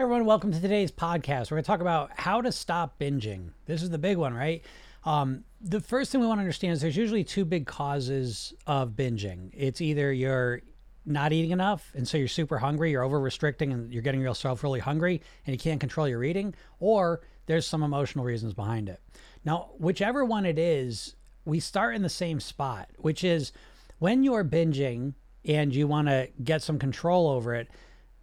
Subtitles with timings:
[0.00, 1.50] Everyone, welcome to today's podcast.
[1.50, 3.50] We're going to talk about how to stop binging.
[3.66, 4.64] This is the big one, right?
[5.04, 8.90] Um, the first thing we want to understand is there's usually two big causes of
[8.90, 9.50] binging.
[9.52, 10.62] It's either you're
[11.04, 14.62] not eating enough, and so you're super hungry, you're over restricting, and you're getting yourself
[14.62, 19.00] really hungry, and you can't control your eating, or there's some emotional reasons behind it.
[19.44, 23.50] Now, whichever one it is, we start in the same spot, which is
[23.98, 27.68] when you're binging and you want to get some control over it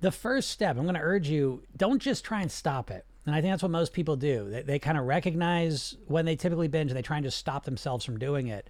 [0.01, 3.05] the first step, I'm going to urge you, don't just try and stop it.
[3.25, 4.49] And I think that's what most people do.
[4.49, 7.65] They, they kind of recognize when they typically binge and they try and just stop
[7.65, 8.69] themselves from doing it.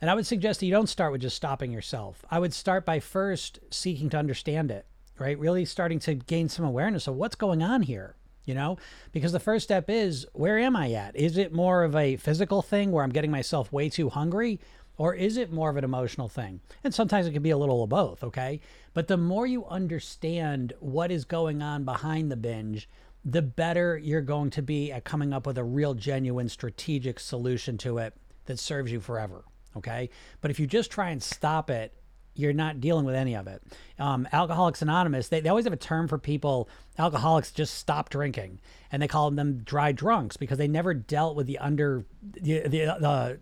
[0.00, 2.24] And I would suggest that you don't start with just stopping yourself.
[2.30, 4.86] I would start by first seeking to understand it,
[5.18, 5.38] right?
[5.38, 8.78] Really starting to gain some awareness of what's going on here, you know?
[9.12, 11.16] Because the first step is where am I at?
[11.16, 14.60] Is it more of a physical thing where I'm getting myself way too hungry?
[15.00, 16.60] Or is it more of an emotional thing?
[16.84, 18.60] And sometimes it can be a little of both, okay?
[18.92, 22.86] But the more you understand what is going on behind the binge,
[23.24, 27.78] the better you're going to be at coming up with a real, genuine, strategic solution
[27.78, 28.12] to it
[28.44, 30.10] that serves you forever, okay?
[30.42, 31.94] But if you just try and stop it,
[32.34, 33.62] you're not dealing with any of it.
[33.98, 38.60] Um, Alcoholics Anonymous, they, they always have a term for people, alcoholics just stop drinking,
[38.92, 42.84] and they call them dry drunks because they never dealt with the under, the, the,
[43.00, 43.40] the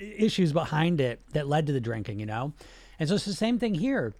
[0.00, 2.52] issues behind it that led to the drinking, you know?
[2.98, 4.14] And so it's the same thing here.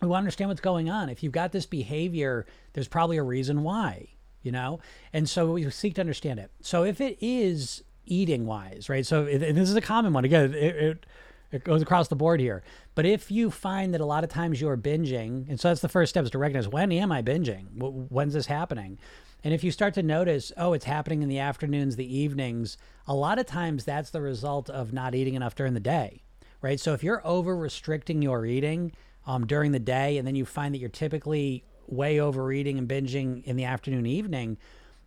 [0.00, 1.08] We want to understand what's going on.
[1.08, 4.08] If you've got this behavior, there's probably a reason why,
[4.42, 4.80] you know?
[5.12, 6.50] And so we seek to understand it.
[6.60, 9.06] So if it is eating wise, right?
[9.06, 10.24] So if, this is a common one.
[10.24, 11.06] Again, it, it,
[11.52, 12.62] it goes across the board here.
[12.94, 15.88] But if you find that a lot of times you're binging, and so that's the
[15.88, 17.66] first step is to recognize when am I binging?
[17.76, 18.98] When's this happening?
[19.44, 23.14] And if you start to notice, oh, it's happening in the afternoons, the evenings, a
[23.14, 26.22] lot of times that's the result of not eating enough during the day,
[26.62, 26.80] right?
[26.80, 28.92] So if you're over restricting your eating
[29.26, 33.44] um, during the day and then you find that you're typically way overeating and binging
[33.44, 34.56] in the afternoon, evening,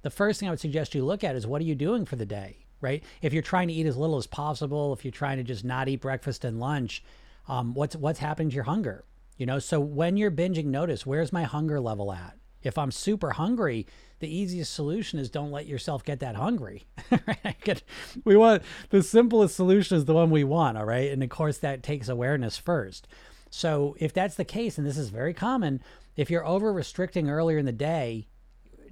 [0.04, 2.16] the first thing I would suggest you look at is what are you doing for
[2.16, 3.04] the day, right?
[3.24, 5.90] If you're trying to eat as little as possible, if you're trying to just not
[5.90, 7.04] eat breakfast and lunch,
[7.48, 9.04] um, what's what's happening to your hunger?
[9.38, 12.38] You know, so when you're binging, notice where's my hunger level at?
[12.64, 13.86] If I'm super hungry,
[14.20, 16.88] the easiest solution is don't let yourself get that hungry.
[18.24, 21.12] we want the simplest solution is the one we want, all right?
[21.12, 23.08] And of course, that takes awareness first.
[23.50, 25.82] So if that's the case, and this is very common,
[26.16, 28.28] if you're over restricting earlier in the day,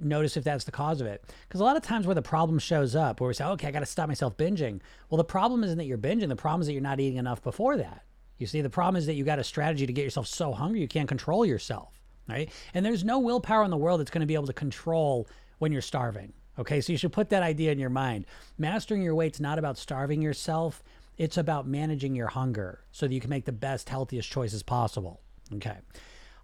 [0.00, 1.24] notice if that's the cause of it.
[1.48, 3.72] Because a lot of times where the problem shows up, where we say, okay, I
[3.72, 4.80] got to stop myself binging.
[5.10, 7.42] Well, the problem isn't that you're binging, the problem is that you're not eating enough
[7.42, 8.02] before that.
[8.38, 10.80] You see, the problem is that you got a strategy to get yourself so hungry
[10.80, 11.95] you can't control yourself
[12.28, 12.50] right?
[12.74, 15.28] And there's no willpower in the world that's going to be able to control
[15.58, 16.32] when you're starving.
[16.58, 18.26] Okay, so you should put that idea in your mind.
[18.56, 20.82] Mastering your weight's not about starving yourself,
[21.18, 25.20] it's about managing your hunger so that you can make the best, healthiest choices possible.
[25.54, 25.76] Okay.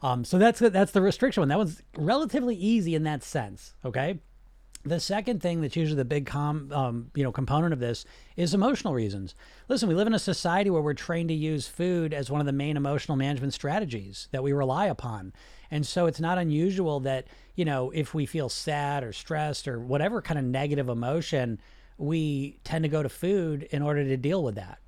[0.02, 1.48] Um, so that's that's the restriction one.
[1.48, 3.74] That one's relatively easy in that sense.
[3.84, 4.20] Okay.
[4.84, 8.04] The second thing that's usually the big com, um, you know, component of this
[8.36, 9.36] is emotional reasons.
[9.68, 12.46] Listen, we live in a society where we're trained to use food as one of
[12.46, 15.32] the main emotional management strategies that we rely upon.
[15.72, 19.80] And so it's not unusual that, you know, if we feel sad or stressed or
[19.80, 21.58] whatever kind of negative emotion,
[21.96, 24.80] we tend to go to food in order to deal with that.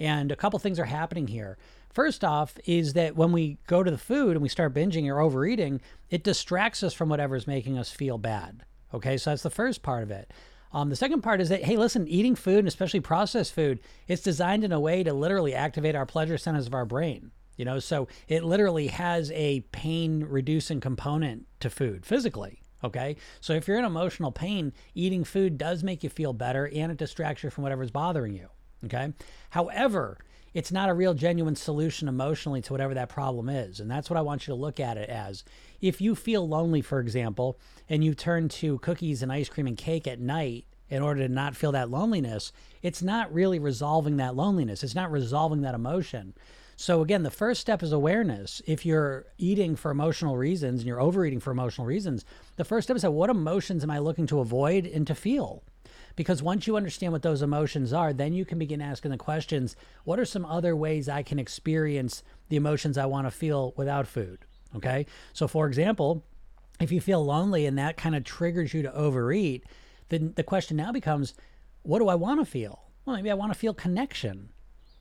[0.00, 1.58] And a couple things are happening here.
[1.92, 5.20] First off, is that when we go to the food and we start binging or
[5.20, 5.80] overeating,
[6.10, 8.64] it distracts us from whatever's making us feel bad.
[8.92, 10.32] Okay, so that's the first part of it.
[10.72, 13.78] Um, the second part is that, hey, listen, eating food, and especially processed food,
[14.08, 17.30] it's designed in a way to literally activate our pleasure centers of our brain.
[17.56, 22.62] You know, so it literally has a pain reducing component to food physically.
[22.84, 23.16] Okay.
[23.40, 26.98] So if you're in emotional pain, eating food does make you feel better and it
[26.98, 28.48] distracts you from whatever's bothering you.
[28.84, 29.12] Okay.
[29.50, 30.18] However,
[30.54, 33.80] it's not a real genuine solution emotionally to whatever that problem is.
[33.80, 35.44] And that's what I want you to look at it as.
[35.80, 37.58] If you feel lonely, for example,
[37.88, 41.32] and you turn to cookies and ice cream and cake at night in order to
[41.32, 42.52] not feel that loneliness,
[42.82, 44.82] it's not really resolving that loneliness.
[44.82, 46.34] It's not resolving that emotion.
[46.82, 48.60] So again, the first step is awareness.
[48.66, 52.24] If you're eating for emotional reasons and you're overeating for emotional reasons,
[52.56, 55.62] the first step is what emotions am I looking to avoid and to feel?
[56.16, 59.76] Because once you understand what those emotions are, then you can begin asking the questions
[60.02, 64.08] what are some other ways I can experience the emotions I want to feel without
[64.08, 64.40] food?
[64.74, 65.06] Okay.
[65.32, 66.24] So, for example,
[66.80, 69.62] if you feel lonely and that kind of triggers you to overeat,
[70.08, 71.34] then the question now becomes
[71.84, 72.82] what do I want to feel?
[73.04, 74.48] Well, maybe I want to feel connection.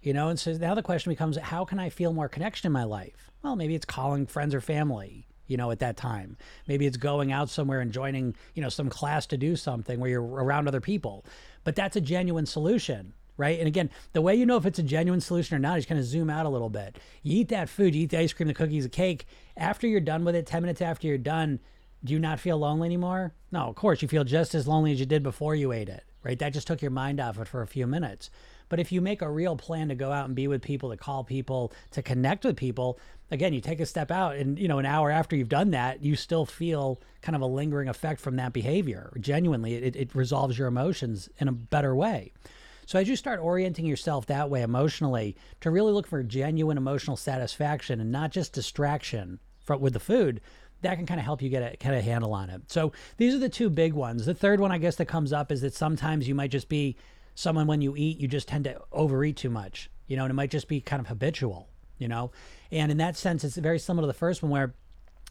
[0.02, 2.74] You know, and so now the question becomes how can I feel more connection in
[2.74, 3.32] my life?
[3.44, 6.38] Well, maybe it's calling friends or family you know, at that time.
[6.66, 10.10] Maybe it's going out somewhere and joining, you know, some class to do something where
[10.10, 11.26] you're around other people.
[11.66, 13.60] But that's a genuine solution, right?
[13.60, 16.00] And again, the way you know if it's a genuine solution or not is kind
[16.00, 16.98] of zoom out a little bit.
[17.22, 19.26] You eat that food, you eat the ice cream, the cookies, the cake.
[19.58, 21.60] After you're done with it, 10 minutes after you're done,
[22.02, 23.34] Do you not feel lonely anymore?
[23.52, 26.06] No, of course, you feel just as lonely as you did before you ate it,
[26.24, 26.40] right?
[26.40, 28.30] That just took your mind off it for a few minutes.
[28.72, 30.96] But if you make a real plan to go out and be with people, to
[30.96, 32.98] call people, to connect with people,
[33.30, 36.02] again, you take a step out and, you know, an hour after you've done that,
[36.02, 39.12] you still feel kind of a lingering effect from that behavior.
[39.20, 42.32] Genuinely, it, it resolves your emotions in a better way.
[42.86, 47.18] So as you start orienting yourself that way emotionally to really look for genuine emotional
[47.18, 50.40] satisfaction and not just distraction from, with the food,
[50.82, 52.62] that can kind of help you get a kind of handle on it.
[52.72, 54.26] So these are the two big ones.
[54.26, 56.96] The third one, I guess, that comes up is that sometimes you might just be
[57.42, 60.36] someone when you eat, you just tend to overeat too much, you know, and it
[60.36, 61.68] might just be kind of habitual,
[61.98, 62.32] you know.
[62.72, 64.76] And in that sense, it's very similar to the first one where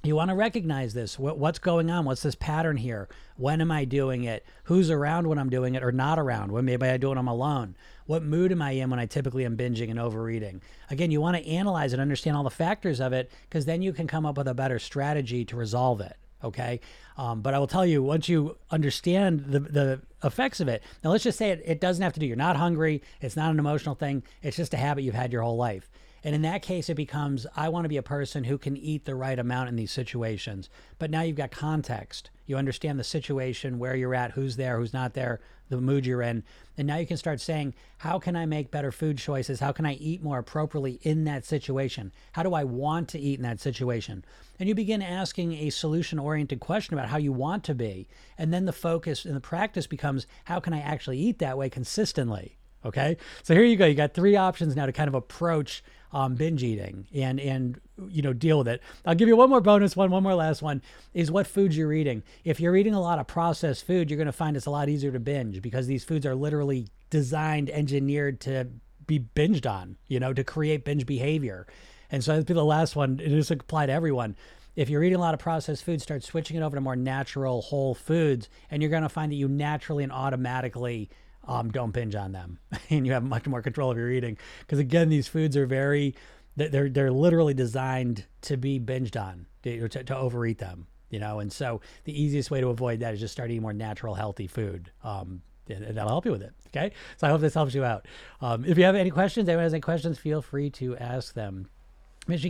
[0.02, 1.18] you want to recognize this.
[1.18, 2.06] What, what's going on?
[2.06, 3.08] What's this pattern here?
[3.36, 4.46] When am I doing it?
[4.64, 6.52] Who's around when I'm doing it or not around?
[6.52, 7.76] When maybe I do it I'm alone?
[8.06, 10.62] What mood am I in when I typically am binging and overeating?
[10.88, 13.92] Again, you want to analyze and understand all the factors of it because then you
[13.92, 16.16] can come up with a better strategy to resolve it.
[16.42, 16.80] Okay.
[17.16, 21.10] Um, but I will tell you, once you understand the, the effects of it, now
[21.10, 23.02] let's just say it, it doesn't have to do, you're not hungry.
[23.20, 24.22] It's not an emotional thing.
[24.42, 25.90] It's just a habit you've had your whole life.
[26.22, 29.04] And in that case, it becomes I want to be a person who can eat
[29.04, 30.68] the right amount in these situations.
[30.98, 32.30] But now you've got context.
[32.50, 35.38] You understand the situation, where you're at, who's there, who's not there,
[35.68, 36.42] the mood you're in.
[36.76, 39.60] And now you can start saying, how can I make better food choices?
[39.60, 42.10] How can I eat more appropriately in that situation?
[42.32, 44.24] How do I want to eat in that situation?
[44.58, 48.08] And you begin asking a solution oriented question about how you want to be.
[48.36, 51.70] And then the focus and the practice becomes, how can I actually eat that way
[51.70, 52.56] consistently?
[52.84, 53.16] Okay.
[53.42, 53.86] So here you go.
[53.86, 55.82] You got three options now to kind of approach
[56.12, 58.82] um, binge eating and and you know deal with it.
[59.06, 60.82] I'll give you one more bonus one, one more last one
[61.14, 62.22] is what foods you're eating.
[62.44, 64.88] If you're eating a lot of processed food, you're going to find it's a lot
[64.88, 68.68] easier to binge because these foods are literally designed, engineered to
[69.06, 69.96] be binged on.
[70.08, 71.66] You know, to create binge behavior.
[72.10, 73.20] And so that'd be the last one.
[73.22, 74.36] It does apply to everyone.
[74.74, 77.60] If you're eating a lot of processed food, start switching it over to more natural
[77.60, 81.10] whole foods, and you're going to find that you naturally and automatically
[81.50, 82.58] um, don't binge on them,
[82.90, 84.38] and you have much more control of your eating.
[84.60, 86.14] Because again, these foods are very
[86.56, 90.86] they're they're literally designed to be binged on to, to, overeat them.
[91.10, 93.72] You know, and so the easiest way to avoid that is just start eating more
[93.72, 94.92] natural, healthy food.
[95.02, 96.52] Um, and that'll help you with it.
[96.68, 96.92] Okay.
[97.16, 98.06] So I hope this helps you out.
[98.40, 101.68] Um, if you have any questions, anyone has any questions, feel free to ask them.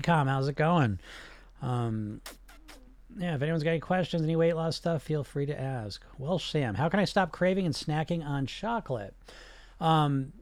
[0.03, 0.99] Com, how's it going?
[1.63, 2.21] Um,
[3.19, 6.03] yeah, if anyone's got any questions, any weight loss stuff, feel free to ask.
[6.19, 9.15] Well, Sam, how can I stop craving and snacking on chocolate?
[9.81, 10.33] Um,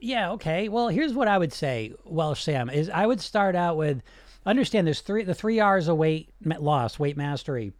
[0.00, 0.68] yeah, okay.
[0.68, 4.02] Well, here's what I would say, Well, Sam, is I would start out with
[4.44, 7.72] understand there's three the three R's of weight loss, weight mastery.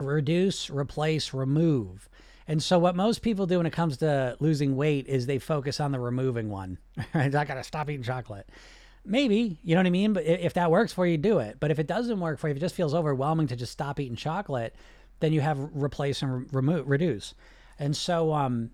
[0.00, 2.08] Reduce, replace, remove.
[2.48, 5.80] And so what most people do when it comes to losing weight is they focus
[5.80, 6.78] on the removing one.
[7.14, 8.48] I gotta stop eating chocolate
[9.04, 11.70] maybe you know what i mean but if that works for you do it but
[11.70, 14.16] if it doesn't work for you if it just feels overwhelming to just stop eating
[14.16, 14.74] chocolate
[15.20, 17.34] then you have replace and remove reduce
[17.78, 18.70] and so um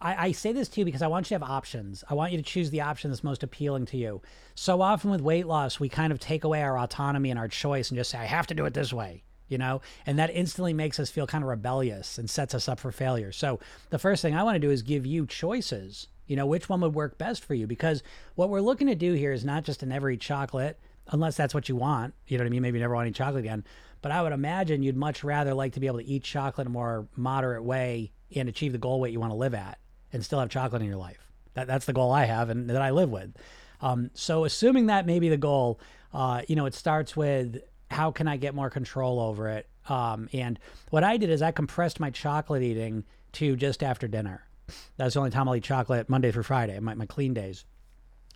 [0.00, 2.04] I, I say this to you because I want you to have options.
[2.08, 4.22] I want you to choose the option that's most appealing to you.
[4.54, 7.90] So often with weight loss, we kind of take away our autonomy and our choice
[7.90, 10.72] and just say, I have to do it this way you know, and that instantly
[10.72, 13.32] makes us feel kind of rebellious and sets us up for failure.
[13.32, 13.58] So,
[13.90, 16.80] the first thing I want to do is give you choices you know, which one
[16.82, 17.66] would work best for you?
[17.66, 18.02] Because
[18.36, 20.78] what we're looking to do here is not just to every chocolate,
[21.08, 22.14] unless that's what you want.
[22.28, 22.62] You know what I mean?
[22.62, 23.64] Maybe you never want eat chocolate again.
[24.00, 26.70] But I would imagine you'd much rather like to be able to eat chocolate in
[26.70, 29.78] a more moderate way and achieve the goal weight you want to live at
[30.12, 31.32] and still have chocolate in your life.
[31.54, 33.34] That, that's the goal I have and that I live with.
[33.80, 35.80] Um, so, assuming that may be the goal,
[36.12, 39.68] uh, you know, it starts with how can I get more control over it?
[39.88, 40.58] Um, and
[40.90, 44.47] what I did is I compressed my chocolate eating to just after dinner.
[44.96, 47.64] That's the only time I'll eat chocolate Monday through Friday, my, my clean days.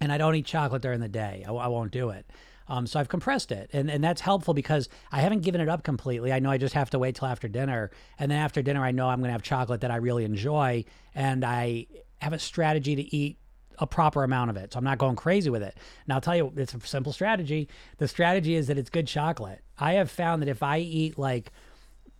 [0.00, 1.44] And I don't eat chocolate during the day.
[1.46, 2.26] I, I won't do it.
[2.68, 5.82] Um, so I've compressed it, and and that's helpful because I haven't given it up
[5.82, 6.32] completely.
[6.32, 8.92] I know I just have to wait till after dinner, and then after dinner, I
[8.92, 10.84] know I'm going to have chocolate that I really enjoy,
[11.14, 11.86] and I
[12.20, 13.36] have a strategy to eat
[13.78, 14.72] a proper amount of it.
[14.72, 15.76] So I'm not going crazy with it.
[16.06, 17.68] Now I'll tell you, it's a simple strategy.
[17.98, 19.60] The strategy is that it's good chocolate.
[19.78, 21.50] I have found that if I eat like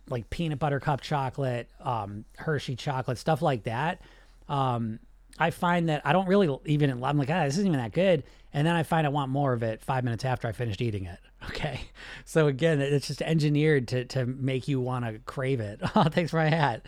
[0.09, 4.01] like peanut butter cup chocolate, um, Hershey chocolate, stuff like that.
[4.49, 4.99] Um,
[5.39, 8.23] I find that I don't really even, I'm like, ah, this isn't even that good.
[8.53, 11.05] And then I find I want more of it five minutes after I finished eating
[11.05, 11.19] it.
[11.49, 11.81] Okay.
[12.23, 15.81] So again, it's just engineered to, to make you want to crave it.
[15.95, 16.85] Oh, thanks for my hat.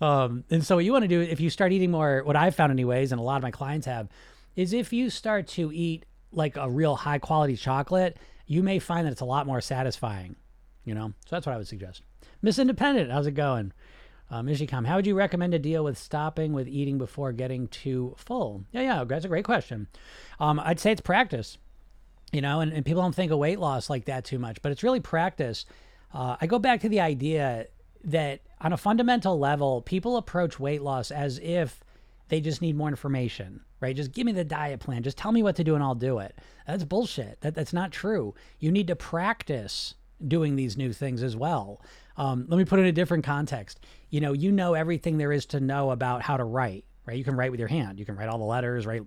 [0.00, 2.54] Um, and so what you want to do, if you start eating more, what I've
[2.54, 4.08] found anyways, and a lot of my clients have,
[4.56, 9.06] is if you start to eat like a real high quality chocolate, you may find
[9.06, 10.36] that it's a lot more satisfying,
[10.86, 11.08] you know?
[11.26, 12.00] So that's what I would suggest.
[12.40, 13.72] Miss Independent, how's it going?
[14.30, 18.14] Um, Ishikam, how would you recommend to deal with stopping with eating before getting too
[18.16, 18.64] full?
[18.72, 19.88] Yeah, yeah, that's a great question.
[20.38, 21.58] Um, I'd say it's practice,
[22.30, 24.70] you know, and, and people don't think of weight loss like that too much, but
[24.70, 25.64] it's really practice.
[26.12, 27.66] Uh, I go back to the idea
[28.04, 31.82] that on a fundamental level, people approach weight loss as if
[32.28, 33.96] they just need more information, right?
[33.96, 35.02] Just give me the diet plan.
[35.02, 36.36] Just tell me what to do and I'll do it.
[36.66, 37.40] That's bullshit.
[37.40, 38.34] That, that's not true.
[38.58, 39.94] You need to practice
[40.26, 41.80] doing these new things as well.
[42.18, 43.80] Um, let me put it in a different context.
[44.10, 47.16] You know, you know everything there is to know about how to write, right?
[47.16, 47.98] You can write with your hand.
[47.98, 49.02] You can write all the letters, write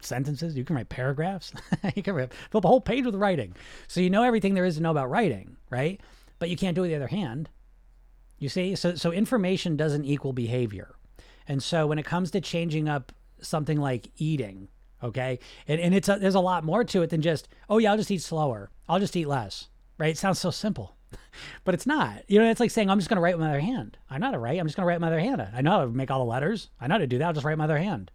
[0.00, 0.56] sentences.
[0.56, 1.52] You can write paragraphs.
[1.94, 3.54] you can write, fill the whole page with writing.
[3.88, 6.00] So you know everything there is to know about writing, right?
[6.38, 7.48] But you can't do it with the other hand.
[8.38, 10.96] You see, so so information doesn't equal behavior,
[11.46, 14.66] and so when it comes to changing up something like eating,
[15.00, 15.38] okay,
[15.68, 17.96] and and it's a, there's a lot more to it than just oh yeah I'll
[17.96, 20.10] just eat slower, I'll just eat less, right?
[20.10, 20.96] It sounds so simple,
[21.64, 22.22] but it's not.
[22.28, 23.96] You know, it's like saying I'm just going to write with my other hand.
[24.10, 24.58] I'm not to write.
[24.58, 25.46] I'm just going to write with my other hand.
[25.54, 26.70] I know how to make all the letters.
[26.80, 27.26] I know how to do that.
[27.26, 28.10] I'll just write with my other hand,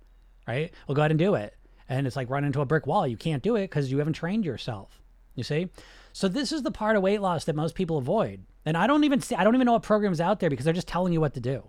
[0.47, 0.71] right?
[0.87, 1.55] We'll go ahead and do it,
[1.89, 3.07] and it's like running into a brick wall.
[3.07, 5.01] You can't do it because you haven't trained yourself.
[5.35, 5.69] You see,
[6.13, 8.43] so this is the part of weight loss that most people avoid.
[8.65, 10.73] And I don't even see, I don't even know what programs out there because they're
[10.73, 11.63] just telling you what to do.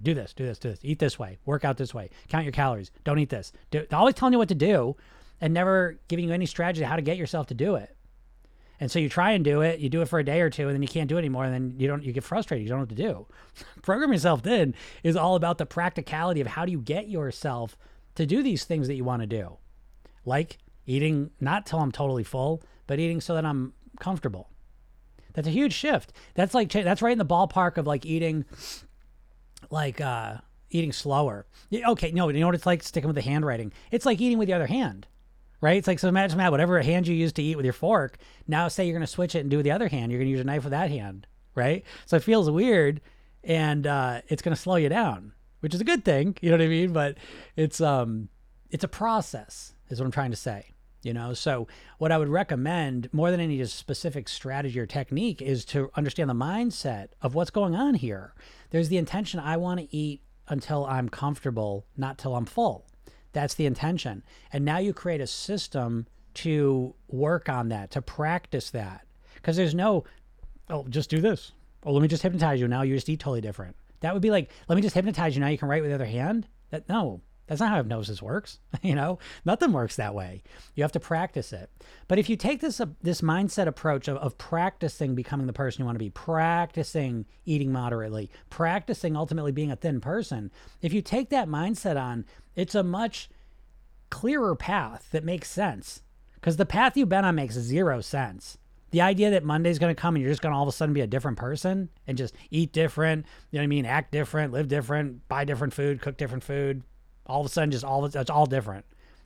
[0.00, 2.52] Do this, do this, do this, eat this way, work out this way, count your
[2.52, 3.52] calories, don't eat this.
[3.70, 4.96] Do, they're always telling you what to do
[5.40, 7.96] and never giving you any strategy how to get yourself to do it.
[8.80, 10.68] And so you try and do it, you do it for a day or two,
[10.68, 12.68] and then you can't do it anymore, and then you don't you get frustrated, you
[12.68, 13.26] don't know what to do.
[13.82, 17.76] Program yourself thin is all about the practicality of how do you get yourself
[18.14, 19.56] to do these things that you want to do.
[20.24, 24.50] Like eating not till I'm totally full, but eating so that I'm comfortable.
[25.34, 26.12] That's a huge shift.
[26.34, 28.44] That's like that's right in the ballpark of like eating,
[29.70, 30.38] like uh,
[30.70, 31.46] eating slower.
[31.72, 33.72] Okay, no, you know what it's like sticking with the handwriting.
[33.90, 35.06] It's like eating with the other hand,
[35.60, 35.76] right?
[35.76, 38.68] It's like so imagine that whatever hand you used to eat with your fork, now
[38.68, 40.12] say you're going to switch it and do with the other hand.
[40.12, 41.84] You're going to use a knife with that hand, right?
[42.06, 43.00] So it feels weird,
[43.44, 46.36] and uh, it's going to slow you down, which is a good thing.
[46.40, 46.92] You know what I mean?
[46.92, 47.18] But
[47.56, 48.28] it's um,
[48.70, 51.66] it's a process, is what I'm trying to say you know so
[51.98, 56.34] what i would recommend more than any specific strategy or technique is to understand the
[56.34, 58.34] mindset of what's going on here
[58.70, 62.87] there's the intention i want to eat until i'm comfortable not till i'm full
[63.38, 64.24] that's the intention.
[64.52, 69.06] And now you create a system to work on that to practice that.
[69.34, 70.02] Because there's no
[70.68, 71.52] oh just do this.
[71.84, 72.66] Oh let me just hypnotize you.
[72.66, 73.76] Now you just eat totally different.
[74.00, 75.40] That would be like let me just hypnotize you.
[75.40, 76.48] Now you can write with the other hand?
[76.70, 78.60] That no that's not how hypnosis works.
[78.82, 80.42] you know, nothing works that way.
[80.74, 81.70] You have to practice it.
[82.06, 85.80] But if you take this uh, this mindset approach of, of practicing becoming the person
[85.80, 90.50] you want to be, practicing eating moderately, practicing ultimately being a thin person,
[90.82, 93.30] if you take that mindset on, it's a much
[94.10, 96.02] clearer path that makes sense.
[96.34, 98.58] Because the path you've been on makes zero sense.
[98.90, 100.72] The idea that Monday's going to come and you're just going to all of a
[100.72, 103.84] sudden be a different person and just eat different, you know what I mean?
[103.84, 106.82] Act different, live different, buy different food, cook different food,
[107.28, 108.84] all of a sudden just all it's all different.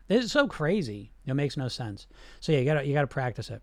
[0.09, 1.13] It's so crazy.
[1.27, 2.07] It makes no sense.
[2.41, 3.63] So yeah, you gotta you gotta practice it.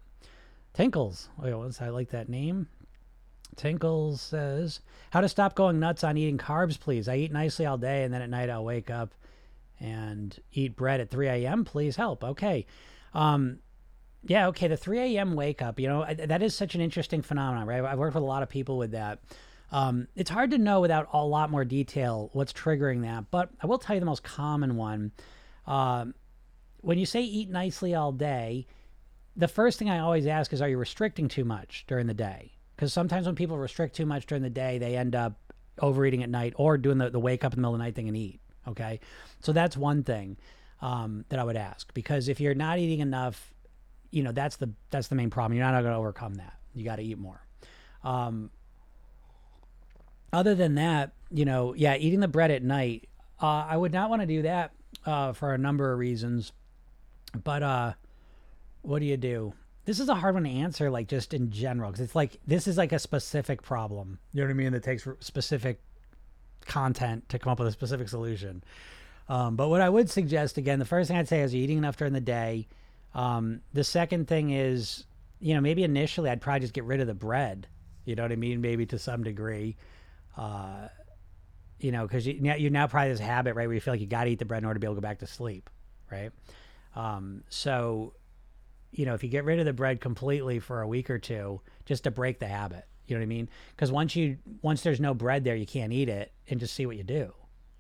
[0.74, 1.30] Tinkles.
[1.38, 2.68] What's I like that name?
[3.56, 4.80] Tinkles says,
[5.12, 7.08] "How to stop going nuts on eating carbs, please?
[7.08, 9.14] I eat nicely all day, and then at night I'll wake up
[9.80, 11.66] and eat bread at 3 a.m.
[11.66, 12.66] Please help." Okay,
[13.14, 13.60] um,
[14.24, 14.68] yeah, okay.
[14.68, 15.34] The 3 a.m.
[15.36, 17.84] wake up, you know, that is such an interesting phenomenon, right?
[17.84, 19.20] I've worked with a lot of people with that.
[19.72, 23.68] Um, it's hard to know without a lot more detail what's triggering that, but I
[23.68, 25.12] will tell you the most common one.
[25.68, 26.06] Uh,
[26.82, 28.66] when you say eat nicely all day,
[29.36, 32.54] the first thing I always ask is, are you restricting too much during the day?
[32.76, 35.38] Because sometimes when people restrict too much during the day, they end up
[35.80, 37.96] overeating at night or doing the, the wake up in the middle of the night
[37.96, 38.40] thing and eat.
[38.68, 39.00] Okay.
[39.42, 40.38] So that's one thing
[40.82, 41.94] um, that I would ask.
[41.94, 43.54] Because if you're not eating enough,
[44.12, 45.58] you know, that's the that's the main problem.
[45.58, 46.54] You're not going to overcome that.
[46.74, 47.46] You got to eat more.
[48.04, 48.50] Um,
[50.32, 53.08] other than that, you know, yeah, eating the bread at night,
[53.42, 54.72] uh, I would not want to do that
[55.06, 56.52] uh, for a number of reasons.
[57.44, 57.94] But uh,
[58.82, 59.54] what do you do?
[59.86, 62.68] This is a hard one to answer, like just in general, because it's like this
[62.68, 64.20] is like a specific problem.
[64.34, 64.72] You know what I mean?
[64.74, 65.80] That takes specific
[66.66, 68.64] content to come up with a specific solution.
[69.28, 71.98] Um, but what I would suggest again, the first thing I'd say is eating enough
[71.98, 72.68] during the day.
[73.16, 75.06] Um, the second thing is,
[75.40, 77.68] you know, maybe initially I'd probably just get rid of the bread.
[78.06, 78.62] You know what I mean?
[78.62, 79.78] Maybe to some degree
[80.38, 80.88] uh,
[81.80, 84.02] you know, because you, now you now probably this habit, right, where you feel like
[84.02, 85.28] you got to eat the bread in order to be able to go back to
[85.28, 85.70] sleep,
[86.12, 86.32] right?
[86.96, 88.14] Um, so,
[88.92, 91.62] you know, if you get rid of the bread completely for a week or two,
[91.86, 93.50] just to break the habit, you know what I mean?
[93.76, 96.86] Because once you once there's no bread there, you can't eat it, and just see
[96.86, 97.34] what you do.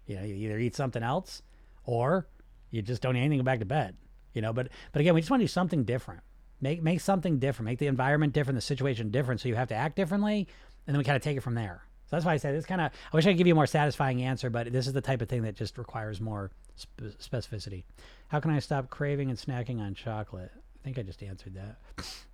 [0.08, 1.42] You know, you either eat something else,
[1.84, 2.28] or
[2.72, 3.96] you just don't eat anything, go back to bed.
[4.34, 6.22] You know, but but again, we just want to do something different.
[6.62, 7.66] Make make something different.
[7.66, 10.48] Make the environment different, the situation different, so you have to act differently,
[10.88, 11.84] and then we kind of take it from there.
[12.10, 12.92] So that's why I said it's kind of.
[12.92, 15.22] I wish I could give you a more satisfying answer, but this is the type
[15.22, 17.84] of thing that just requires more sp- specificity.
[18.30, 20.52] How can I stop craving and snacking on chocolate?
[20.56, 21.78] I think I just answered that.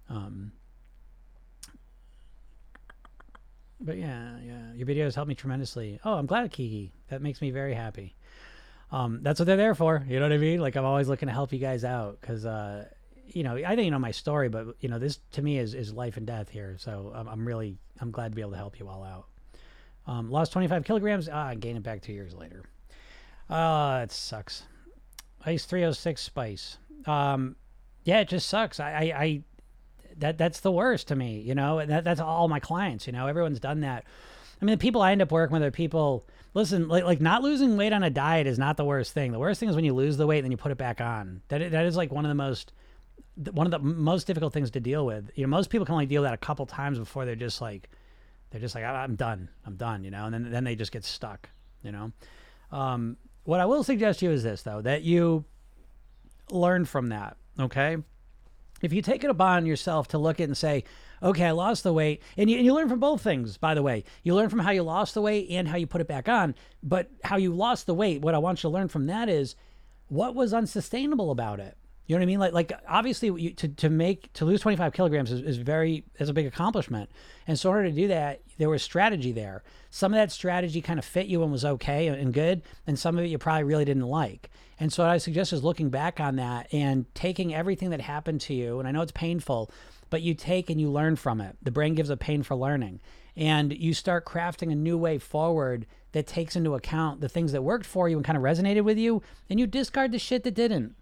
[0.10, 0.54] Um,
[3.82, 6.00] but yeah, yeah, your videos help me tremendously.
[6.06, 6.94] Oh, I'm glad, Kiki.
[7.10, 8.16] That makes me very happy.
[8.92, 10.06] Um, that's what they're there for.
[10.08, 10.62] You know what I mean?
[10.62, 12.86] Like I'm always looking to help you guys out because, uh,
[13.28, 15.74] you know, I think you know my story, but you know, this to me is
[15.74, 16.78] is life and death here.
[16.80, 19.26] So I'm, I'm really I'm glad to be able to help you all out.
[20.08, 21.30] Um, lost 25 kilograms.
[21.30, 22.64] Ah, gain it back two years later.
[23.50, 24.64] Uh, it sucks.
[25.46, 26.78] Ice 306 spice.
[27.06, 27.56] Um,
[28.04, 28.80] yeah, it just sucks.
[28.80, 29.44] I, I, I
[30.18, 31.42] that that's the worst to me.
[31.42, 33.08] You know, that that's all my clients.
[33.08, 34.06] You know, everyone's done that.
[34.62, 36.26] I mean, the people I end up working with are people.
[36.54, 39.32] Listen, like like not losing weight on a diet is not the worst thing.
[39.32, 41.02] The worst thing is when you lose the weight and then you put it back
[41.02, 41.42] on.
[41.50, 42.72] That that is like one of the most
[43.52, 45.30] one of the most difficult things to deal with.
[45.36, 47.62] You know, most people can only deal with that a couple times before they're just
[47.62, 47.90] like
[48.56, 49.50] they're just like I'm done.
[49.66, 50.04] I'm done.
[50.04, 51.50] You know, and then then they just get stuck.
[51.84, 52.12] You know.
[52.72, 55.44] Um, what I will suggest to you is this though that you
[56.50, 57.36] learn from that.
[57.60, 57.98] Okay
[58.82, 60.84] if you take it upon yourself to look at and say,
[61.24, 63.82] okay, I lost the weight, and you, and you learn from both things, by the
[63.82, 64.04] way.
[64.24, 66.56] You learn from how you lost the weight and how you put it back on.
[66.84, 69.56] But how you lost the weight, what I want you to learn from that is
[70.08, 71.78] what was unsustainable about it.
[72.08, 72.40] You know what I mean?
[72.40, 76.30] Like, like obviously, you, to to make to lose 25 kilograms is, is very is
[76.30, 77.10] a big accomplishment.
[77.48, 79.64] And so, in order to do that, there was strategy there.
[79.90, 83.18] Some of that strategy kind of fit you and was okay and good, and some
[83.18, 84.52] of it you probably really didn't like.
[84.80, 88.42] And so, what I suggest is looking back on that and taking everything that happened
[88.42, 88.78] to you.
[88.78, 89.72] And I know it's painful,
[90.12, 91.58] but you take and you learn from it.
[91.64, 93.00] The brain gives a pain for learning,
[93.36, 97.64] and you start crafting a new way forward that takes into account the things that
[97.64, 100.54] worked for you and kind of resonated with you, and you discard the shit that
[100.54, 100.96] didn't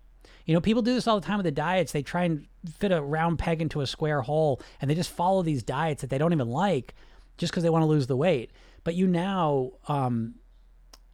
[0.45, 1.91] you know, people do this all the time with the diets.
[1.91, 2.47] They try and
[2.77, 6.09] fit a round peg into a square hole and they just follow these diets that
[6.09, 6.95] they don't even like
[7.37, 8.51] just because they want to lose the weight.
[8.83, 10.35] But you now, um,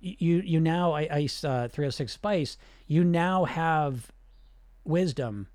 [0.02, 2.58] you you now ice uh, 306 spice.
[2.88, 4.12] You now have
[4.86, 5.48] wisdom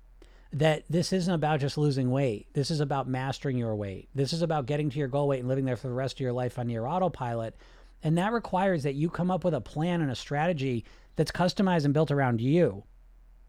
[0.53, 2.47] that this isn't about just losing weight.
[2.53, 4.07] This is about mastering your weight.
[4.15, 6.19] This is about getting to your goal weight and living there for the rest of
[6.21, 7.55] your life on your autopilot.
[8.03, 10.85] And that requires that you come up with a plan and a strategy
[11.15, 12.83] that's customized and built around you.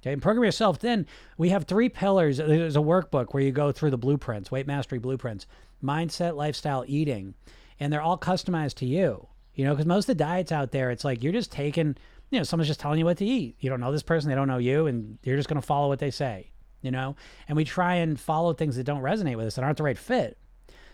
[0.07, 0.79] Okay, and program yourself.
[0.79, 1.05] Then
[1.37, 2.37] we have three pillars.
[2.37, 5.49] There's a workbook where you go through the blueprints, weight mastery blueprints,
[5.83, 7.35] mindset, lifestyle, eating,
[7.81, 9.27] and they're all customized to you.
[9.57, 11.97] You know, because most of the diets out there, it's like you're just taking,
[12.31, 13.57] you know, someone's just telling you what to eat.
[13.59, 15.89] You don't know this person, they don't know you, and you're just going to follow
[15.89, 16.53] what they say.
[16.83, 17.17] You know,
[17.49, 19.99] and we try and follow things that don't resonate with us and aren't the right
[19.99, 20.39] fit.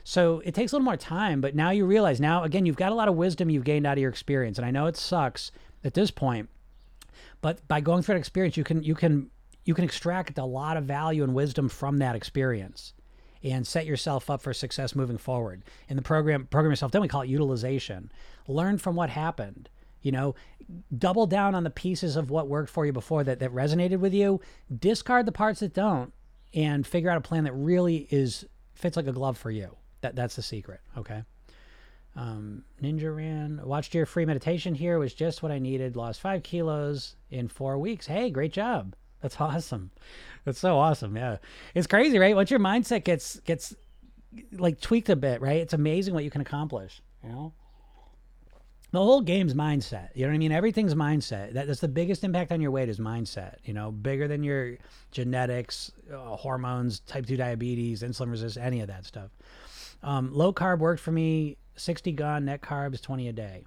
[0.05, 2.93] So it takes a little more time, but now you realize now again you've got
[2.93, 5.53] a lot of wisdom you've gained out of your experience, and I know it sucks
[5.85, 6.49] at this point
[7.43, 9.31] but by going through that experience, you can you can
[9.65, 12.95] you can extract a lot of value and wisdom from that experience
[13.45, 15.65] and set yourself up for success moving forward.
[15.89, 18.11] In the program, program yourself, then we call it utilization.
[18.47, 19.69] Learn from what happened.
[20.01, 20.35] You know,
[20.97, 24.15] double down on the pieces of what worked for you before that, that resonated with
[24.15, 24.41] you.
[24.77, 26.13] Discard the parts that don't
[26.55, 29.77] and figure out a plan that really is fits like a glove for you.
[30.01, 30.81] That that's the secret.
[30.97, 31.23] Okay.
[32.15, 34.99] Um, Ninja ran, watched your free meditation here.
[34.99, 35.97] Was just what I needed.
[35.97, 38.07] Lost five kilos in four weeks.
[38.07, 38.95] Hey, great job.
[39.21, 39.91] That's awesome.
[40.45, 41.17] That's so awesome.
[41.17, 41.39] Yeah,
[41.75, 42.37] it's crazy, right?
[42.37, 43.75] Once your mindset gets gets
[44.53, 45.61] like tweaked a bit, right?
[45.61, 47.01] It's amazing what you can accomplish.
[47.23, 47.53] You know,
[48.91, 50.09] the whole game's mindset.
[50.15, 50.53] You know what I mean?
[50.53, 51.55] Everything's mindset.
[51.55, 53.57] That, that's the biggest impact on your weight is mindset.
[53.65, 54.77] You know, bigger than your
[55.13, 59.31] genetics, uh, hormones, type two diabetes, insulin resistance, any of that stuff.
[60.03, 63.65] Um, low carb worked for me 60 gone, net carbs, 20 a day.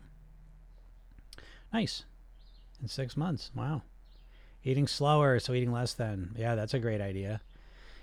[1.73, 2.03] Nice.
[2.81, 3.51] In six months.
[3.55, 3.81] Wow.
[4.63, 6.33] Eating slower, so eating less then.
[6.37, 7.41] Yeah, that's a great idea.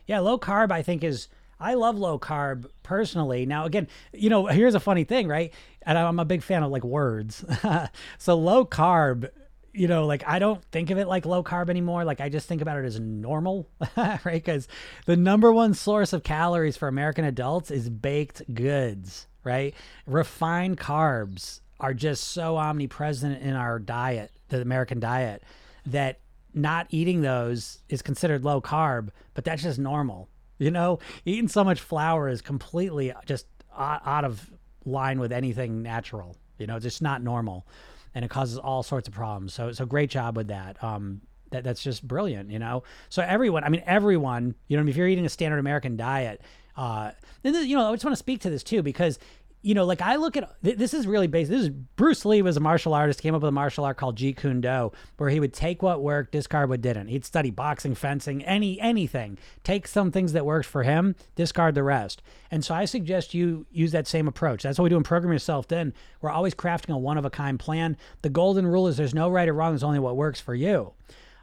[0.07, 1.29] Yeah, low carb, I think, is.
[1.59, 3.47] I love low carb personally.
[3.47, 5.53] Now, again, you know, here's a funny thing, right?
[5.83, 7.45] And I'm a big fan of like words.
[8.19, 9.31] so, low carb
[9.75, 12.05] you know, like I don't think of it like low carb anymore.
[12.05, 14.21] Like I just think about it as normal, right?
[14.25, 14.69] Because
[15.07, 19.75] the number one source of calories for American adults is baked goods right?
[20.07, 25.43] Refined carbs are just so omnipresent in our diet, the American diet,
[25.87, 26.21] that
[26.55, 30.29] not eating those is considered low carb, but that's just normal.
[30.59, 34.51] You know, eating so much flour is completely just out of
[34.85, 36.37] line with anything natural.
[36.59, 37.67] You know, it's just not normal,
[38.15, 39.55] and it causes all sorts of problems.
[39.55, 40.83] So, so great job with that.
[40.85, 42.51] Um, that that's just brilliant.
[42.51, 45.97] You know, so everyone, I mean, everyone, you know, if you're eating a standard American
[45.97, 46.43] diet,
[46.77, 47.11] uh,
[47.45, 49.19] and then, you know, I just want to speak to this too because
[49.63, 51.53] you know, like I look at this is really basic.
[51.53, 54.19] This is Bruce Lee was a martial artist, came up with a martial art called
[54.19, 57.07] Jeet Kune Do, where he would take what worked, discard what didn't.
[57.07, 59.39] He'd study boxing, fencing, any anything.
[59.63, 62.23] Take some things that worked for him, discard the rest.
[62.51, 64.65] And so I suggest you use that same approach.
[64.65, 67.31] That's what we do in Program Yourself Thin We're always crafting a one of a
[67.31, 67.97] kind plan.
[68.23, 70.93] The golden rule is there's no right or wrong, there's only what works for you.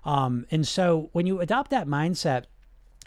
[0.03, 2.45] Um, and so when you adopt that mindset,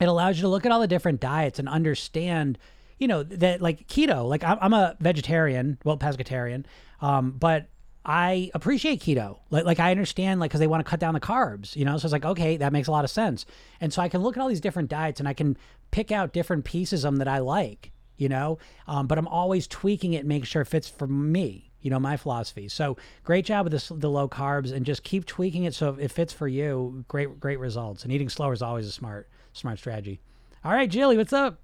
[0.03, 2.59] it allows you to look at all the different diets and understand
[3.03, 6.65] you know, that like keto, like I'm, I'm a vegetarian, well, pescatarian,
[7.01, 7.67] um, but
[8.05, 9.39] I appreciate keto.
[9.51, 11.99] Like, like I understand, like, because they want to cut down the carbs, you know?
[11.99, 13.45] So it's like, okay, that makes a lot of sense.
[13.81, 15.57] And so I can look at all these different diets and I can
[15.91, 18.59] pick out different pieces of them that I like, you know?
[18.87, 21.99] Um, but I'm always tweaking it and making sure it fits for me, you know,
[21.99, 22.69] my philosophy.
[22.69, 26.13] So great job with this, the low carbs and just keep tweaking it so it
[26.13, 27.05] fits for you.
[27.09, 28.05] Great, great results.
[28.05, 30.21] And eating slower is always a smart, smart strategy.
[30.65, 31.61] All right, Jilly, what's up?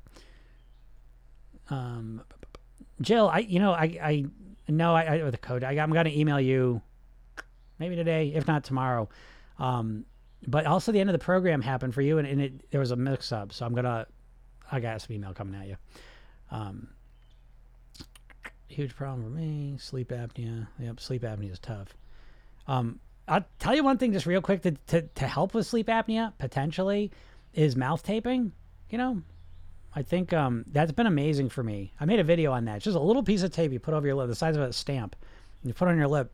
[1.70, 2.22] Um,
[3.00, 4.24] Jill, I, you know, I, I,
[4.68, 5.64] no, I, I the code.
[5.64, 6.82] I, going to email you
[7.78, 9.08] maybe today, if not tomorrow.
[9.58, 10.04] Um,
[10.46, 12.90] but also the end of the program happened for you and, and it, there was
[12.90, 13.52] a mix up.
[13.52, 14.06] So I'm to,
[14.70, 15.76] I got some email coming at you.
[16.50, 16.88] Um,
[18.68, 19.76] huge problem for me.
[19.78, 20.68] Sleep apnea.
[20.78, 21.00] Yep.
[21.00, 21.94] Sleep apnea is tough.
[22.66, 25.88] Um, I'll tell you one thing just real quick to, to, to help with sleep
[25.88, 27.10] apnea potentially
[27.58, 28.52] is mouth taping.
[28.88, 29.22] You know,
[29.94, 31.92] I think um, that's been amazing for me.
[32.00, 32.76] I made a video on that.
[32.76, 34.62] It's just a little piece of tape you put over your lip, the size of
[34.62, 35.16] a stamp,
[35.64, 36.32] you put on your lip,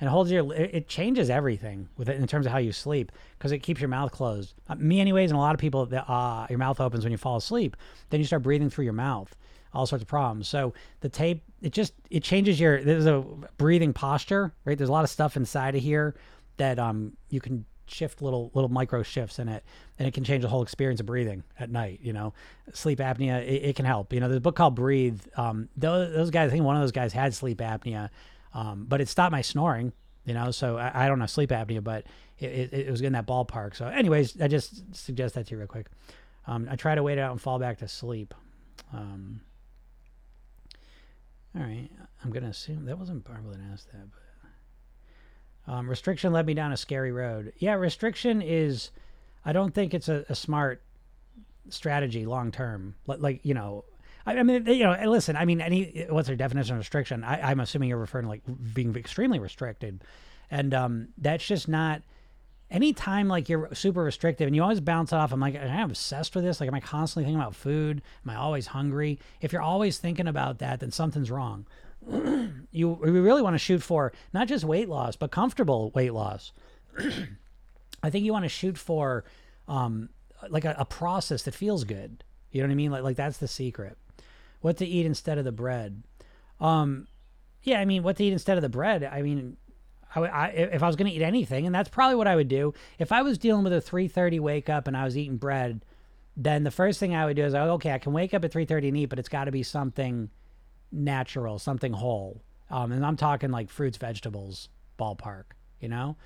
[0.00, 0.52] and it holds your.
[0.52, 3.88] It changes everything with it in terms of how you sleep because it keeps your
[3.88, 4.54] mouth closed.
[4.68, 7.18] Uh, me, anyways, and a lot of people, that uh, your mouth opens when you
[7.18, 7.76] fall asleep.
[8.10, 9.34] Then you start breathing through your mouth.
[9.72, 10.48] All sorts of problems.
[10.48, 12.82] So the tape, it just it changes your.
[12.82, 13.24] There's a
[13.58, 14.76] breathing posture, right?
[14.76, 16.16] There's a lot of stuff inside of here
[16.56, 19.64] that um you can shift little little micro shifts in it
[19.98, 22.32] and it can change the whole experience of breathing at night you know?
[22.72, 24.28] Sleep apnea it, it can help you know?
[24.28, 27.12] There's a book called breathe um, those, those, guys i think one of those guys
[27.12, 28.10] had sleep apnea
[28.54, 29.92] um, but it stopped my snoring
[30.24, 30.50] you know?
[30.50, 32.04] So i, I don't have sleep apnea but
[32.38, 33.76] it, it, it, was in that ballpark.
[33.76, 35.86] So anyways i just suggest that to you real quick.
[36.46, 38.34] Um, i try to wait out and fall back to sleep.
[38.92, 39.40] Um,
[41.56, 41.90] all right
[42.24, 44.21] i'm gonna assume that wasn't barbara that asked that but
[45.66, 47.52] um, restriction led me down a scary road.
[47.58, 48.90] Yeah, restriction is,
[49.44, 50.82] I don't think it's a, a smart
[51.68, 52.94] strategy long term.
[53.06, 53.84] Like, you know,
[54.26, 57.24] I, I, mean, you know, listen, I mean, any, what's their definition of restriction?
[57.24, 58.42] I, I'm assuming you're referring to like
[58.74, 60.02] being extremely restricted.
[60.50, 62.02] And um, that's just not,
[62.70, 66.34] anytime like you're super restrictive and you always bounce off, I'm like, am I obsessed
[66.34, 66.60] with this?
[66.60, 68.02] Like, am I constantly thinking about food?
[68.24, 69.18] Am I always hungry?
[69.40, 71.66] If you're always thinking about that, then something's wrong.
[72.70, 76.52] you we really want to shoot for not just weight loss but comfortable weight loss.
[78.02, 79.24] I think you want to shoot for
[79.68, 80.08] um,
[80.48, 82.24] like a, a, process that feels good.
[82.50, 82.90] You know what I mean?
[82.90, 83.96] Like like that's the secret.
[84.60, 86.02] What to eat instead of the bread?
[86.60, 87.06] Um,
[87.62, 89.04] yeah, I mean, what to eat instead of the bread?
[89.04, 89.56] I mean,
[90.14, 92.48] I, I, if I was going to eat anything, and that's probably what I would
[92.48, 92.74] do.
[92.98, 95.84] If I was dealing with a 3:30 wake up and I was eating bread,
[96.36, 98.88] then the first thing I would do is, okay, I can wake up at 3:30
[98.88, 100.30] and eat, but it's got to be something
[100.92, 102.42] natural, something whole.
[102.70, 105.44] Um, and I'm talking like fruits, vegetables, ballpark,
[105.80, 106.16] you know?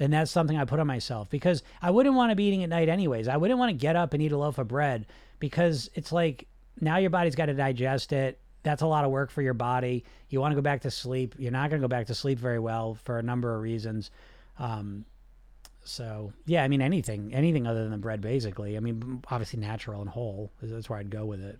[0.00, 2.70] And that's something I put on myself because I wouldn't want to be eating at
[2.70, 3.28] night anyways.
[3.28, 5.06] I wouldn't want to get up and eat a loaf of bread
[5.38, 6.46] because it's like
[6.80, 8.40] now your body's got to digest it.
[8.64, 10.04] That's a lot of work for your body.
[10.28, 11.34] You want to go back to sleep.
[11.38, 14.10] You're not going to go back to sleep very well for a number of reasons.
[14.58, 15.04] Um,
[15.84, 18.76] so yeah, I mean anything, anything other than the bread, basically.
[18.76, 20.52] I mean, obviously natural and whole.
[20.62, 21.58] That's where I'd go with it.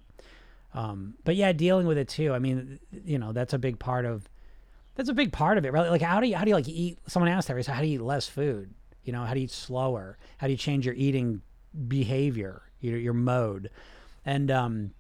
[0.75, 2.33] Um, but yeah, dealing with it too.
[2.33, 4.29] I mean, you know, that's a big part of
[4.95, 5.91] that's a big part of it, right?
[5.91, 6.99] Like how do you how do you like eat?
[7.07, 7.65] Someone asked that, right?
[7.65, 8.75] So how do you eat less food?
[9.05, 10.19] You know, how do you eat slower?
[10.39, 11.43] How do you change your eating
[11.89, 13.71] behavior, your your mode,
[14.25, 14.93] and um,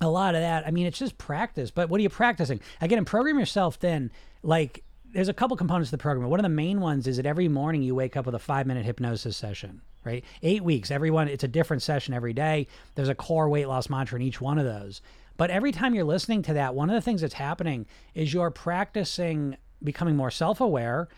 [0.00, 0.66] a lot of that.
[0.66, 1.70] I mean, it's just practice.
[1.70, 2.60] But what are you practicing?
[2.80, 3.78] Again, program yourself.
[3.78, 4.10] Then,
[4.42, 6.28] like, there's a couple components to the program.
[6.28, 8.66] One of the main ones is that every morning you wake up with a five
[8.66, 10.24] minute hypnosis session right?
[10.42, 12.66] Eight weeks, everyone, it's a different session every day.
[12.94, 15.02] There's a core weight loss mantra in each one of those.
[15.36, 18.50] But every time you're listening to that, one of the things that's happening is you're
[18.50, 21.08] practicing becoming more self aware,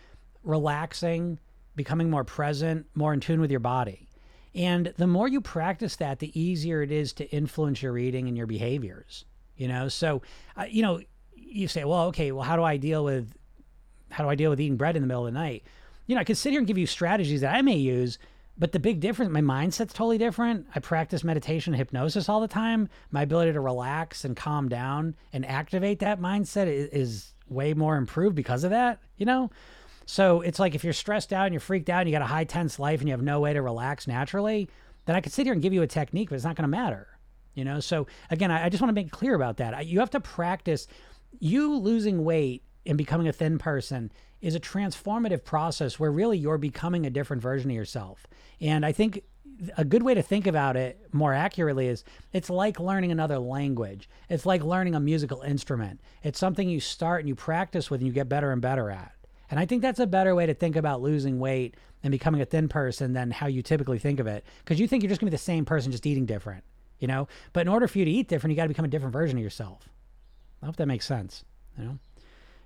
[0.43, 1.39] relaxing,
[1.77, 4.09] becoming more present, more in tune with your body.
[4.55, 8.37] And the more you practice that, the easier it is to influence your eating and
[8.37, 9.25] your behaviors.
[9.57, 10.23] You know, so,
[10.57, 11.01] uh, you know,
[11.35, 13.33] you say, well, okay, well, how do I deal with,
[14.11, 15.65] how do I deal with eating bread in the middle of the night?
[16.07, 18.19] You know, I could sit here and give you strategies that I may use,
[18.59, 20.67] but the big difference, my mindset's totally different.
[20.75, 22.89] I practice meditation and hypnosis all the time.
[23.11, 27.97] My ability to relax and calm down and activate that mindset is, is way more
[27.97, 29.51] improved because of that, you know?
[30.07, 32.27] So it's like if you're stressed out and you're freaked out and you got a
[32.27, 34.69] high tense life and you have no way to relax naturally,
[35.05, 36.69] then I could sit here and give you a technique, but it's not going to
[36.69, 37.07] matter,
[37.55, 37.79] you know?
[37.79, 39.87] So again, I, I just want to make clear about that.
[39.87, 40.89] You have to practice
[41.39, 46.59] you losing weight and becoming a thin person is a transformative process where really you're
[46.59, 48.27] becoming a different version of yourself.
[48.61, 49.23] And I think
[49.77, 54.09] a good way to think about it more accurately is it's like learning another language.
[54.29, 56.01] It's like learning a musical instrument.
[56.23, 59.13] It's something you start and you practice with and you get better and better at.
[59.51, 62.45] And I think that's a better way to think about losing weight and becoming a
[62.45, 64.45] thin person than how you typically think of it.
[64.63, 66.63] Because you think you're just going to be the same person, just eating different.
[66.99, 67.29] you know.
[67.53, 69.39] But in order for you to eat different, you got to become a different version
[69.39, 69.89] of yourself.
[70.63, 71.45] I hope that makes sense.
[71.77, 71.99] You know.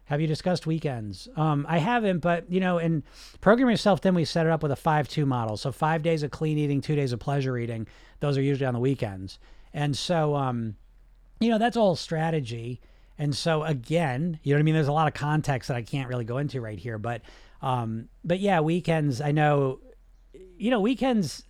[0.06, 1.28] Have you discussed weekends?
[1.36, 3.02] Um, I haven't, but you know, in
[3.40, 5.56] program yourself, then we set it up with a five-two model.
[5.56, 7.86] So five days of clean eating, two days of pleasure eating.
[8.20, 9.38] Those are usually on the weekends,
[9.72, 10.76] and so um,
[11.40, 12.80] you know that's all strategy.
[13.18, 14.74] And so again, you know what I mean.
[14.74, 17.22] There's a lot of context that I can't really go into right here, but
[17.60, 19.20] um, but yeah, weekends.
[19.20, 19.80] I know,
[20.58, 21.44] you know, weekends.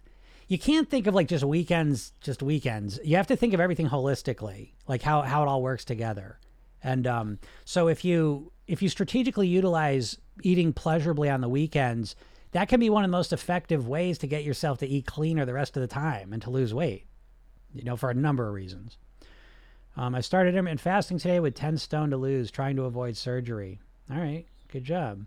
[0.49, 3.01] You can't think of like just weekends, just weekends.
[3.03, 6.39] You have to think of everything holistically, like how how it all works together.
[6.83, 12.17] And um, so if you if you strategically utilize eating pleasurably on the weekends,
[12.53, 15.45] that can be one of the most effective ways to get yourself to eat cleaner
[15.45, 17.07] the rest of the time and to lose weight.
[17.75, 18.99] You know, for a number of reasons.
[19.97, 23.79] Um, I started intermittent fasting today with 10 stone to lose, trying to avoid surgery.
[24.11, 25.27] All right, good job.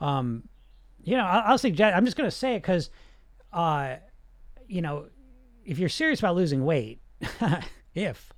[0.00, 0.44] Um,
[1.02, 2.90] you know, I'll, I'll suggest, I'm just going to say it because,
[3.52, 3.96] uh,
[4.68, 5.06] you know,
[5.64, 7.00] if you're serious about losing weight,
[7.94, 8.32] if,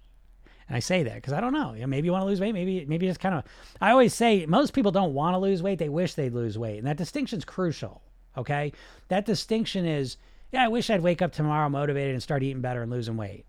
[0.70, 2.40] and I say that because I don't know, you know, maybe you want to lose
[2.40, 3.42] weight, maybe, maybe just kind of,
[3.80, 5.80] I always say most people don't want to lose weight.
[5.80, 6.78] They wish they'd lose weight.
[6.78, 8.02] And that distinction is crucial.
[8.38, 8.72] Okay.
[9.08, 10.16] That distinction is,
[10.52, 13.46] yeah, I wish I'd wake up tomorrow motivated and start eating better and losing weight.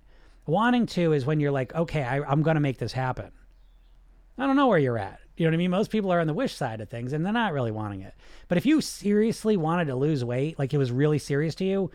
[0.47, 3.29] Wanting to is when you're like, okay, I, I'm going to make this happen.
[4.39, 5.19] I don't know where you're at.
[5.37, 5.69] You know what I mean?
[5.69, 8.15] Most people are on the wish side of things and they're not really wanting it.
[8.47, 11.91] But if you seriously wanted to lose weight, like it was really serious to you,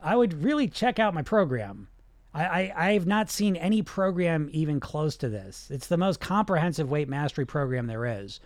[0.00, 1.88] I would really check out my program.
[2.34, 5.68] I, I, have not seen any program even close to this.
[5.70, 8.40] It's the most comprehensive weight mastery program there is.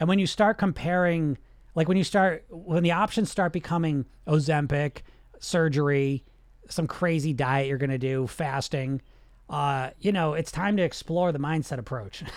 [0.00, 1.38] And when you start comparing,
[1.76, 5.02] like when you start, when the options start becoming Ozempic,
[5.38, 6.24] surgery,
[6.68, 9.00] some crazy diet you're going to do, fasting,
[9.48, 12.22] uh, you know, it's time to explore the mindset approach.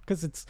[0.00, 0.46] Because it's,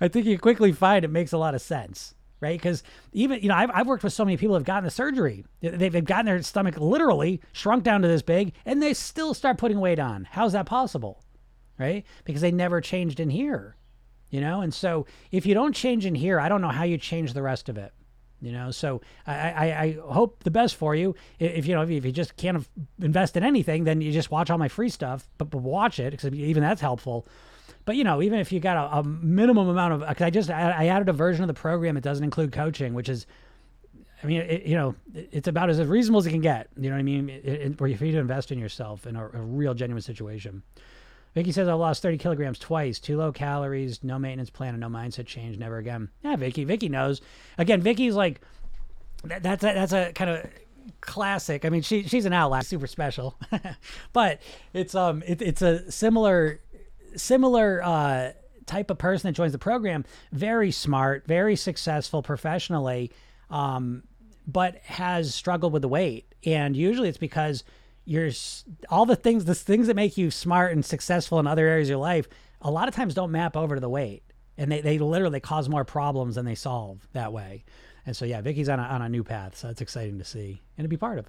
[0.00, 2.58] I think you quickly find it makes a lot of sense, right?
[2.58, 5.46] Because even, you know, I've, I've worked with so many people who've gotten the surgery.
[5.60, 9.58] They've, they've gotten their stomach literally shrunk down to this big and they still start
[9.58, 10.26] putting weight on.
[10.28, 11.22] How's that possible?
[11.78, 12.04] Right?
[12.24, 13.76] Because they never changed in here,
[14.28, 14.60] you know?
[14.60, 17.42] And so if you don't change in here, I don't know how you change the
[17.42, 17.94] rest of it
[18.40, 22.04] you know so I, I, I hope the best for you if you know if
[22.04, 22.66] you just can't
[23.00, 26.10] invest in anything then you just watch all my free stuff but, but watch it
[26.10, 27.24] because even that's helpful
[27.84, 30.50] but you know even if you got a, a minimum amount of because i just
[30.50, 33.26] I, added a version of the program that doesn't include coaching which is
[34.22, 36.96] i mean it, you know it's about as reasonable as it can get you know
[36.96, 39.40] what i mean it, it, where you need to invest in yourself in a, a
[39.40, 40.62] real genuine situation
[41.34, 44.88] Vicky says I lost 30 kilograms twice, too low calories, no maintenance plan, and no
[44.88, 46.10] mindset change, never again.
[46.22, 46.64] Yeah, Vicky.
[46.64, 47.22] Vicky knows.
[47.56, 48.42] Again, Vicky's like
[49.24, 50.46] that, that's a, that's a kind of
[51.00, 51.64] classic.
[51.64, 53.38] I mean, she she's an outlier, super special,
[54.12, 54.42] but
[54.74, 56.60] it's um it, it's a similar
[57.16, 58.32] similar uh,
[58.66, 60.04] type of person that joins the program.
[60.32, 63.10] Very smart, very successful professionally,
[63.50, 64.04] um,
[64.46, 67.64] but has struggled with the weight, and usually it's because
[68.04, 68.30] you're
[68.88, 71.90] all the things the things that make you smart and successful in other areas of
[71.90, 72.28] your life
[72.62, 74.22] a lot of times don't map over to the weight.
[74.58, 77.64] And they, they literally cause more problems than they solve that way.
[78.06, 80.60] And so yeah vicky's on a, on a new path so that's exciting to see
[80.76, 81.26] and to be part of.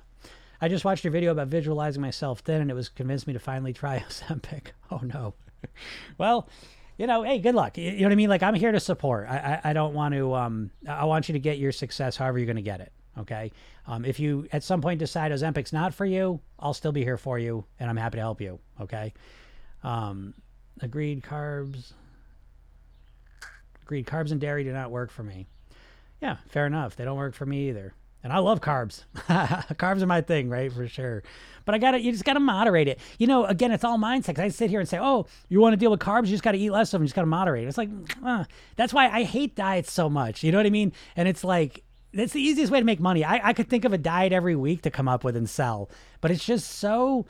[0.62, 3.40] I just watched your video about visualizing myself thin and it was convinced me to
[3.40, 4.68] finally try ozempic.
[4.90, 5.36] Oh no
[6.18, 6.50] well
[6.98, 9.28] you know hey good luck you know what i mean like i'm here to support
[9.30, 12.38] i i, I don't want to um i want you to get your success however
[12.38, 13.52] you're going to get it Okay.
[13.86, 17.18] Um, if you at some point decide Ozempic's not for you, I'll still be here
[17.18, 18.60] for you and I'm happy to help you.
[18.82, 19.14] Okay.
[19.84, 20.34] Um,
[20.82, 21.24] agreed.
[21.24, 21.94] Carbs.
[23.84, 24.08] Agreed.
[24.08, 25.48] Carbs and dairy do not work for me.
[26.22, 26.96] Yeah, fair enough.
[26.96, 27.94] They don't work for me either.
[28.24, 29.04] And I love carbs.
[29.16, 30.72] carbs are my thing, right?
[30.72, 31.24] For sure.
[31.66, 33.00] But I got to, you just got to moderate it.
[33.18, 34.40] You know, again, it's all mindset.
[34.40, 36.26] I sit here and say, oh, you want to deal with carbs?
[36.26, 37.04] You just got to eat less of them.
[37.04, 37.68] You just got to moderate.
[37.68, 37.90] It's like,
[38.26, 40.44] uh, that's why I hate diets so much.
[40.44, 40.94] You know what I mean?
[41.16, 41.84] And it's like,
[42.14, 43.26] that's the easiest way to make money.
[43.26, 45.90] I, I could think of a diet every week to come up with and sell,
[46.22, 47.26] but it's just so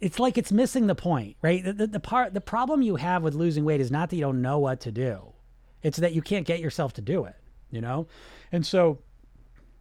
[0.00, 1.64] it's like it's missing the point, right?
[1.64, 4.22] The, the, the, part the problem you have with losing weight is not that you
[4.22, 5.32] don't know what to do.
[5.82, 7.34] It's that you can't get yourself to do it,
[7.70, 8.06] you know?
[8.52, 8.98] And so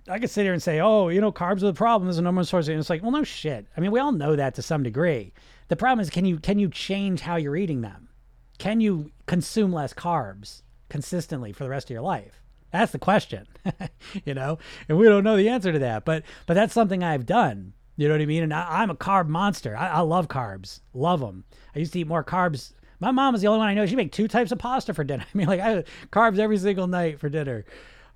[0.09, 2.07] I could sit here and say, "Oh, you know, carbs are the problem.
[2.07, 3.67] There's a number of sources." And it's like, well, no shit.
[3.75, 5.33] I mean, we all know that to some degree.
[5.67, 8.09] The problem is, can you can you change how you're eating them?
[8.57, 12.41] Can you consume less carbs consistently for the rest of your life?
[12.71, 13.47] That's the question,
[14.25, 16.05] you know, and we don't know the answer to that.
[16.05, 17.73] But but that's something I've done.
[17.95, 18.43] You know what I mean?
[18.43, 19.75] And I, am a carb monster.
[19.75, 21.45] I, I, love carbs, love them.
[21.75, 22.73] I used to eat more carbs.
[22.99, 23.87] My mom was the only one I know.
[23.87, 25.25] She make two types of pasta for dinner.
[25.33, 27.65] I mean, like I carbs every single night for dinner,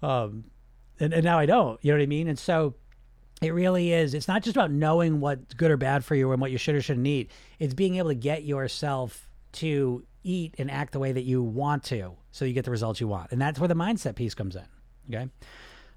[0.04, 0.44] um,
[1.02, 1.84] and and now I don't.
[1.84, 2.28] You know what I mean?
[2.28, 2.76] And so
[3.42, 4.14] it really is.
[4.14, 6.76] It's not just about knowing what's good or bad for you and what you should
[6.76, 7.32] or shouldn't eat.
[7.60, 11.84] It's being able to get yourself to eat and act the way that you want
[11.86, 13.32] to so you get the results you want.
[13.32, 14.66] And that's where the mindset piece comes in.
[15.10, 15.28] Okay.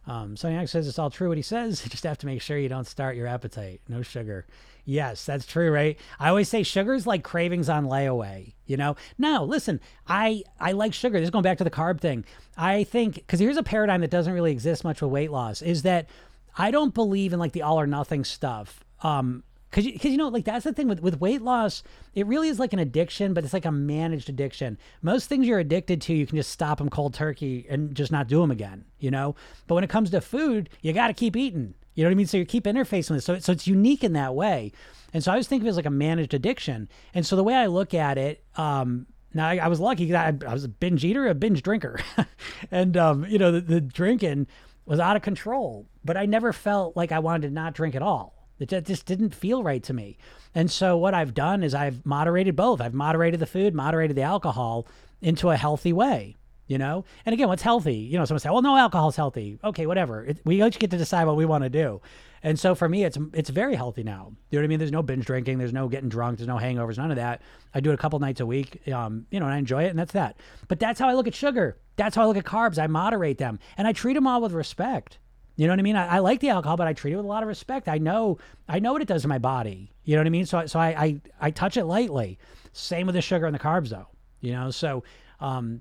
[0.06, 1.80] Um, Sonyak says it's all true what he says.
[1.84, 3.82] You just have to make sure you don't start your appetite.
[3.88, 4.46] No sugar.
[4.85, 5.99] Yes, that's true, right?
[6.18, 8.53] I always say sugar's like cravings on layaway.
[8.66, 8.97] You know?
[9.18, 11.18] No, listen, I I like sugar.
[11.18, 12.25] This is going back to the carb thing.
[12.57, 15.83] I think because here's a paradigm that doesn't really exist much with weight loss is
[15.83, 16.09] that
[16.57, 18.85] I don't believe in like the all or nothing stuff.
[19.03, 21.83] Um, because you, cause you know like that's the thing with, with weight loss
[22.14, 25.59] it really is like an addiction but it's like a managed addiction most things you're
[25.59, 28.85] addicted to you can just stop them cold turkey and just not do them again
[29.01, 29.35] you know
[29.66, 32.16] but when it comes to food you got to keep eating you know what i
[32.16, 32.26] mean?
[32.26, 33.22] So you keep interfacing with it.
[33.22, 34.72] So, so it's unique in that way.
[35.12, 36.88] And so i was thinking of it as like a managed addiction.
[37.14, 40.28] And so the way i look at it um now I, I was lucky I,
[40.46, 42.00] I was a binge eater a binge drinker.
[42.70, 44.46] And um you know the, the drinking
[44.87, 48.02] was out of control but i never felt like i wanted to not drink at
[48.02, 48.35] all.
[48.61, 50.16] It just didn't feel right to me.
[50.54, 52.80] And so what I've done is I've moderated both.
[52.80, 54.87] I've moderated the food, moderated the alcohol
[55.20, 57.05] into a healthy way, you know?
[57.27, 57.96] And again, what's healthy?
[57.96, 59.59] You know, someone say, well, no alcohol's healthy.
[59.62, 60.24] Okay, whatever.
[60.24, 62.00] It, we each get to decide what we want to do.
[62.42, 64.33] And so for me, it's it's very healthy now.
[64.50, 64.79] You know what I mean?
[64.79, 65.57] There's no binge drinking.
[65.57, 66.37] There's no getting drunk.
[66.37, 66.98] There's no hangovers.
[66.98, 67.40] None of that.
[67.74, 68.87] I do it a couple nights a week.
[68.92, 70.37] Um, you know, and I enjoy it, and that's that.
[70.68, 71.79] But that's how I look at sugar.
[71.96, 72.79] That's how I look at carbs.
[72.79, 75.18] I moderate them, and I treat them all with respect.
[75.57, 75.96] You know what I mean?
[75.96, 77.88] I, I, like the alcohol, but I treat it with a lot of respect.
[77.88, 79.92] I know, I know what it does to my body.
[80.03, 80.46] You know what I mean?
[80.46, 82.38] So, so I, I, I touch it lightly.
[82.72, 84.09] Same with the sugar and the carbs, though.
[84.40, 85.05] You know, so,
[85.38, 85.81] um,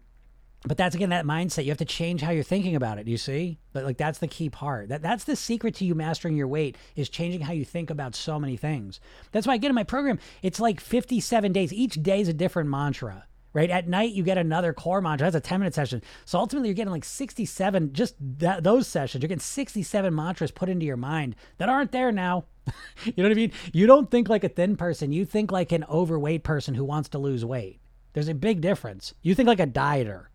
[0.65, 1.65] but that's again that mindset.
[1.65, 3.07] You have to change how you're thinking about it.
[3.07, 4.89] You see, but like that's the key part.
[4.89, 8.15] That that's the secret to you mastering your weight is changing how you think about
[8.15, 8.99] so many things.
[9.31, 10.19] That's why I get in my program.
[10.41, 11.73] It's like 57 days.
[11.73, 13.69] Each day is a different mantra right?
[13.69, 15.25] At night, you get another core mantra.
[15.25, 16.01] That's a 10 minute session.
[16.25, 19.21] So ultimately, you're getting like 67, just that, those sessions.
[19.21, 22.45] You're getting 67 mantras put into your mind that aren't there now.
[23.05, 23.51] you know what I mean?
[23.71, 27.09] You don't think like a thin person, you think like an overweight person who wants
[27.09, 27.79] to lose weight.
[28.13, 29.13] There's a big difference.
[29.21, 30.25] You think like a dieter,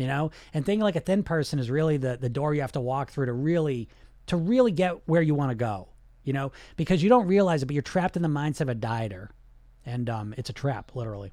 [0.00, 0.30] you know?
[0.54, 3.10] And thinking like a thin person is really the, the door you have to walk
[3.10, 3.88] through to really
[4.26, 5.88] to really get where you want to go,
[6.24, 6.52] you know?
[6.76, 9.28] Because you don't realize it, but you're trapped in the mindset of a dieter.
[9.84, 11.32] And um, it's a trap, literally.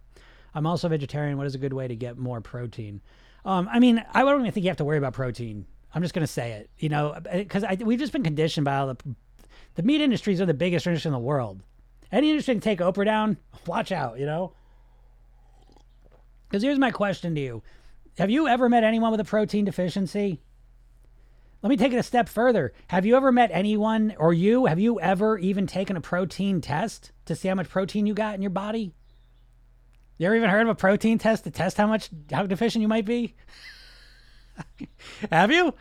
[0.54, 1.38] I'm also vegetarian.
[1.38, 3.02] What is a good way to get more protein?
[3.46, 5.66] Um, I mean, I don't even think you have to worry about protein.
[5.96, 8.88] I'm just going to say it, you know, because we've just been conditioned by all
[8.88, 8.98] the,
[9.76, 11.62] the meat industries are the biggest industry in the world.
[12.12, 14.52] Any industry can take Oprah down, watch out, you know?
[16.50, 17.64] Because here's my question to you
[18.18, 20.42] Have you ever met anyone with a protein deficiency?
[21.62, 22.74] Let me take it a step further.
[22.88, 27.12] Have you ever met anyone, or you, have you ever even taken a protein test
[27.26, 28.94] to see how much protein you got in your body?
[30.18, 32.88] You ever even heard of a protein test to test how much how deficient you
[32.88, 33.36] might be?
[35.32, 35.74] have you?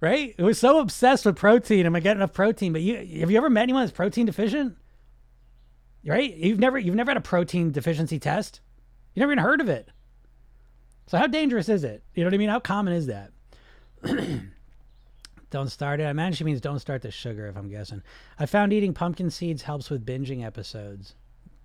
[0.00, 0.34] Right?
[0.38, 1.84] It was so obsessed with protein.
[1.84, 2.72] Am I getting enough protein?
[2.72, 4.76] But you have you ever met anyone that's protein deficient?
[6.06, 6.34] Right?
[6.34, 8.60] You've never you've never had a protein deficiency test.
[9.14, 9.90] You never even heard of it.
[11.06, 12.02] So how dangerous is it?
[12.14, 12.48] You know what I mean?
[12.48, 13.30] How common is that?
[15.50, 16.04] don't start it.
[16.04, 18.02] I imagine she means don't start the sugar, if I'm guessing.
[18.38, 21.14] I found eating pumpkin seeds helps with binging episodes.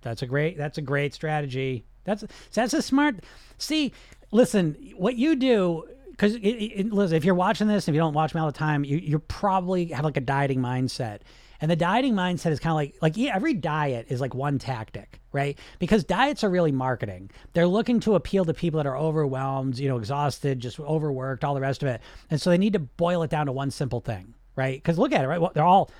[0.02, 1.84] That's a great that's a great strategy.
[2.04, 3.16] That's that's a smart.
[3.58, 3.92] See,
[4.30, 8.40] listen, what you do because listen, if you're watching this, if you don't watch me
[8.40, 11.20] all the time, you you probably have like a dieting mindset.
[11.60, 14.58] And the dieting mindset is kind of like like yeah, every diet is like one
[14.58, 15.58] tactic, right?
[15.78, 17.30] Because diets are really marketing.
[17.52, 21.54] They're looking to appeal to people that are overwhelmed, you know, exhausted, just overworked, all
[21.54, 22.00] the rest of it.
[22.30, 24.76] And so they need to boil it down to one simple thing, right?
[24.76, 25.40] Because look at it, right?
[25.40, 25.90] Well, they're all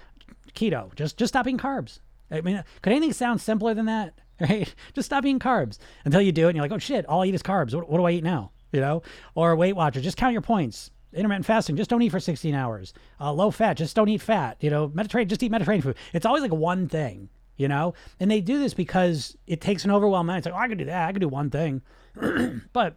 [0.54, 0.94] keto.
[0.94, 2.00] Just just stop eating carbs.
[2.30, 4.14] I mean, could anything sound simpler than that?
[4.40, 4.74] right?
[4.94, 7.26] Just stop eating carbs until you do it and you're like, oh shit, all I
[7.26, 7.74] eat is carbs.
[7.74, 8.52] What, what do I eat now?
[8.72, 9.02] You know?
[9.34, 10.90] Or Weight Watcher, just count your points.
[11.12, 12.94] Intermittent fasting, just don't eat for 16 hours.
[13.20, 14.56] Uh, low fat, just don't eat fat.
[14.60, 15.96] You know, Mediterranean, just eat Mediterranean food.
[16.12, 17.94] It's always like one thing, you know?
[18.20, 20.38] And they do this because it takes an overwhelming mind.
[20.38, 21.08] It's like, oh, I can do that.
[21.08, 21.82] I can do one thing.
[22.72, 22.96] but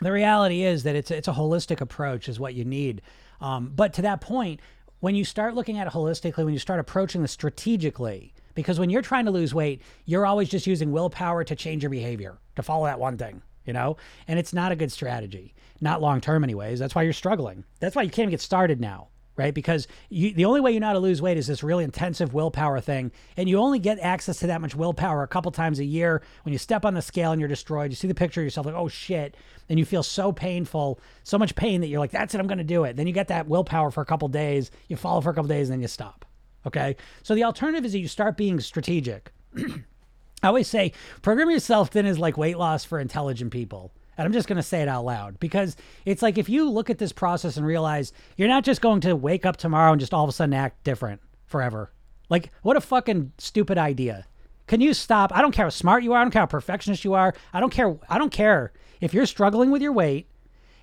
[0.00, 3.02] the reality is that it's, it's a holistic approach is what you need.
[3.40, 4.60] Um, but to that point,
[5.00, 8.90] when you start looking at it holistically, when you start approaching this strategically, because when
[8.90, 12.62] you're trying to lose weight, you're always just using willpower to change your behavior, to
[12.62, 13.96] follow that one thing, you know?
[14.28, 16.78] And it's not a good strategy, not long term, anyways.
[16.78, 17.64] That's why you're struggling.
[17.80, 19.54] That's why you can't even get started now right?
[19.54, 22.34] Because you, the only way you know how to lose weight is this really intensive
[22.34, 23.12] willpower thing.
[23.36, 26.52] And you only get access to that much willpower a couple times a year when
[26.52, 27.90] you step on the scale and you're destroyed.
[27.90, 29.36] You see the picture of yourself like, oh shit.
[29.68, 32.58] And you feel so painful, so much pain that you're like, that's it, I'm going
[32.58, 32.96] to do it.
[32.96, 35.68] Then you get that willpower for a couple days, you follow for a couple days,
[35.68, 36.24] and then you stop.
[36.66, 36.96] Okay.
[37.22, 39.32] So the alternative is that you start being strategic.
[40.42, 43.92] I always say program yourself thin is like weight loss for intelligent people.
[44.18, 46.88] And I'm just going to say it out loud because it's like if you look
[46.88, 50.14] at this process and realize you're not just going to wake up tomorrow and just
[50.14, 51.92] all of a sudden act different forever.
[52.28, 54.26] Like, what a fucking stupid idea.
[54.66, 55.32] Can you stop?
[55.34, 56.20] I don't care how smart you are.
[56.20, 57.34] I don't care how perfectionist you are.
[57.52, 57.96] I don't care.
[58.08, 60.28] I don't care if you're struggling with your weight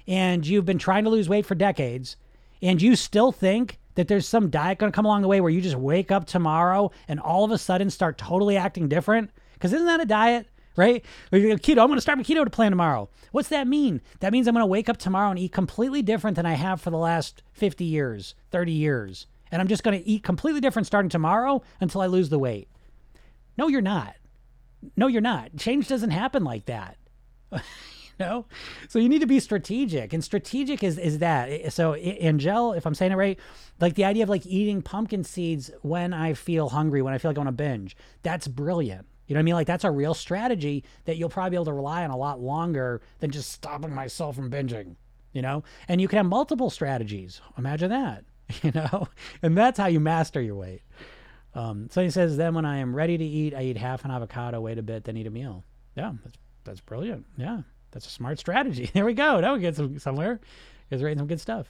[0.07, 2.17] and you've been trying to lose weight for decades
[2.61, 5.51] and you still think that there's some diet going to come along the way where
[5.51, 9.31] you just wake up tomorrow and all of a sudden start totally acting different?
[9.63, 10.45] Because isn't that a diet?
[10.75, 11.05] Right?
[11.31, 13.09] Keto, I'm going to start my keto to plan tomorrow.
[13.31, 14.01] What's that mean?
[14.19, 16.81] That means I'm going to wake up tomorrow and eat completely different than I have
[16.81, 19.25] for the last 50 years, 30 years.
[19.53, 22.67] And I'm just going to eat completely different starting tomorrow until I lose the weight.
[23.57, 24.15] No, you're not.
[24.97, 25.55] No, you're not.
[25.55, 26.97] Change doesn't happen like that.
[28.19, 28.45] know?
[28.89, 31.73] So you need to be strategic, and strategic is is that.
[31.73, 33.39] So Angel, if I'm saying it right,
[33.79, 37.31] like the idea of like eating pumpkin seeds when I feel hungry, when I feel
[37.31, 39.07] like I want to binge, that's brilliant.
[39.33, 39.55] You know what I mean?
[39.55, 42.39] Like that's a real strategy that you'll probably be able to rely on a lot
[42.39, 44.95] longer than just stopping myself from binging.
[45.31, 47.41] You know, and you can have multiple strategies.
[47.57, 48.23] Imagine that.
[48.61, 49.07] You know,
[49.41, 50.83] and that's how you master your weight.
[51.55, 54.11] Um, so he says, then when I am ready to eat, I eat half an
[54.11, 55.63] avocado, wait a bit, then eat a meal.
[55.95, 57.25] Yeah, that's that's brilliant.
[57.35, 57.61] Yeah.
[57.91, 58.91] That's a smart strategy.
[58.93, 59.39] There we go.
[59.39, 60.39] Now we get some somewhere.
[60.91, 61.67] Guys writing some good stuff.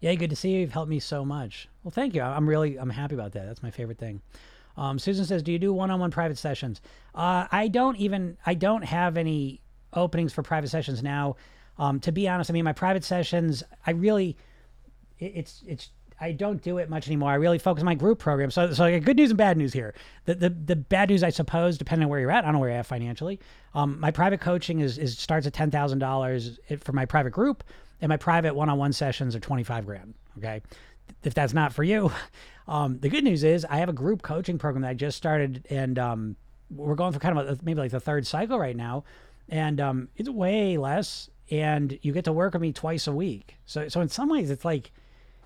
[0.00, 0.60] Yeah, good to see you.
[0.60, 1.68] You've helped me so much.
[1.82, 2.22] Well, thank you.
[2.22, 3.46] I'm really I'm happy about that.
[3.46, 4.20] That's my favorite thing.
[4.76, 6.80] Um, Susan says, "Do you do one-on-one private sessions?"
[7.14, 9.60] Uh, I don't even I don't have any
[9.92, 11.36] openings for private sessions now.
[11.78, 13.62] Um, to be honest, I mean my private sessions.
[13.86, 14.36] I really,
[15.18, 17.30] it, it's it's I don't do it much anymore.
[17.30, 18.50] I really focus my group program.
[18.50, 19.94] So, so like good news and bad news here.
[20.24, 22.58] The, the the bad news, I suppose, depending on where you're at, I don't know
[22.60, 23.38] where you're at financially.
[23.74, 27.64] Um, my private coaching is is starts at ten thousand dollars for my private group,
[28.00, 30.14] and my private one-on-one sessions are twenty five grand.
[30.38, 30.62] Okay,
[31.22, 32.10] if that's not for you,
[32.68, 35.66] um, the good news is I have a group coaching program that I just started,
[35.70, 36.36] and um,
[36.70, 39.04] we're going for kind of a, maybe like the third cycle right now,
[39.48, 43.56] and um, it's way less, and you get to work with me twice a week.
[43.66, 44.90] So, so in some ways, it's like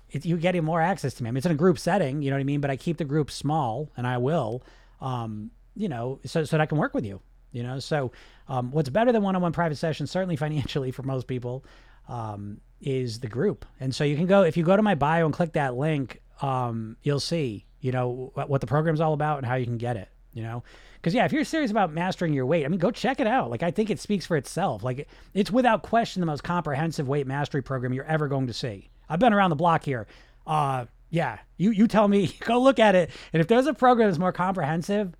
[0.09, 1.29] it, you're getting more access to me.
[1.29, 2.61] I mean, it's in a group setting, you know what I mean?
[2.61, 4.63] But I keep the group small, and I will,
[4.99, 7.79] um, you know, so, so that I can work with you, you know?
[7.79, 8.11] So
[8.47, 11.63] um, what's better than one-on-one private sessions, certainly financially for most people,
[12.09, 13.65] um, is the group.
[13.79, 16.21] And so you can go, if you go to my bio and click that link,
[16.41, 19.77] um, you'll see, you know, what, what the program's all about and how you can
[19.77, 20.63] get it, you know?
[20.95, 23.49] Because yeah, if you're serious about mastering your weight, I mean, go check it out.
[23.49, 24.83] Like I think it speaks for itself.
[24.83, 28.89] Like it's without question the most comprehensive weight mastery program you're ever going to see.
[29.09, 30.05] I've been around the block here.
[30.45, 32.27] Uh, yeah, you you tell me.
[32.41, 35.15] Go look at it, and if there's a program that's more comprehensive,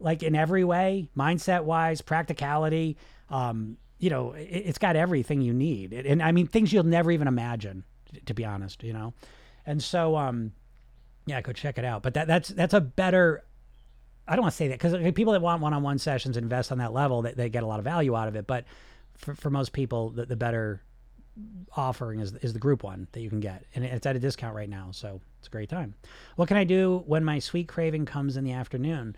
[0.00, 2.96] like in every way, mindset wise, practicality,
[3.30, 7.10] um, you know, it, has got everything you need, and I mean things you'll never
[7.10, 7.84] even imagine,
[8.26, 8.82] to be honest.
[8.82, 9.14] You know,
[9.66, 10.52] and so um,
[11.26, 12.02] yeah, go check it out.
[12.02, 13.44] But that that's that's a better.
[14.26, 16.94] I don't want to say that because people that want one-on-one sessions invest on that
[16.94, 18.46] level, they, they get a lot of value out of it.
[18.46, 18.64] But
[19.18, 20.82] for, for most people, the, the better
[21.76, 23.64] offering is, is the group one that you can get.
[23.74, 24.88] And it's at a discount right now.
[24.92, 25.94] So it's a great time.
[26.36, 29.14] What can I do when my sweet craving comes in the afternoon?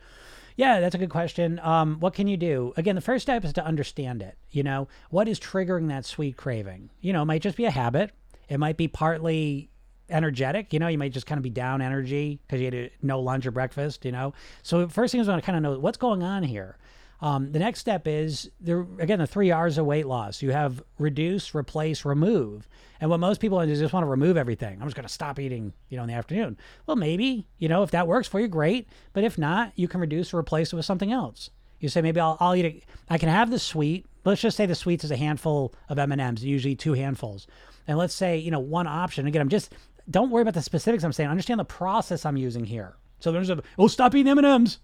[0.57, 1.61] Yeah, that's a good question.
[1.61, 2.72] Um, what can you do?
[2.76, 4.38] Again, the first step is to understand it.
[4.51, 6.90] You know, what is triggering that sweet craving?
[7.01, 8.12] You know, it might just be a habit.
[8.49, 9.70] It might be partly
[10.11, 10.72] energetic.
[10.72, 13.46] You know, you might just kind of be down energy because you had no lunch
[13.46, 14.04] or breakfast.
[14.04, 16.78] You know, so first thing is want to kind of know what's going on here.
[17.20, 20.42] Um, the next step is there again the three R's of weight loss.
[20.42, 22.68] You have reduce, replace, remove.
[23.00, 24.78] And what most people do is just want to remove everything.
[24.80, 26.59] I'm just going to stop eating, you know, in the afternoon.
[26.86, 28.88] Well, maybe you know if that works for you, great.
[29.12, 31.50] But if not, you can reduce or replace it with something else.
[31.80, 32.84] You say maybe I'll, I'll eat it.
[33.09, 34.07] I can have the sweet.
[34.24, 37.46] Let's just say the sweets is a handful of M and M's, usually two handfuls.
[37.86, 39.26] And let's say you know one option.
[39.26, 39.72] Again, I'm just
[40.11, 41.04] don't worry about the specifics.
[41.04, 42.96] I'm saying understand the process I'm using here.
[43.18, 44.78] So there's a oh stop eating M and M's.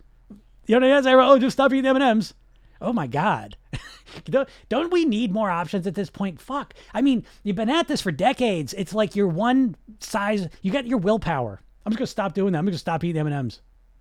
[0.67, 1.25] You know what I mean?
[1.25, 2.35] Oh, just stop eating M&Ms.
[2.81, 3.57] Oh my God.
[4.69, 6.41] don't, we need more options at this point?
[6.41, 6.75] Fuck.
[6.95, 8.75] I mean, you've been at this for decades.
[8.75, 11.61] It's like your one size, you got your willpower.
[11.85, 12.59] I'm just to stop doing that.
[12.59, 13.61] I'm to stop eating M&Ms.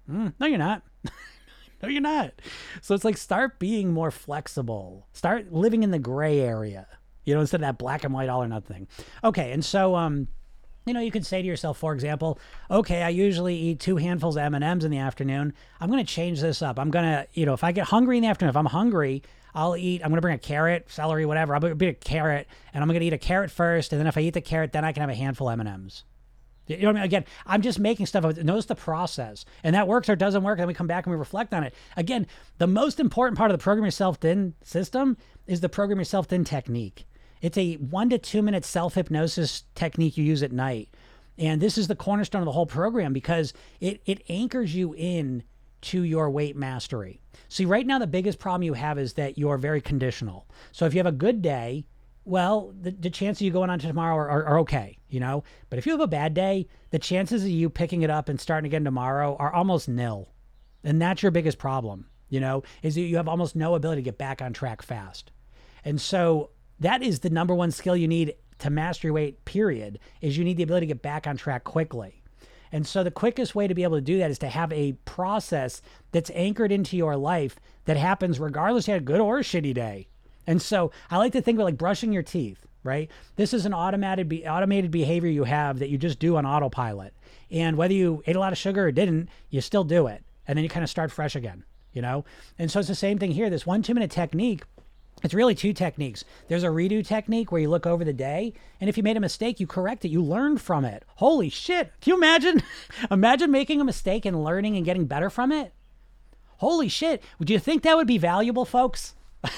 [0.10, 0.84] Mm, no, you're not.
[1.84, 2.34] no, you're not.
[2.82, 5.08] So it's like start being more flexible.
[5.14, 6.88] Start living in the gray area,
[7.24, 8.88] you know, instead of that black and white all or nothing.
[9.24, 9.52] Okay.
[9.52, 10.28] And so, um,
[10.86, 14.36] you know, you could say to yourself, for example, okay, I usually eat two handfuls
[14.36, 15.54] of M&Ms in the afternoon.
[15.80, 16.80] I'm going to change this up.
[16.80, 19.22] I'm going to, you know, if I get hungry in the afternoon, if I'm hungry,
[19.54, 21.60] I'll eat, I'm going to bring a carrot, celery, whatever.
[21.60, 23.94] To bring a carrot and I'm going to eat a carrot first.
[23.94, 26.04] And then if I eat the carrot, then I can have a handful of M&Ms.
[26.68, 27.04] You know what I mean?
[27.04, 28.24] Again, I'm just making stuff.
[28.38, 30.58] Notice the process, and that works or doesn't work.
[30.58, 31.74] And then we come back and we reflect on it.
[31.98, 32.28] Again,
[32.60, 35.18] the most important part of the program yourself thin system
[35.48, 37.06] is the program yourself thin technique.
[37.42, 40.90] It's a one to two minute self hypnosis technique you use at night.
[41.38, 45.44] And this is the cornerstone of the whole program because it, it anchors you in
[45.82, 47.20] to your weight mastery.
[47.50, 50.48] See, right now, the biggest problem you have is that you're very conditional.
[50.72, 51.86] So if you have a good day,
[52.24, 55.20] well, the, the chances of you going on to tomorrow are, are, are, okay, you
[55.20, 55.44] know?
[55.70, 58.40] But if you have a bad day, the chances of you picking it up and
[58.40, 60.30] starting again tomorrow are almost nil.
[60.84, 64.06] And that's your biggest problem, you know, is that you have almost no ability to
[64.06, 65.32] get back on track fast.
[65.84, 66.52] And so
[66.82, 70.44] that is the number one skill you need to master your weight, period, is you
[70.44, 72.22] need the ability to get back on track quickly.
[72.72, 74.94] And so the quickest way to be able to do that is to have a
[75.06, 79.44] process that's anchored into your life that happens regardless you had a good or a
[79.44, 80.08] shitty day.
[80.48, 83.12] And so I like to think about like brushing your teeth, right?
[83.36, 87.14] This is an automated be- automated behavior you have that you just do on autopilot.
[87.52, 90.24] And whether you ate a lot of sugar or didn't, you still do it.
[90.48, 91.64] And then you kind of start fresh again,
[91.94, 92.26] you know?
[92.58, 93.50] And so it's the same thing here.
[93.50, 94.64] This one two minute technique
[95.24, 96.24] it's really two techniques.
[96.48, 99.22] There's a redo technique where you look over the day, and if you made a
[99.22, 100.10] mistake, you correct it.
[100.10, 101.04] You learn from it.
[101.16, 101.92] Holy shit.
[102.02, 102.64] Can you imagine?
[103.12, 105.74] imagine making a mistake and learning and getting better from it?
[106.58, 107.24] Holy shit.
[107.40, 109.16] Would you think that would be valuable, folks?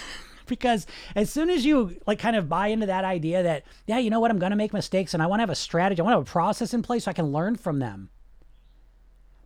[0.48, 0.86] because
[1.16, 4.20] as soon as you like kind of buy into that idea that, yeah, you know
[4.20, 6.14] what, I'm going to make mistakes and I want to have a strategy, I want
[6.14, 8.10] to have a process in place so I can learn from them.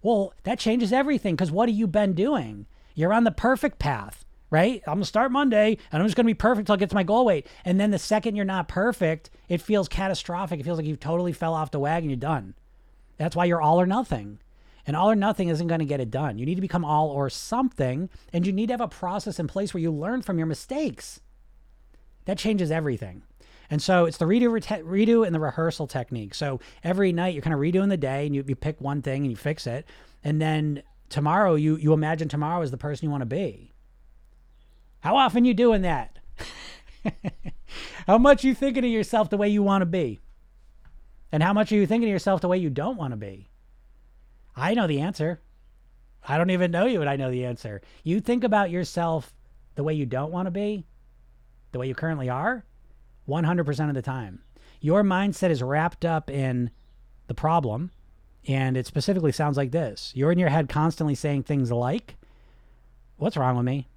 [0.01, 2.68] Well, that changes everything because what have you been doing?
[2.93, 4.82] You're on the perfect path right?
[4.88, 7.04] I'm gonna start Monday and I'm just gonna be perfect till I get to my
[7.04, 7.48] goal weight.
[7.66, 10.60] And then the second you're not perfect, it feels catastrophic.
[10.60, 12.56] It feels like you totally fell off the wagon, you're done.
[13.18, 14.39] That's why you're all or nothing.
[14.86, 16.38] And all or nothing isn't gonna get it done.
[16.38, 19.48] You need to become all or something, and you need to have a process in
[19.48, 21.20] place where you learn from your mistakes.
[22.26, 23.24] That changes everything.
[23.70, 26.34] And so it's the redo, redo and the rehearsal technique.
[26.36, 29.24] So every night you're kind of redoing the day and you, you pick one thing
[29.24, 29.86] and you fix it.
[30.24, 33.74] And then tomorrow you, you imagine tomorrow is the person you want to be
[35.08, 36.20] how often you doing that?
[38.08, 40.20] how much you thinking of yourself the way you want to be?
[41.32, 43.47] And how much are you thinking of yourself the way you don't want to be?
[44.53, 45.39] I know the answer.
[46.28, 47.82] I don't even know you, but I know the answer.
[48.03, 49.34] You think about yourself
[49.76, 50.86] the way you don't want to be,
[51.72, 52.66] the way you currently are,
[53.30, 54.41] 100% of the time.
[54.82, 56.70] Your mindset is wrapped up in
[57.28, 57.91] the problem,
[58.45, 60.12] and it specifically sounds like this.
[60.18, 62.18] You're in your head constantly saying things like,
[63.16, 63.88] What's wrong with me?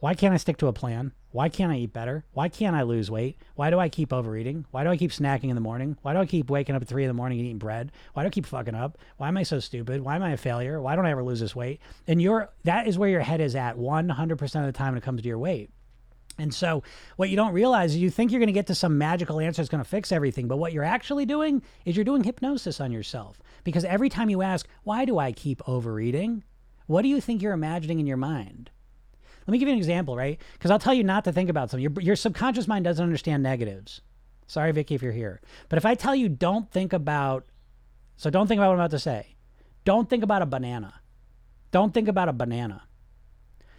[0.00, 1.12] Why can't I stick to a plan?
[1.32, 2.24] Why can't I eat better?
[2.32, 3.36] Why can't I lose weight?
[3.56, 4.64] Why do I keep overeating?
[4.70, 5.98] Why do I keep snacking in the morning?
[6.02, 7.90] Why do I keep waking up at three in the morning and eating bread?
[8.14, 8.96] Why do I keep fucking up?
[9.16, 10.02] Why am I so stupid?
[10.02, 10.80] Why am I a failure?
[10.80, 11.80] Why don't I ever lose this weight?
[12.06, 15.04] And your that is where your head is at 100% of the time when it
[15.04, 15.70] comes to your weight.
[16.38, 16.84] And so,
[17.16, 19.60] what you don't realize is you think you're going to get to some magical answer
[19.60, 20.46] that's going to fix everything.
[20.46, 23.40] But what you're actually doing is you're doing hypnosis on yourself.
[23.64, 26.44] Because every time you ask, why do I keep overeating?
[26.86, 28.70] What do you think you're imagining in your mind?
[29.48, 30.38] Let me give you an example, right?
[30.52, 31.82] Because I'll tell you not to think about something.
[31.82, 34.02] Your, your subconscious mind doesn't understand negatives.
[34.46, 35.40] Sorry, Vicky, if you're here.
[35.70, 37.46] But if I tell you don't think about,
[38.18, 39.36] so don't think about what I'm about to say.
[39.86, 41.00] Don't think about a banana.
[41.70, 42.82] Don't think about a banana.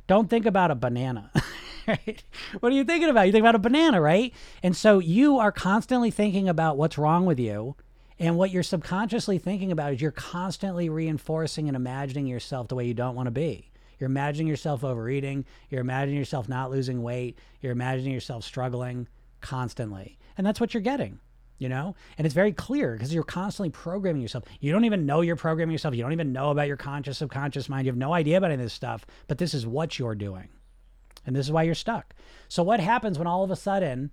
[0.07, 1.31] Don't think about a banana.
[1.87, 2.23] right?
[2.61, 3.27] What are you thinking about?
[3.27, 4.33] You think about a banana, right?
[4.63, 7.75] And so you are constantly thinking about what's wrong with you.
[8.17, 12.87] And what you're subconsciously thinking about is you're constantly reinforcing and imagining yourself the way
[12.87, 13.69] you don't want to be.
[13.99, 15.45] You're imagining yourself overeating.
[15.69, 17.37] You're imagining yourself not losing weight.
[17.61, 19.07] You're imagining yourself struggling
[19.41, 20.17] constantly.
[20.37, 21.19] And that's what you're getting,
[21.57, 21.95] you know?
[22.17, 24.45] And it's very clear because you're constantly programming yourself.
[24.59, 25.95] You don't even know you're programming yourself.
[25.95, 27.85] You don't even know about your conscious, subconscious mind.
[27.85, 30.49] You have no idea about any of this stuff, but this is what you're doing.
[31.25, 32.15] And this is why you're stuck.
[32.47, 34.11] So, what happens when all of a sudden,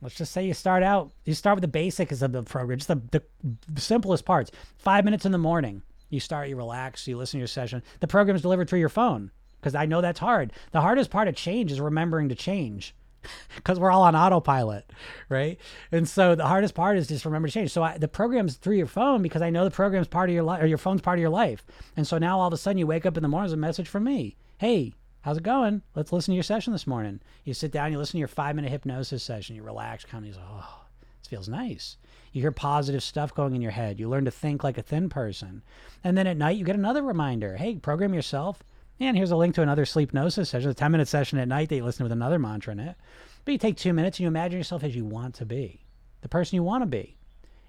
[0.00, 2.88] let's just say you start out, you start with the basics of the program, just
[2.88, 3.22] the,
[3.68, 4.50] the simplest parts.
[4.78, 7.82] Five minutes in the morning, you start, you relax, you listen to your session.
[8.00, 9.30] The program is delivered through your phone
[9.60, 10.52] because I know that's hard.
[10.72, 12.94] The hardest part of change is remembering to change
[13.56, 14.90] because we're all on autopilot,
[15.28, 15.58] right?
[15.92, 17.70] And so the hardest part is just remember to change.
[17.70, 20.44] So I, the program's through your phone because I know the program's part of your
[20.44, 21.64] life or your phone's part of your life.
[21.96, 23.56] And so now all of a sudden you wake up in the morning, there's a
[23.56, 24.36] message from me.
[24.58, 25.82] Hey, how's it going?
[25.94, 27.20] Let's listen to your session this morning.
[27.44, 30.38] You sit down, you listen to your five minute hypnosis session, you relax, kind of,
[30.40, 30.85] oh,
[31.26, 31.96] this feels nice.
[32.32, 33.98] You hear positive stuff going in your head.
[33.98, 35.62] You learn to think like a thin person.
[36.04, 38.62] And then at night, you get another reminder hey, program yourself.
[39.00, 41.68] And here's a link to another sleep gnosis session, a 10 minute session at night
[41.68, 42.96] that you listen with another mantra in it.
[43.44, 45.84] But you take two minutes and you imagine yourself as you want to be,
[46.20, 47.16] the person you want to be,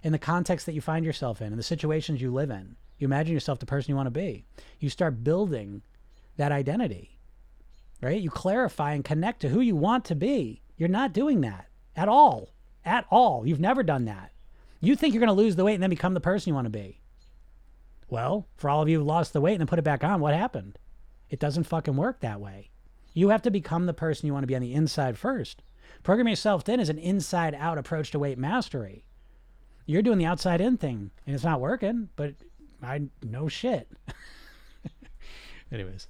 [0.03, 2.75] in the context that you find yourself in, in the situations you live in.
[2.99, 4.45] You imagine yourself the person you want to be.
[4.79, 5.81] You start building
[6.37, 7.17] that identity,
[8.01, 8.21] right?
[8.21, 10.61] You clarify and connect to who you want to be.
[10.77, 12.49] You're not doing that at all.
[12.87, 13.45] At all.
[13.45, 14.31] You've never done that.
[14.79, 16.65] You think you're going to lose the weight and then become the person you want
[16.65, 17.01] to be.
[18.09, 20.21] Well, for all of you who lost the weight and then put it back on,
[20.21, 20.79] what happened?
[21.29, 22.69] It doesn't fucking work that way.
[23.13, 25.63] You have to become the person you want to be on the inside first.
[26.03, 29.03] Program yourself thin is an inside out approach to weight mastery.
[29.85, 32.35] You're doing the outside in thing and it's not working, but
[32.81, 33.89] I know shit.
[35.71, 36.07] Anyways.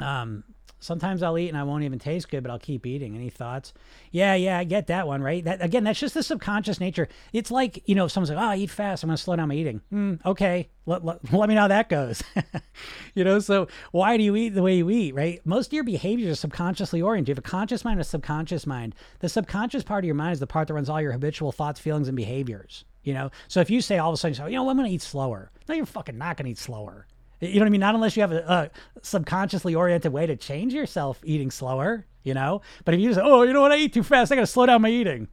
[0.00, 0.44] Um,
[0.86, 3.16] Sometimes I'll eat and I won't even taste good, but I'll keep eating.
[3.16, 3.74] Any thoughts?
[4.12, 5.42] Yeah, yeah, I get that one, right?
[5.42, 7.08] That again, that's just the subconscious nature.
[7.32, 9.02] It's like you know, if someone's like, "Oh, I eat fast.
[9.02, 11.88] I'm gonna slow down my eating." Mm, okay, let, let, let me know how that
[11.88, 12.22] goes.
[13.14, 15.44] you know, so why do you eat the way you eat, right?
[15.44, 17.28] Most of your behaviors are subconsciously oriented.
[17.28, 18.94] You have a conscious mind and a subconscious mind.
[19.18, 21.80] The subconscious part of your mind is the part that runs all your habitual thoughts,
[21.80, 22.84] feelings, and behaviors.
[23.02, 25.02] You know, so if you say all of a sudden, you know, I'm gonna eat
[25.02, 25.50] slower.
[25.68, 27.08] No, you're fucking not gonna eat slower
[27.40, 27.80] you know what I mean?
[27.80, 28.70] Not unless you have a, a,
[29.02, 32.62] subconsciously oriented way to change yourself eating slower, you know?
[32.84, 33.72] But if you just, oh, you know what?
[33.72, 34.32] I eat too fast.
[34.32, 35.28] I got to slow down my eating.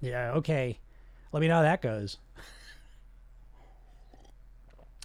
[0.00, 0.78] Yeah, okay.
[1.32, 2.18] Let me know how that goes.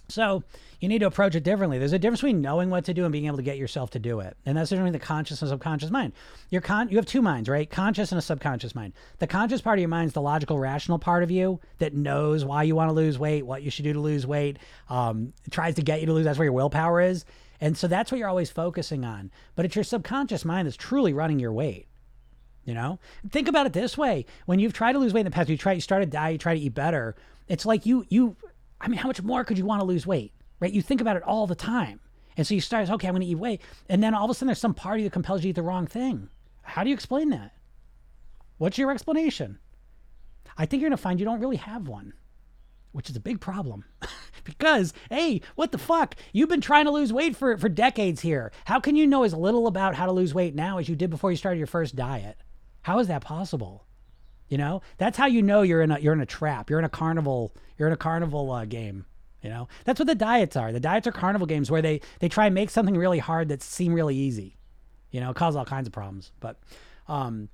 [0.08, 0.42] So
[0.80, 1.78] you need to approach it differently.
[1.78, 3.98] There's a difference between knowing what to do and being able to get yourself to
[3.98, 4.36] do it.
[4.44, 6.12] And that's between the conscious and subconscious mind.
[6.50, 7.68] Your con you have two minds, right?
[7.68, 8.92] Conscious and a subconscious mind.
[9.18, 12.44] The conscious part of your mind is the logical, rational part of you that knows
[12.44, 14.58] why you want to lose weight, what you should do to lose weight,
[14.90, 16.24] um, tries to get you to lose.
[16.24, 17.24] That's where your willpower is.
[17.60, 19.30] And so that's what you're always focusing on.
[19.56, 21.86] But it's your subconscious mind that's truly running your weight.
[22.64, 22.98] You know,
[23.30, 25.58] think about it this way: when you've tried to lose weight in the past, you
[25.58, 27.14] try, you start a diet, you try to eat better.
[27.48, 28.36] It's like you, you.
[28.80, 30.32] I mean, how much more could you want to lose weight?
[30.64, 30.72] right?
[30.72, 32.00] You think about it all the time.
[32.36, 33.60] And so you start, okay, I'm going to eat weight.
[33.88, 35.62] And then all of a sudden there's some party that compels you to eat the
[35.62, 36.30] wrong thing.
[36.62, 37.52] How do you explain that?
[38.58, 39.58] What's your explanation?
[40.56, 42.14] I think you're going to find you don't really have one,
[42.92, 43.84] which is a big problem.
[44.44, 46.16] because, hey, what the fuck?
[46.32, 48.50] You've been trying to lose weight for, for decades here.
[48.64, 51.10] How can you know as little about how to lose weight now as you did
[51.10, 52.38] before you started your first diet?
[52.82, 53.84] How is that possible?
[54.48, 56.70] You know, that's how you know you're in a you're in a trap.
[56.70, 57.54] You're in a carnival.
[57.78, 59.06] You're in a carnival uh, game.
[59.42, 60.72] You know, that's what the diets are.
[60.72, 63.62] The diets are carnival games where they they try and make something really hard that
[63.62, 64.56] seem really easy.
[65.10, 66.32] You know, cause all kinds of problems.
[66.40, 66.58] But,
[67.08, 67.48] um,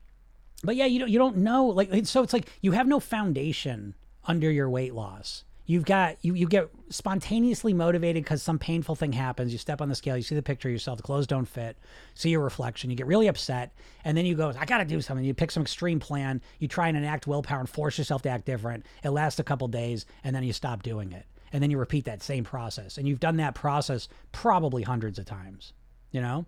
[0.63, 3.95] but yeah, you don't you don't know like so it's like you have no foundation
[4.25, 5.45] under your weight loss.
[5.71, 9.53] You've got you you get spontaneously motivated because some painful thing happens.
[9.53, 11.79] You step on the scale, you see the picture of yourself, the clothes don't fit,
[12.15, 13.73] see your reflection, you get really upset,
[14.05, 15.25] and then you go, I gotta do something.
[15.25, 18.47] You pick some extreme plan, you try and enact willpower and force yourself to act
[18.47, 18.85] different.
[19.05, 22.05] It lasts a couple days, and then you stop doing it and then you repeat
[22.07, 25.73] that same process and you've done that process probably hundreds of times
[26.11, 26.47] you know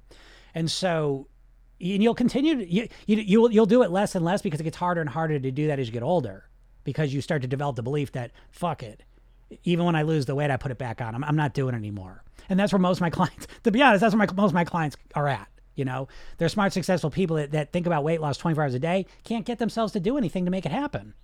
[0.55, 1.29] and so
[1.81, 4.65] and you'll continue to you, you you'll you'll do it less and less because it
[4.65, 6.49] gets harder and harder to do that as you get older
[6.85, 9.03] because you start to develop the belief that fuck it
[9.65, 11.15] even when I lose the weight, I put it back on.
[11.15, 12.23] I'm, I'm not doing it anymore.
[12.49, 14.55] And that's where most of my clients, to be honest, that's where my, most of
[14.55, 15.49] my clients are at.
[15.75, 18.79] You know, they're smart, successful people that, that think about weight loss 24 hours a
[18.79, 21.15] day, can't get themselves to do anything to make it happen.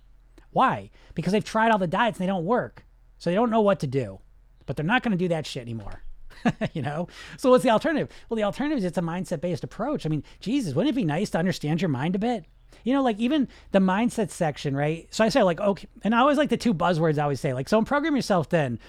[0.51, 0.89] Why?
[1.13, 2.85] Because they've tried all the diets and they don't work.
[3.19, 4.19] So they don't know what to do,
[4.65, 6.03] but they're not going to do that shit anymore.
[6.73, 7.07] you know?
[7.37, 8.09] So what's the alternative?
[8.27, 10.05] Well, the alternative is it's a mindset based approach.
[10.05, 12.45] I mean, Jesus, wouldn't it be nice to understand your mind a bit?
[12.83, 15.07] You know, like even the mindset section, right?
[15.11, 17.53] So I say, like, okay, and I always like the two buzzwords I always say,
[17.53, 18.79] like, so in Program Yourself Thin,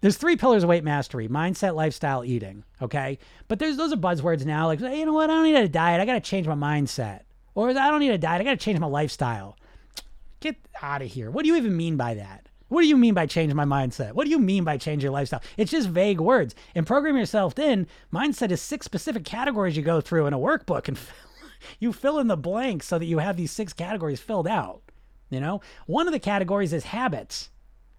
[0.00, 2.64] there's three pillars of weight mastery mindset, lifestyle, eating.
[2.82, 3.18] Okay.
[3.48, 5.30] But there's those are buzzwords now, like, you know what?
[5.30, 6.00] I don't need a diet.
[6.00, 7.22] I got to change my mindset.
[7.54, 8.40] Or I don't need a diet.
[8.40, 9.56] I got to change my lifestyle.
[10.40, 11.30] Get out of here.
[11.30, 12.48] What do you even mean by that?
[12.68, 14.12] What do you mean by change my mindset?
[14.12, 15.42] What do you mean by change your lifestyle?
[15.56, 16.54] It's just vague words.
[16.74, 20.88] And program yourself thin, mindset is six specific categories you go through in a workbook
[20.88, 20.98] and
[21.78, 24.82] you fill in the blanks so that you have these six categories filled out.
[25.30, 27.50] You know, one of the categories is habits.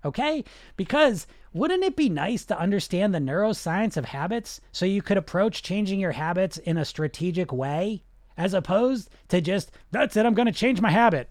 [0.04, 0.44] Okay?
[0.78, 5.64] Because wouldn't it be nice to understand the neuroscience of habits so you could approach
[5.64, 8.04] changing your habits in a strategic way
[8.38, 11.30] as opposed to just, that's it, I'm going to change my habit?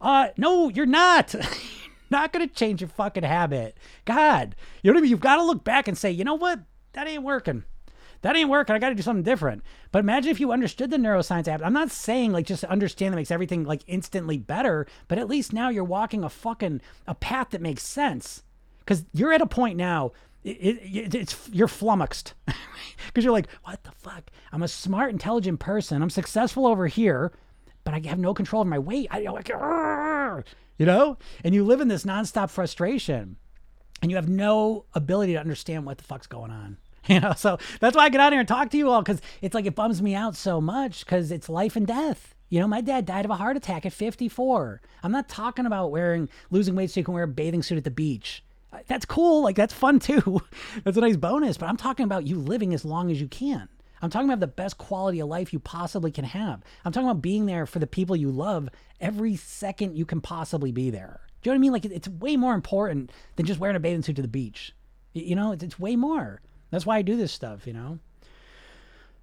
[0.00, 1.34] Uh, no, you're not.
[2.10, 3.76] not going to change your fucking habit.
[4.04, 5.10] God, you know what I mean?
[5.10, 6.60] You've got to look back and say, you know what?
[6.92, 7.64] That ain't working.
[8.22, 8.74] That ain't working.
[8.74, 9.62] I got to do something different.
[9.92, 11.62] But imagine if you understood the neuroscience app.
[11.64, 15.52] I'm not saying like just understand that makes everything like instantly better, but at least
[15.52, 18.42] now you're walking a fucking a path that makes sense.
[18.80, 20.12] Because you're at a point now
[20.42, 22.34] it, it, it's you're flummoxed
[23.06, 24.30] because you're like, what the fuck?
[24.52, 26.02] I'm a smart, intelligent person.
[26.02, 27.32] I'm successful over here,
[27.84, 29.08] but I have no control over my weight.
[29.10, 31.18] I, like, you know?
[31.44, 33.36] And you live in this nonstop frustration
[34.00, 36.78] and you have no ability to understand what the fuck's going on.
[37.08, 39.22] You know, so that's why I get out here and talk to you all because
[39.40, 42.34] it's like it bums me out so much because it's life and death.
[42.50, 44.82] You know, my dad died of a heart attack at 54.
[45.02, 47.84] I'm not talking about wearing losing weight so you can wear a bathing suit at
[47.84, 48.44] the beach.
[48.72, 49.42] Uh, that's cool.
[49.42, 50.42] Like that's fun too.
[50.84, 51.56] that's a nice bonus.
[51.56, 53.68] But I'm talking about you living as long as you can.
[54.02, 56.62] I'm talking about the best quality of life you possibly can have.
[56.84, 58.68] I'm talking about being there for the people you love
[59.00, 61.20] every second you can possibly be there.
[61.42, 61.72] Do you know what I mean?
[61.72, 64.74] Like it's way more important than just wearing a bathing suit to the beach.
[65.12, 66.40] You know, it's, it's way more.
[66.70, 67.66] That's why I do this stuff.
[67.66, 67.98] You know.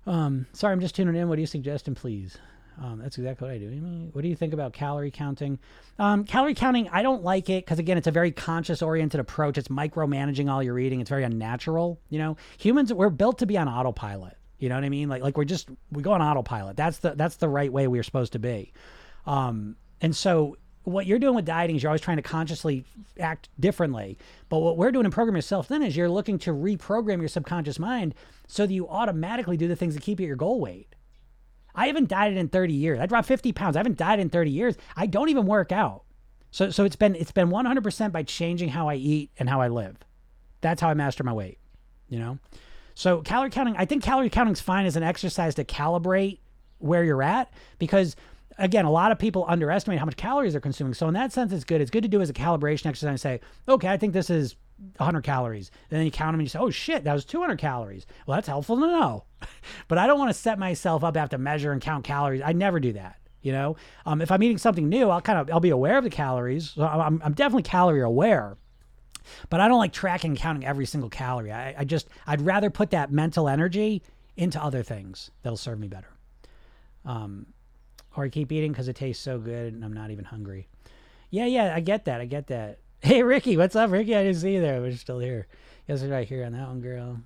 [0.05, 1.27] Um, sorry, I'm just tuning in.
[1.27, 2.37] What do you suggest, and please?
[2.81, 4.09] Um, that's exactly what I do.
[4.13, 5.57] What do you think about calorie counting?
[5.97, 9.57] Um, calorie counting, I don't like it because again, it's a very conscious oriented approach.
[9.57, 11.01] It's micromanaging all your eating.
[11.01, 11.99] It's very unnatural.
[12.09, 14.37] You know, humans we're built to be on autopilot.
[14.59, 15.09] You know what I mean?
[15.09, 16.77] Like like we're just we go on autopilot.
[16.77, 18.73] That's the that's the right way we're supposed to be.
[19.25, 20.57] Um, and so
[20.87, 22.85] what you're doing with dieting is you're always trying to consciously
[23.19, 24.17] act differently.
[24.47, 27.77] But what we're doing in program yourself thin is you're looking to reprogram your subconscious
[27.77, 28.15] mind
[28.47, 30.95] so that you automatically do the things that keep you at your goal weight.
[31.75, 32.99] I haven't dieted in 30 years.
[33.01, 33.75] I dropped 50 pounds.
[33.75, 34.77] I haven't dieted in 30 years.
[34.95, 36.03] I don't even work out.
[36.51, 39.67] So so it's been it's been 100% by changing how I eat and how I
[39.67, 39.97] live.
[40.61, 41.59] That's how I master my weight,
[42.07, 42.39] you know?
[42.95, 46.39] So calorie counting, I think calorie counting is fine as an exercise to calibrate
[46.79, 48.15] where you're at because
[48.57, 50.93] again, a lot of people underestimate how much calories they're consuming.
[50.93, 51.81] So in that sense, it's good.
[51.81, 54.55] It's good to do as a calibration exercise and say, okay, I think this is
[54.97, 55.71] 100 calories.
[55.89, 58.05] And then you count them and you say, oh shit, that was 200 calories.
[58.25, 59.23] Well, that's helpful to know.
[59.87, 62.41] but I don't want to set myself up to have to measure and count calories.
[62.43, 63.17] I never do that.
[63.41, 66.03] You know, um, if I'm eating something new, I'll kind of I'll be aware of
[66.03, 66.71] the calories.
[66.71, 68.57] So I'm, I'm definitely calorie aware.
[69.49, 71.51] But I don't like tracking and counting every single calorie.
[71.51, 74.01] I, I just, I'd rather put that mental energy
[74.35, 76.07] into other things that'll serve me better.
[77.05, 77.47] Um,
[78.17, 80.67] or keep eating because it tastes so good and I'm not even hungry.
[81.29, 82.19] Yeah, yeah, I get that.
[82.19, 82.79] I get that.
[82.99, 84.15] Hey, Ricky, what's up, Ricky?
[84.15, 84.81] I didn't see you there.
[84.81, 85.45] We're still here.
[85.87, 87.19] Yes, right here on that one, girl.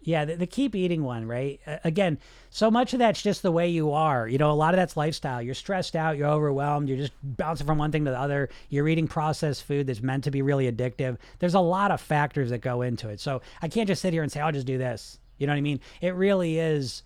[0.00, 1.60] Yeah, the, the, keep eating one, right?
[1.66, 2.18] Uh, again,
[2.48, 4.26] so much of that's just the way you are.
[4.26, 5.42] You know, a lot of that's lifestyle.
[5.42, 8.48] You're stressed out, you're overwhelmed, you're just bouncing from one thing to the other.
[8.70, 11.18] You're eating processed food that's meant to be really addictive.
[11.40, 13.20] There's a lot of factors that go into it.
[13.20, 15.18] So I can't just sit here and say, I'll just do this.
[15.36, 15.80] You know what I mean?
[16.00, 17.02] It really is,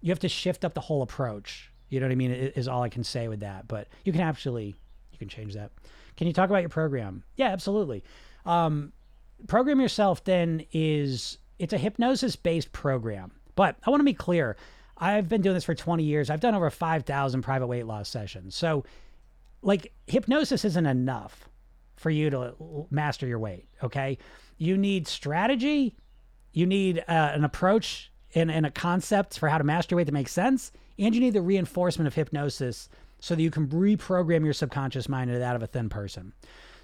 [0.00, 1.71] you have to shift up the whole approach.
[1.92, 2.30] You know what I mean?
[2.30, 3.68] Is all I can say with that.
[3.68, 4.74] But you can actually,
[5.12, 5.72] you can change that.
[6.16, 7.22] Can you talk about your program?
[7.36, 8.02] Yeah, absolutely.
[8.46, 8.92] Um,
[9.46, 13.32] program yourself thin is it's a hypnosis based program.
[13.56, 14.56] But I want to be clear.
[14.96, 16.30] I've been doing this for 20 years.
[16.30, 18.54] I've done over 5,000 private weight loss sessions.
[18.54, 18.84] So,
[19.60, 21.46] like, hypnosis isn't enough
[21.96, 23.66] for you to master your weight.
[23.82, 24.16] Okay.
[24.56, 25.94] You need strategy,
[26.54, 30.12] you need uh, an approach and, and a concept for how to master weight that
[30.12, 32.88] makes sense, and you need the reinforcement of hypnosis
[33.20, 36.32] so that you can reprogram your subconscious mind into that of a thin person.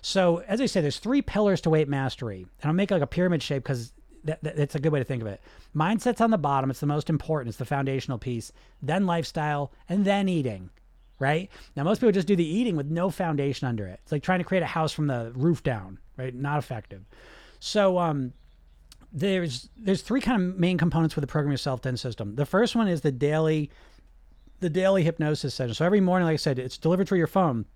[0.00, 3.06] So, as I say, there's three pillars to weight mastery, and I'll make like a
[3.06, 3.92] pyramid shape because
[4.24, 5.40] that, that, that's a good way to think of it.
[5.74, 6.70] Mindset's on the bottom.
[6.70, 7.48] It's the most important.
[7.48, 8.52] It's the foundational piece.
[8.80, 10.70] Then lifestyle, and then eating.
[11.18, 13.98] Right now, most people just do the eating with no foundation under it.
[14.04, 15.98] It's like trying to create a house from the roof down.
[16.16, 17.02] Right, not effective.
[17.58, 18.32] So, um,
[19.12, 22.36] there's there's three kind of main components with the program yourself thin system.
[22.36, 23.70] The first one is the daily
[24.60, 25.74] the daily hypnosis session.
[25.74, 27.66] So every morning, like I said, it's delivered through your phone.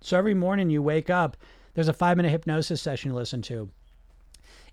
[0.00, 1.36] So every morning you wake up,
[1.74, 3.70] there's a five minute hypnosis session you listen to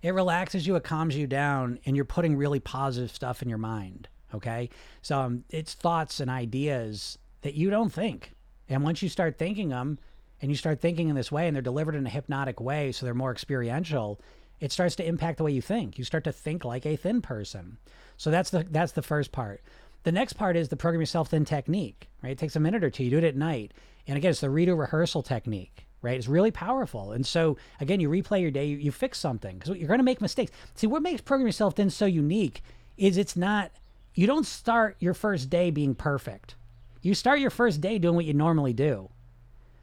[0.02, 3.58] it relaxes you, it calms you down, and you're putting really positive stuff in your
[3.58, 4.08] mind.
[4.34, 4.70] Okay.
[5.02, 8.34] So um, it's thoughts and ideas that you don't think.
[8.68, 9.98] And once you start thinking them
[10.40, 13.04] and you start thinking in this way and they're delivered in a hypnotic way, so
[13.04, 14.20] they're more experiential,
[14.60, 15.98] it starts to impact the way you think.
[15.98, 17.78] You start to think like a thin person.
[18.16, 19.62] So that's the that's the first part.
[20.02, 22.32] The next part is the program yourself thin technique, right?
[22.32, 23.04] It takes a minute or two.
[23.04, 23.72] You do it at night.
[24.06, 26.16] And again, it's the redo rehearsal technique right?
[26.16, 27.12] It's really powerful.
[27.12, 30.04] And so, again, you replay your day, you, you fix something because you're going to
[30.04, 30.52] make mistakes.
[30.74, 32.62] See, what makes Program Yourself Thin so unique
[32.96, 33.70] is it's not,
[34.14, 36.54] you don't start your first day being perfect.
[37.02, 39.10] You start your first day doing what you normally do.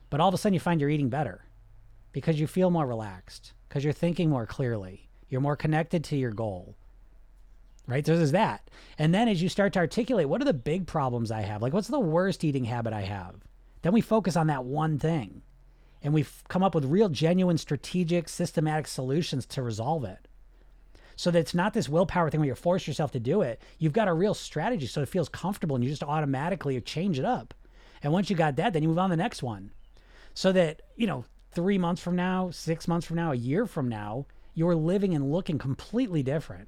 [0.09, 1.43] But all of a sudden, you find you're eating better
[2.11, 6.31] because you feel more relaxed, because you're thinking more clearly, you're more connected to your
[6.31, 6.75] goal.
[7.87, 8.05] Right?
[8.05, 8.69] So there's that.
[8.97, 11.61] And then as you start to articulate, what are the big problems I have?
[11.61, 13.35] Like, what's the worst eating habit I have?
[13.81, 15.41] Then we focus on that one thing
[16.01, 20.27] and we've come up with real, genuine, strategic, systematic solutions to resolve it.
[21.15, 23.61] So that it's not this willpower thing where you force yourself to do it.
[23.79, 27.25] You've got a real strategy so it feels comfortable and you just automatically change it
[27.25, 27.53] up.
[28.03, 29.71] And once you got that, then you move on to the next one.
[30.35, 33.89] So that, you know, three months from now, six months from now, a year from
[33.89, 36.67] now, you're living and looking completely different.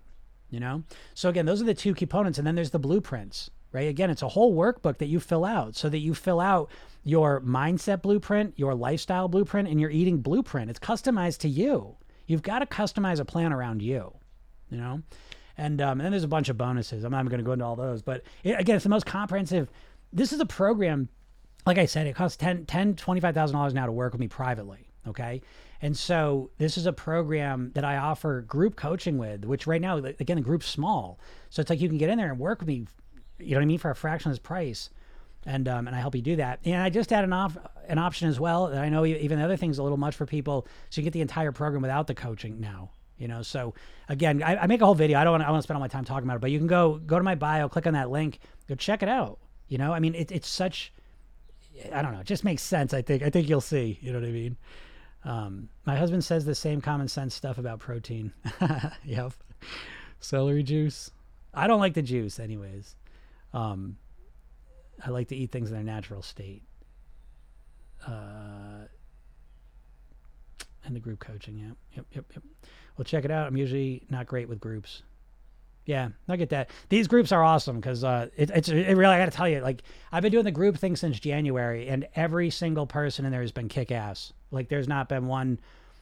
[0.49, 0.83] You know?
[1.13, 2.37] So again, those are the two components.
[2.37, 3.87] And then there's the blueprints, right?
[3.87, 6.69] Again, it's a whole workbook that you fill out so that you fill out
[7.03, 10.69] your mindset blueprint, your lifestyle blueprint, and your eating blueprint.
[10.69, 11.95] It's customized to you.
[12.27, 14.13] You've got to customize a plan around you,
[14.69, 15.01] you know?
[15.57, 17.03] And, um, and then there's a bunch of bonuses.
[17.03, 19.69] I'm not going to go into all those, but it, again, it's the most comprehensive.
[20.13, 21.09] This is a program,
[21.65, 24.89] like I said, it costs 10, 10 $25,000 now to work with me privately.
[25.07, 25.41] Okay.
[25.81, 29.97] And so this is a program that I offer group coaching with, which right now,
[29.97, 31.19] again, the group's small.
[31.49, 32.85] So it's like you can get in there and work with me,
[33.39, 34.89] you know what I mean, for a fraction of this price
[35.45, 36.59] and um, and I help you do that.
[36.65, 37.57] And I just add an off
[37.87, 38.67] an option as well.
[38.67, 41.13] That I know even the other things a little much for people, so you get
[41.13, 42.91] the entire program without the coaching now.
[43.17, 43.73] You know, so
[44.07, 45.19] again, I, I make a whole video.
[45.19, 46.57] I don't want I want to spend all my time talking about it, but you
[46.57, 49.39] can go go to my bio, click on that link, go check it out.
[49.67, 50.93] You know, I mean, it, it's such
[51.93, 52.93] I don't know, it just makes sense.
[52.93, 53.99] I think I think you'll see.
[54.01, 54.57] You know what I mean?
[55.25, 58.31] Um, my husband says the same common sense stuff about protein.
[59.03, 59.33] yep,
[60.19, 61.11] celery juice.
[61.53, 62.95] I don't like the juice, anyways.
[63.53, 63.97] Um,
[65.05, 66.63] I like to eat things in their natural state.
[68.05, 68.85] Uh,
[70.85, 72.43] and the group coaching, yeah, yep, yep, yep.
[72.97, 73.47] Well, check it out.
[73.47, 75.03] I'm usually not great with groups.
[75.89, 76.69] Yeah, I get that.
[76.89, 79.15] These groups are awesome because uh, it, it's it really.
[79.15, 79.81] I got to tell you, like
[80.11, 83.51] I've been doing the group thing since January, and every single person in there has
[83.51, 84.31] been kick ass.
[84.51, 85.59] Like there's not been one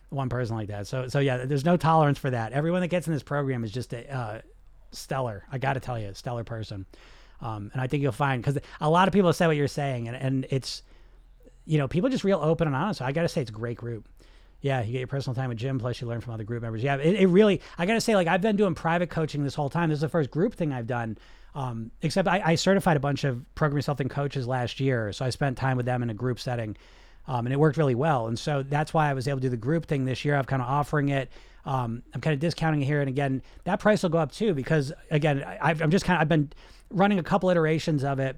[0.10, 0.88] one person like that.
[0.88, 2.52] So so yeah, there's no tolerance for that.
[2.52, 4.42] Everyone that gets in this program is just a uh,
[4.92, 5.46] stellar.
[5.54, 6.86] I got to tell you, stellar person.
[7.40, 10.10] Um, and I think you'll find because a lot of people say what you're saying,
[10.10, 10.84] and, and it's
[11.66, 12.98] you know people just real open and honest.
[12.98, 14.06] So I got to say it's a great group.
[14.62, 16.84] Yeah, you get your personal time with Jim, plus you learn from other group members.
[16.84, 19.56] Yeah, it, it really, I got to say, like, I've been doing private coaching this
[19.56, 19.90] whole time.
[19.90, 21.18] This is the first group thing I've done.
[21.56, 25.12] Um, except I, I, certified a bunch of program yourself thin coaches last year.
[25.12, 26.78] So I spent time with them in a group setting.
[27.28, 28.28] Um, and it worked really well.
[28.28, 30.36] And so that's why I was able to do the group thing this year.
[30.36, 31.32] I'm kind of offering it.
[31.66, 33.02] Um, I'm kind of discounting it here.
[33.02, 36.22] And again, that price will go up too, because again, I, I'm just kind of,
[36.22, 36.52] I've been
[36.90, 38.38] running a couple iterations of it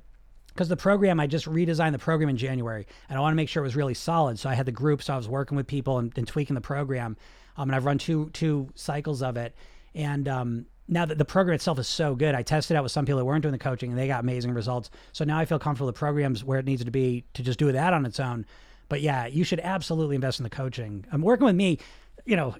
[0.59, 3.47] because the program I just redesigned the program in January, and I want to make
[3.47, 4.37] sure it was really solid.
[4.37, 6.59] So I had the group, so I was working with people and, and tweaking the
[6.59, 7.15] program,
[7.55, 9.55] um, and I've run two two cycles of it,
[9.95, 13.05] and um, now that the program itself is so good, I tested out with some
[13.05, 14.89] people that weren't doing the coaching, and they got amazing results.
[15.13, 17.71] So now I feel comfortable the program's where it needs to be to just do
[17.71, 18.45] that on its own.
[18.89, 21.05] But yeah, you should absolutely invest in the coaching.
[21.09, 21.79] I'm working with me,
[22.25, 22.53] you know,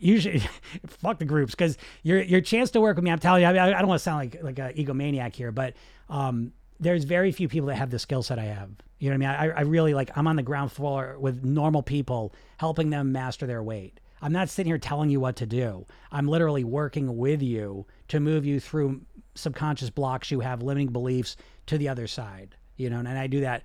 [0.00, 0.42] usually
[0.88, 3.12] fuck the groups because your your chance to work with me.
[3.12, 5.74] I'm telling you, I, I don't want to sound like like an egomaniac here, but
[6.08, 6.52] um,
[6.82, 8.70] there's very few people that have the skill set I have.
[8.98, 9.52] You know what I mean?
[9.52, 13.46] I, I really like, I'm on the ground floor with normal people, helping them master
[13.46, 14.00] their weight.
[14.20, 15.86] I'm not sitting here telling you what to do.
[16.10, 19.02] I'm literally working with you to move you through
[19.34, 22.56] subconscious blocks you have, limiting beliefs to the other side.
[22.76, 23.62] You know, and I do that.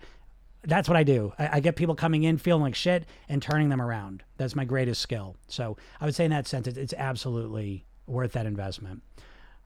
[0.63, 1.33] That's what I do.
[1.39, 4.23] I, I, get people coming in feeling like shit and turning them around.
[4.37, 5.37] That's my greatest skill.
[5.47, 9.01] So I would say in that sense, it's absolutely worth that investment.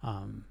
[0.03, 0.45] Um,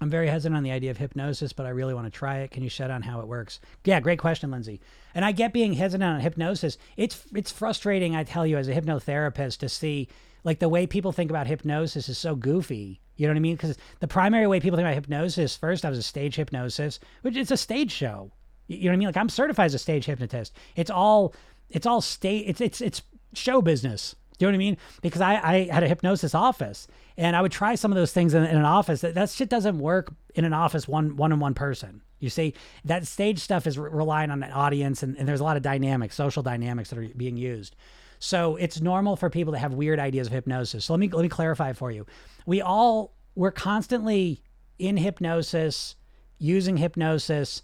[0.00, 2.50] I'm very hesitant on the idea of hypnosis, but I really want to try it.
[2.50, 3.60] Can you shed on how it works?
[3.84, 4.80] Yeah, great question, Lindsay.
[5.14, 6.78] And I get being hesitant on hypnosis.
[6.96, 10.08] It's it's frustrating, I tell you, as a hypnotherapist, to see
[10.42, 13.00] like the way people think about hypnosis is so goofy.
[13.16, 13.56] You know what I mean?
[13.56, 17.36] Because the primary way people think about hypnosis, first, I was a stage hypnosis, which
[17.36, 18.32] is a stage show.
[18.66, 19.08] You know what I mean?
[19.08, 20.54] Like I'm certified as a stage hypnotist.
[20.76, 21.34] It's all
[21.68, 22.46] it's all state.
[22.46, 23.02] It's it's it's
[23.34, 24.16] show business.
[24.40, 24.76] Do you know what I mean?
[25.02, 26.88] Because I, I had a hypnosis office
[27.18, 29.02] and I would try some of those things in, in an office.
[29.02, 32.00] That, that shit doesn't work in an office one one on one person.
[32.20, 32.54] You see,
[32.86, 35.62] that stage stuff is re- relying on an audience and, and there's a lot of
[35.62, 37.76] dynamics, social dynamics that are being used.
[38.18, 40.86] So it's normal for people to have weird ideas of hypnosis.
[40.86, 42.06] So let me let me clarify for you.
[42.46, 44.42] We all we're constantly
[44.78, 45.96] in hypnosis,
[46.38, 47.62] using hypnosis,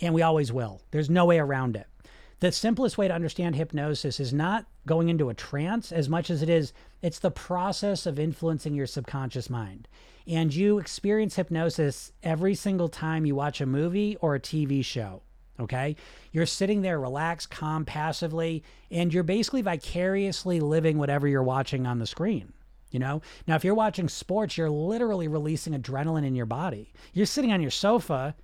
[0.00, 0.82] and we always will.
[0.90, 1.86] There's no way around it
[2.40, 6.42] the simplest way to understand hypnosis is not going into a trance as much as
[6.42, 6.72] it is
[7.02, 9.88] it's the process of influencing your subconscious mind.
[10.26, 15.22] And you experience hypnosis every single time you watch a movie or a TV show
[15.60, 15.96] okay?
[16.32, 21.98] You're sitting there relaxed calm passively and you're basically vicariously living whatever you're watching on
[21.98, 22.52] the screen
[22.90, 23.20] you know?
[23.46, 26.92] Now if you're watching sports you're literally releasing adrenaline in your body.
[27.12, 28.34] You're sitting on your sofa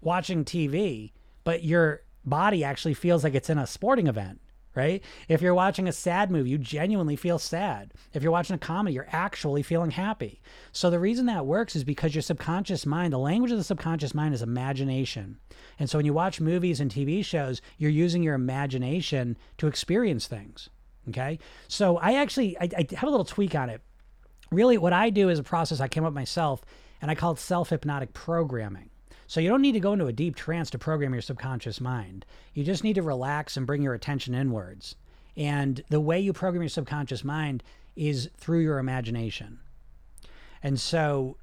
[0.00, 1.12] watching TV
[1.44, 4.40] but you're body actually feels like it's in a sporting event,
[4.74, 5.02] right?
[5.28, 7.92] If you're watching a sad movie, you genuinely feel sad.
[8.12, 10.40] If you're watching a comedy, you're actually feeling happy.
[10.72, 14.14] So the reason that works is because your subconscious mind, the language of the subconscious
[14.14, 15.38] mind is imagination.
[15.78, 20.26] And so when you watch movies and TV shows, you're using your imagination to experience
[20.26, 20.68] things.
[21.08, 21.38] Okay.
[21.68, 23.80] So I actually I, I have a little tweak on it.
[24.50, 26.64] Really, what I do is a process I came up myself
[27.00, 28.89] and I call it self hypnotic programming.
[29.30, 32.26] So you don't need to go into a deep trance to program your subconscious mind.
[32.52, 34.96] You just need to relax and bring your attention inwards.
[35.36, 37.62] And the way you program your subconscious mind
[37.94, 39.60] is through your imagination.
[40.64, 41.36] And so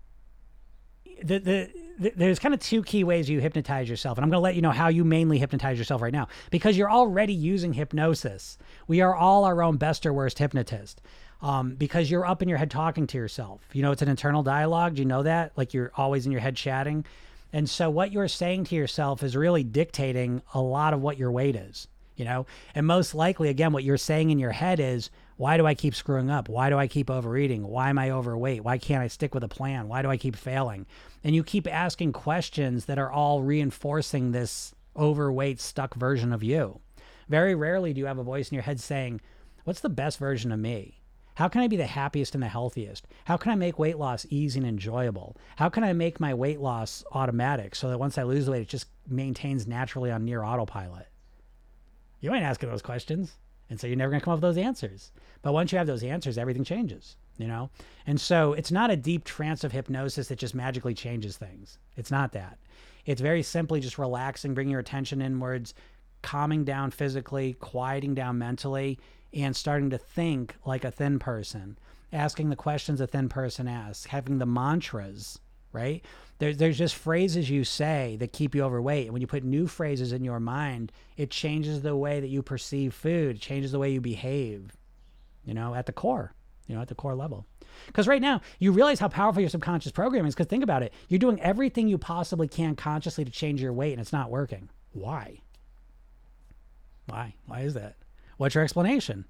[1.24, 4.18] the, the, the, there's kind of two key ways you hypnotize yourself.
[4.18, 6.78] And I'm going to let you know how you mainly hypnotize yourself right now because
[6.78, 8.58] you're already using hypnosis.
[8.90, 11.02] We are all our own best or worst hypnotist.
[11.42, 13.62] Um, because you're up in your head talking to yourself.
[13.72, 14.96] You know, it's an internal dialogue.
[14.96, 15.54] Do you know that?
[15.56, 17.06] Like you're always in your head chatting.
[17.54, 21.32] And so what you're saying to yourself is really dictating a lot of what your
[21.32, 22.46] weight is, you know?
[22.76, 25.94] And most likely, again, what you're saying in your head is, why do I keep
[25.94, 26.50] screwing up?
[26.50, 27.68] Why do I keep overeating?
[27.68, 28.64] Why am I overweight?
[28.64, 29.88] Why can't I stick with a plan?
[29.88, 30.88] Why do I keep failing?
[31.24, 36.80] And you keep asking questions that are all reinforcing this overweight, stuck version of you.
[37.30, 39.22] Very rarely do you have a voice in your head saying,
[39.64, 40.97] What's the best version of me?
[41.38, 43.06] How can I be the happiest and the healthiest?
[43.26, 45.38] How can I make weight loss easy and enjoyable?
[45.56, 48.68] How can I make my weight loss automatic so that once I lose weight, it
[48.68, 51.08] just maintains naturally on near autopilot?
[52.22, 53.34] You ain't asking those questions.
[53.70, 55.12] And so you're never going to come up with those answers.
[55.44, 57.18] But once you have those answers, everything changes.
[57.38, 57.70] you know?
[58.08, 61.78] And so it's not a deep trance of hypnosis that just magically changes things.
[61.96, 62.58] It's not that.
[63.06, 65.76] It's very simply just relaxing, bringing your attention inwards,
[66.24, 68.98] calming down physically, quieting down mentally,
[69.38, 71.78] and starting to think like a thin person,
[72.12, 75.40] asking the questions a thin person asks, having the mantras,
[75.72, 76.04] right?
[76.40, 79.06] There, there's just phrases you say that keep you overweight.
[79.06, 82.42] And when you put new phrases in your mind, it changes the way that you
[82.42, 84.76] perceive food, changes the way you behave,
[85.46, 86.34] you know, at the core,
[86.68, 87.46] you know, at the core level.
[87.86, 90.34] Because right now, you realize how powerful your subconscious programming is.
[90.34, 93.92] Because think about it you're doing everything you possibly can consciously to change your weight,
[93.92, 94.70] and it's not working.
[94.94, 95.42] Why?
[97.06, 97.36] Why?
[97.46, 97.98] Why is that?
[98.38, 99.26] What's your explanation?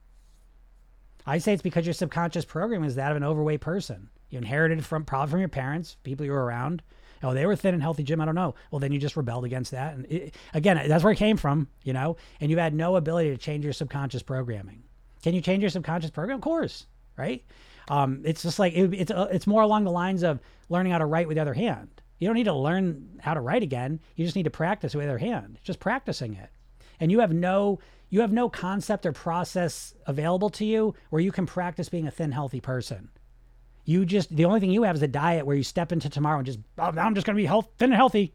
[1.26, 4.10] I say it's because your subconscious programming is that of an overweight person.
[4.30, 6.82] You inherited from probably from your parents, people you were around.
[7.24, 8.22] Oh, they were thin and healthy, Jim.
[8.22, 8.56] I don't know.
[8.72, 11.68] Well, then you just rebelled against that, and it, again, that's where it came from,
[11.84, 12.18] you know.
[12.40, 14.84] And you've had no ability to change your subconscious programming.
[15.24, 16.36] Can you change your subconscious program?
[16.36, 16.86] Of course,
[17.18, 17.44] right?
[17.90, 20.40] Um, it's just like it, it's uh, it's more along the lines of
[20.70, 21.90] learning how to write with the other hand.
[22.20, 24.00] You don't need to learn how to write again.
[24.16, 25.60] You just need to practice with the other hand.
[25.64, 26.50] Just practicing it,
[27.00, 27.80] and you have no
[28.10, 32.12] you have no concept or process available to you where you can practice being a
[32.12, 33.10] thin, healthy person.
[33.86, 36.38] You just the only thing you have is a diet where you step into tomorrow
[36.38, 38.34] and just oh, I'm just going to be health, thin and healthy.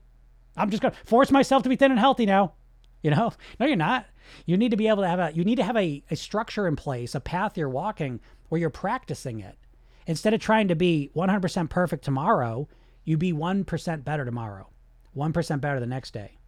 [0.57, 2.55] I'm just going to force myself to be thin and healthy now.
[3.03, 4.07] You know, no, you're not.
[4.47, 6.67] You need to be able to have a you need to have a, a structure
[6.67, 9.59] in place, a path you're walking where you're practicing it.
[10.07, 12.69] Instead of trying to be 100% perfect tomorrow,
[13.05, 14.69] you be 1% better tomorrow,
[15.17, 16.39] 1% better the next day.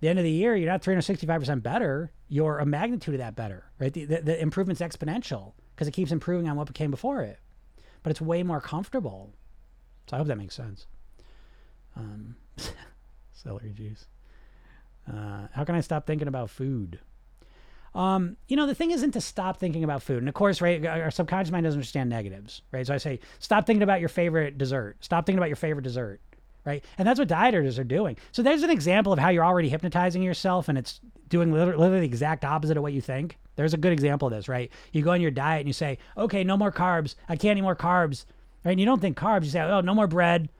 [0.00, 2.12] The end of the year, you're not 365% better.
[2.28, 3.92] You're a magnitude of that better, right?
[3.92, 7.38] The, the, the improvement's exponential because it keeps improving on what came before it.
[8.02, 9.32] But it's way more comfortable.
[10.08, 10.86] So I hope that makes sense.
[11.96, 12.36] Um,
[13.32, 14.06] celery juice.
[15.10, 16.98] Uh, how can I stop thinking about food?
[17.94, 20.18] Um, you know, the thing isn't to stop thinking about food.
[20.18, 22.86] And of course, right, our subconscious mind doesn't understand negatives, right?
[22.86, 24.98] So I say, stop thinking about your favorite dessert.
[25.00, 26.20] Stop thinking about your favorite dessert,
[26.66, 26.84] right?
[26.98, 28.18] And that's what dieters are doing.
[28.32, 32.04] So there's an example of how you're already hypnotizing yourself and it's doing literally, the
[32.04, 33.38] exact opposite of what you think.
[33.54, 34.70] There's a good example of this, right?
[34.92, 37.14] You go on your diet and you say, okay, no more carbs.
[37.28, 38.26] I can't eat more carbs,
[38.64, 38.72] right?
[38.72, 39.44] And you don't think carbs.
[39.44, 40.50] You say, oh, no more bread.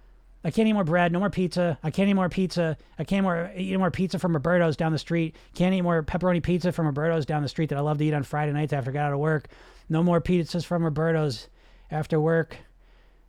[0.45, 1.77] I can't eat more bread, no more pizza.
[1.83, 2.79] I can't eat more pizza.
[3.01, 5.35] I can't more eat more pizza from Roberto's down the street.
[5.55, 8.15] Can't eat more pepperoni pizza from Roberto's down the street that I love to eat
[8.15, 9.49] on Friday nights after I get out of work.
[9.89, 11.49] No more pizzas from Roberto's
[11.91, 12.59] after work.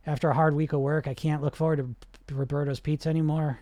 [0.06, 1.94] After a hard week of work, I can't look forward to
[2.30, 3.60] Roberto's pizza anymore.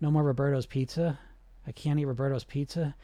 [0.00, 1.18] No more Roberto's pizza.
[1.66, 2.94] I can't eat Roberto's pizza.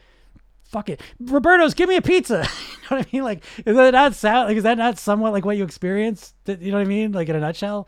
[0.63, 2.47] Fuck it, Roberto's, give me a pizza.
[2.71, 3.23] you know what I mean?
[3.23, 6.35] Like, is that not sound like is that not somewhat like what you experienced?
[6.45, 7.11] You know what I mean?
[7.11, 7.87] Like in a nutshell.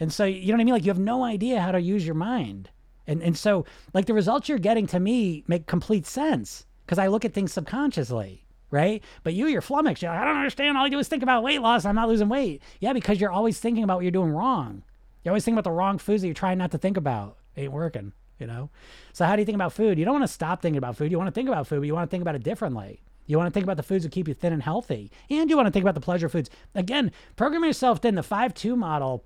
[0.00, 0.74] And so, you know what I mean?
[0.74, 2.70] Like you have no idea how to use your mind.
[3.06, 7.08] And, and so like the results you're getting to me make complete sense because I
[7.08, 8.46] look at things subconsciously.
[8.70, 9.04] Right.
[9.22, 10.02] But you, you're flummoxed.
[10.02, 10.78] You're like, I don't understand.
[10.78, 11.84] All I do is think about weight loss.
[11.84, 12.62] I'm not losing weight.
[12.80, 12.94] Yeah.
[12.94, 14.82] Because you're always thinking about what you're doing wrong.
[15.22, 17.38] You're always think about the wrong foods that you're trying not to think about.
[17.56, 18.70] Ain't working, you know?
[19.12, 19.98] So how do you think about food?
[19.98, 21.10] You don't want to stop thinking about food.
[21.10, 23.02] You want to think about food, but you want to think about it differently.
[23.26, 25.10] You want to think about the foods that keep you thin and healthy.
[25.30, 26.50] And you want to think about the pleasure foods.
[26.74, 28.14] Again, program yourself thin.
[28.14, 29.24] The 5 2 model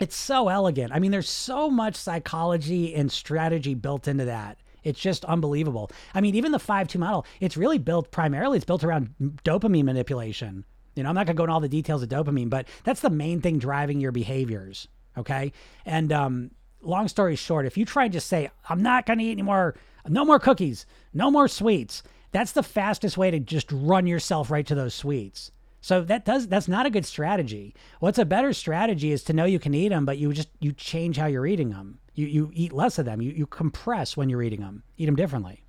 [0.00, 0.92] it's so elegant.
[0.92, 4.58] I mean, there's so much psychology and strategy built into that.
[4.82, 5.90] It's just unbelievable.
[6.14, 9.14] I mean, even the 5 2 model, it's really built primarily, it's built around
[9.44, 10.64] dopamine manipulation.
[10.94, 13.00] You know, I'm not going to go into all the details of dopamine, but that's
[13.00, 14.88] the main thing driving your behaviors.
[15.16, 15.52] Okay.
[15.84, 16.50] And um,
[16.82, 19.42] long story short, if you try and just say, I'm not going to eat any
[19.42, 19.74] more,
[20.08, 22.02] no more cookies, no more sweets,
[22.32, 25.50] that's the fastest way to just run yourself right to those sweets.
[25.80, 27.74] So that does that's not a good strategy.
[28.00, 30.72] What's a better strategy is to know you can eat them, but you just you
[30.72, 31.98] change how you're eating them.
[32.14, 33.20] You you eat less of them.
[33.20, 34.82] You you compress when you're eating them.
[34.96, 35.62] Eat them differently.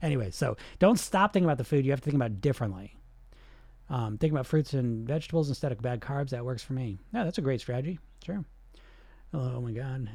[0.00, 1.84] Anyway, so don't stop thinking about the food.
[1.84, 2.96] You have to think about it differently.
[3.90, 6.30] Um, think about fruits and vegetables instead of bad carbs.
[6.30, 7.00] That works for me.
[7.12, 7.98] Yeah, that's a great strategy.
[8.30, 8.44] Sure.
[9.32, 10.08] Oh, oh my God.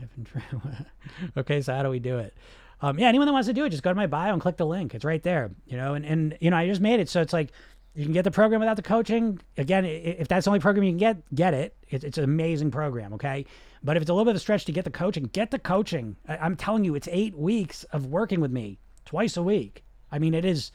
[1.38, 2.34] okay, so how do we do it?
[2.82, 4.58] Um, yeah, anyone that wants to do it, just go to my bio and click
[4.58, 4.94] the link.
[4.94, 5.52] It's right there.
[5.66, 7.52] You know, and, and you know, I just made it so it's like
[7.96, 9.40] you can get the program without the coaching.
[9.58, 11.76] Again, if that's the only program you can get, get it.
[11.90, 13.46] It's, an amazing program, okay?
[13.84, 15.60] But if it's a little bit of a stretch to get the coaching, get the
[15.60, 16.18] coaching.
[16.28, 19.84] I, am telling you, it's eight weeks of working with me twice a week.
[20.12, 20.72] I mean, it is.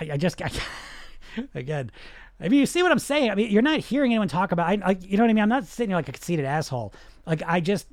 [0.00, 0.50] I, I just I,
[1.54, 1.92] again.
[2.40, 3.30] I mean, you see what I'm saying.
[3.30, 4.68] I mean, you're not hearing anyone talk about.
[4.68, 5.42] I, like, you know what I mean?
[5.42, 6.92] I'm not sitting here like a conceited asshole.
[7.26, 7.86] Like, I just,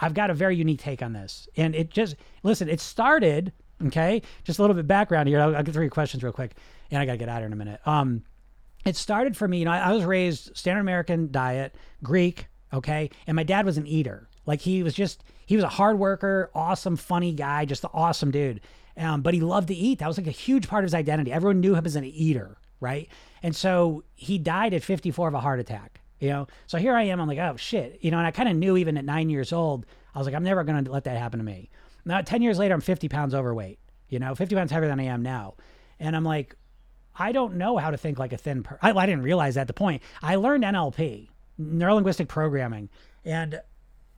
[0.00, 2.68] I've got a very unique take on this, and it just listen.
[2.68, 3.52] It started
[3.86, 5.40] Okay, just a little bit background here.
[5.40, 6.54] I'll, I'll get through your questions real quick,
[6.90, 7.80] and I gotta get out here in a minute.
[7.86, 8.22] Um,
[8.84, 9.58] it started for me.
[9.58, 12.46] You know, I, I was raised standard American diet, Greek.
[12.72, 14.28] Okay, and my dad was an eater.
[14.46, 18.30] Like he was just he was a hard worker, awesome, funny guy, just an awesome
[18.30, 18.60] dude.
[18.96, 19.98] Um, but he loved to eat.
[19.98, 21.32] That was like a huge part of his identity.
[21.32, 23.08] Everyone knew him as an eater, right?
[23.42, 26.00] And so he died at 54 of a heart attack.
[26.18, 27.20] You know, so here I am.
[27.20, 27.98] I'm like, oh shit.
[28.00, 30.34] You know, and I kind of knew even at nine years old, I was like,
[30.34, 31.70] I'm never going to let that happen to me.
[32.04, 33.78] Now, 10 years later, I'm 50 pounds overweight,
[34.08, 35.54] you know, 50 pounds heavier than I am now.
[35.98, 36.56] And I'm like,
[37.16, 38.78] I don't know how to think like a thin person.
[38.82, 40.02] I, I didn't realize at the point.
[40.22, 41.28] I learned NLP,
[41.58, 42.88] neuro linguistic programming.
[43.24, 43.60] And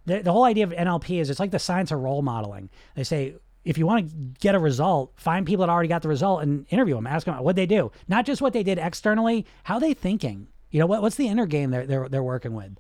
[0.07, 2.71] the, the whole idea of NLP is it's like the science of role modeling.
[2.95, 3.35] They say,
[3.65, 6.67] if you want to get a result, find people that already got the result and
[6.71, 9.95] interview them, ask them what they do, not just what they did externally, how they
[9.95, 10.49] thinking.
[10.71, 12.77] You know, what, what's the inner game they're, they're, they're working with?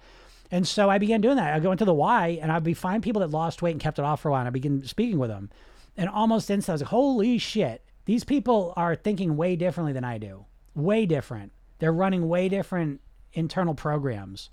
[0.51, 1.55] And so I began doing that.
[1.55, 3.99] I go into the why and I'd be find people that lost weight and kept
[3.99, 4.41] it off for a while.
[4.41, 5.51] And I begin speaking with them.
[5.97, 10.05] And almost instantly, I was like, holy shit, these people are thinking way differently than
[10.05, 10.45] I do.
[10.75, 11.53] Way different.
[11.79, 13.01] They're running way different
[13.33, 14.51] internal programs.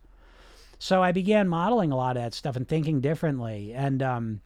[0.79, 3.73] So I began modeling a lot of that stuff and thinking differently.
[3.73, 4.41] And um,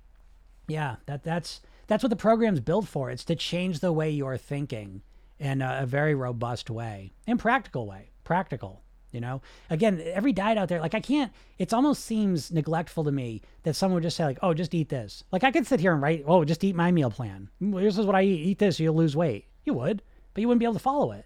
[0.67, 3.09] yeah, that that's that's what the program's built for.
[3.09, 5.01] It's to change the way you're thinking
[5.39, 8.81] in a, a very robust way, in practical way, practical.
[9.11, 11.31] You know, again, every diet out there, like I can't.
[11.57, 14.89] It's almost seems neglectful to me that someone would just say like, "Oh, just eat
[14.89, 17.49] this." Like I could sit here and write, "Oh, just eat my meal plan.
[17.61, 18.41] This is what I eat.
[18.41, 20.01] Eat this, you'll lose weight." You would,
[20.33, 21.25] but you wouldn't be able to follow it.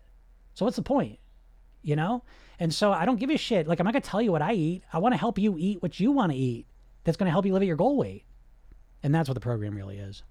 [0.53, 1.18] So what's the point?
[1.82, 2.24] You know?
[2.60, 3.68] And so I don't give a shit.
[3.68, 4.84] Like I'm not gonna tell you what I eat.
[4.93, 6.68] I want to help you eat what you want to eat.
[7.05, 8.24] That's gonna help you live at your goal weight.
[9.01, 10.22] And that's what the program really is.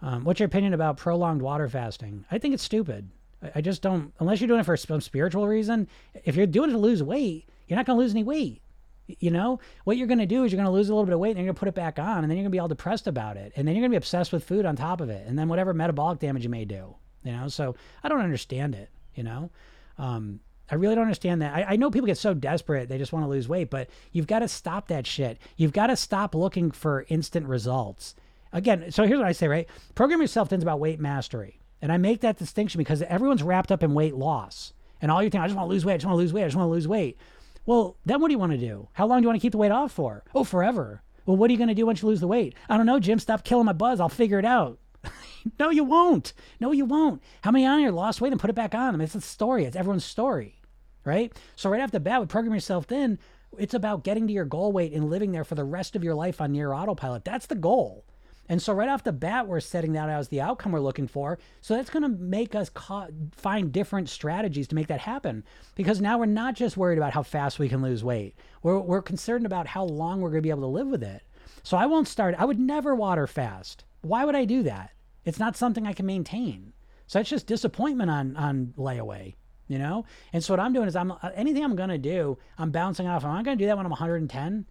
[0.00, 2.24] Um, what's your opinion about prolonged water fasting?
[2.30, 3.10] I think it's stupid.
[3.42, 5.88] I, I just don't, unless you're doing it for some spiritual reason.
[6.24, 8.62] If you're doing it to lose weight, you're not going to lose any weight.
[9.06, 11.14] You know, what you're going to do is you're going to lose a little bit
[11.14, 12.56] of weight and you're going to put it back on, and then you're going to
[12.56, 13.52] be all depressed about it.
[13.56, 15.26] And then you're going to be obsessed with food on top of it.
[15.26, 16.94] And then whatever metabolic damage you may do,
[17.24, 17.48] you know?
[17.48, 19.50] So I don't understand it, you know?
[19.96, 20.40] Um,
[20.70, 21.54] I really don't understand that.
[21.54, 24.26] I, I, know people get so desperate they just want to lose weight, but you've
[24.26, 25.38] got to stop that shit.
[25.56, 28.14] You've got to stop looking for instant results.
[28.52, 29.68] Again, so here's what I say, right?
[29.94, 31.60] Program yourself is about weight mastery.
[31.80, 34.72] And I make that distinction because everyone's wrapped up in weight loss.
[35.00, 36.32] And all you think, I just want to lose weight, I just want to lose
[36.32, 37.18] weight, I just want to lose weight.
[37.66, 38.88] Well, then what do you want to do?
[38.94, 40.24] How long do you want to keep the weight off for?
[40.34, 41.02] Oh, forever.
[41.26, 42.54] Well, what are you going to do once you lose the weight?
[42.68, 43.18] I don't know, Jim.
[43.18, 44.00] Stop killing my buzz.
[44.00, 44.78] I'll figure it out.
[45.58, 46.32] no, you won't.
[46.60, 47.22] No, you won't.
[47.42, 48.88] How many on here lost weight and put it back on?
[48.88, 49.66] I mean, it's a story.
[49.66, 50.62] It's everyone's story,
[51.04, 51.32] right?
[51.56, 53.18] So right off the bat, with program yourself thin,
[53.58, 56.14] it's about getting to your goal weight and living there for the rest of your
[56.14, 57.24] life on near autopilot.
[57.24, 58.04] That's the goal.
[58.48, 61.38] And so right off the bat, we're setting that as the outcome we're looking for.
[61.60, 65.44] So that's going to make us ca- find different strategies to make that happen.
[65.74, 68.36] Because now we're not just worried about how fast we can lose weight.
[68.62, 71.22] We're, we're concerned about how long we're going to be able to live with it.
[71.62, 72.34] So I won't start.
[72.38, 73.84] I would never water fast.
[74.00, 74.92] Why would I do that?
[75.24, 76.72] It's not something I can maintain.
[77.06, 79.34] So it's just disappointment on on layaway,
[79.66, 80.04] you know.
[80.32, 83.06] And so what I'm doing is I'm uh, anything I'm going to do, I'm bouncing
[83.06, 83.24] off.
[83.24, 84.42] Am I going to do that when I'm 110?
[84.42, 84.64] Am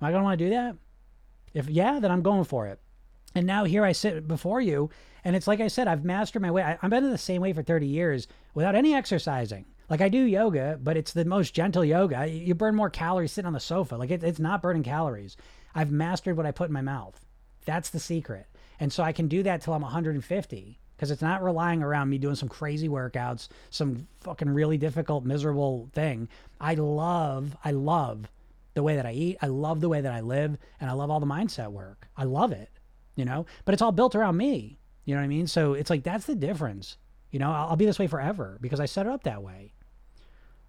[0.00, 0.76] I going to want to do that?
[1.54, 2.80] If yeah, then I'm going for it.
[3.34, 4.90] And now here I sit before you,
[5.24, 6.62] and it's like I said, I've mastered my way.
[6.62, 9.64] I, have been in the same way for 30 years without any exercising.
[9.88, 12.26] Like I do yoga, but it's the most gentle yoga.
[12.26, 13.96] You burn more calories sitting on the sofa.
[13.96, 15.36] Like it, it's not burning calories.
[15.74, 17.24] I've mastered what I put in my mouth.
[17.64, 18.46] That's the secret.
[18.80, 22.18] And so I can do that till I'm 150 because it's not relying around me
[22.18, 26.28] doing some crazy workouts, some fucking really difficult, miserable thing.
[26.60, 28.30] I love, I love
[28.74, 29.38] the way that I eat.
[29.42, 32.08] I love the way that I live, and I love all the mindset work.
[32.16, 32.70] I love it
[33.14, 34.78] you know, but it's all built around me.
[35.04, 35.46] You know what I mean?
[35.46, 36.96] So it's like, that's the difference.
[37.30, 39.72] You know, I'll, I'll be this way forever because I set it up that way.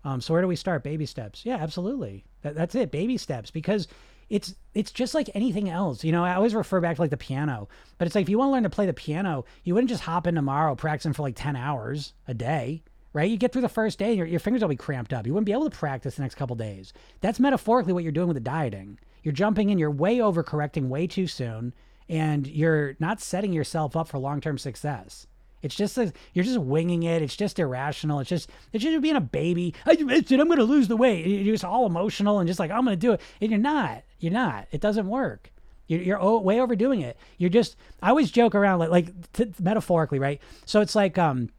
[0.04, 0.84] Um, so where do we start?
[0.84, 1.46] Baby steps.
[1.46, 2.26] Yeah, absolutely.
[2.42, 2.92] That, that's it.
[2.92, 3.88] Baby steps because
[4.30, 6.04] it's it's just like anything else.
[6.04, 8.38] You know, I always refer back to like the piano, but it's like if you
[8.38, 11.22] want to learn to play the piano, you wouldn't just hop in tomorrow practicing for
[11.22, 12.84] like 10 hours a day,
[13.14, 13.30] right?
[13.30, 15.26] You get through the first day, your, your fingers will be cramped up.
[15.26, 16.94] You wouldn't be able to practice the next couple days.
[17.22, 19.00] That's metaphorically what you're doing with the dieting.
[19.22, 21.74] You're jumping in, you're way over correcting way too soon
[22.10, 25.28] and you're not setting yourself up for long-term success.
[25.62, 27.22] It's just a, you're just winging it.
[27.22, 28.20] It's just irrational.
[28.20, 29.74] It's just it's just being a baby.
[29.86, 31.26] I I'm going to lose the weight.
[31.26, 34.04] You're just all emotional and just like I'm going to do it, and you're not.
[34.20, 34.68] You're not.
[34.72, 35.52] It doesn't work.
[35.88, 37.18] You're, you're way overdoing it.
[37.38, 37.78] You're just.
[38.02, 40.42] I always joke around like like t- metaphorically, right?
[40.66, 41.50] So it's like um,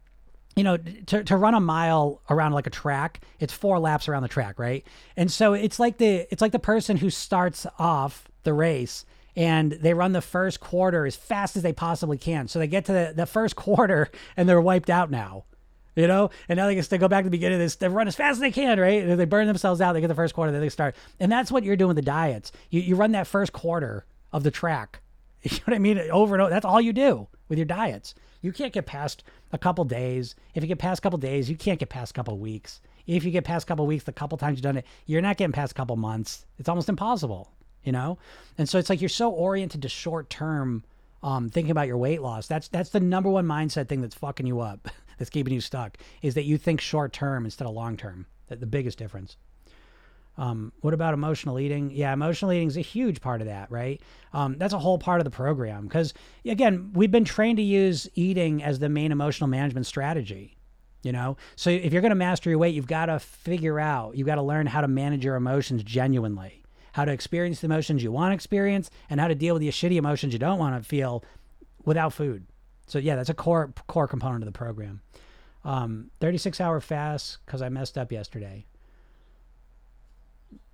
[0.55, 4.21] you know, to to run a mile around like a track, it's four laps around
[4.21, 4.85] the track, right?
[5.17, 9.05] And so it's like the it's like the person who starts off the race
[9.35, 12.47] and they run the first quarter as fast as they possibly can.
[12.47, 15.45] So they get to the, the first quarter and they're wiped out now.
[15.95, 17.77] You know, and now they get to go back to the beginning of this.
[17.77, 19.01] They run as fast as they can, right?
[19.01, 19.93] And they burn themselves out.
[19.93, 20.93] They get the first quarter, then they start.
[21.21, 22.51] And that's what you're doing with the diets.
[22.69, 24.99] You, you run that first quarter of the track.
[25.45, 25.99] You know what I mean?
[26.11, 26.49] Over and over.
[26.49, 28.15] That's all you do with your diets.
[28.41, 30.35] You can't get past a couple days.
[30.55, 32.81] If you get past a couple days, you can't get past a couple weeks.
[33.05, 35.37] If you get past a couple weeks, the couple times you've done it, you're not
[35.37, 36.47] getting past a couple months.
[36.57, 37.51] It's almost impossible
[37.85, 38.17] you know?
[38.57, 40.83] And so it's like you're so oriented to short term
[41.23, 42.47] um, thinking about your weight loss.
[42.47, 45.97] That's that's the number one mindset thing that's fucking you up, that's keeping you stuck,
[46.21, 48.27] is that you think short term instead of long term.
[48.47, 49.37] The, the biggest difference.
[50.37, 51.91] Um, what about emotional eating?
[51.91, 54.01] Yeah, emotional eating is a huge part of that, right?
[54.33, 56.13] Um, that's a whole part of the program because,
[56.45, 60.57] again, we've been trained to use eating as the main emotional management strategy.
[61.03, 64.17] You know, so if you're going to master your weight, you've got to figure out,
[64.17, 66.63] you've got to learn how to manage your emotions genuinely,
[66.95, 69.67] how to experience the emotions you want to experience, and how to deal with the
[69.67, 71.25] shitty emotions you don't want to feel
[71.83, 72.45] without food.
[72.87, 75.01] So yeah, that's a core core component of the program.
[75.65, 78.65] Um, 36 hour fast because I messed up yesterday.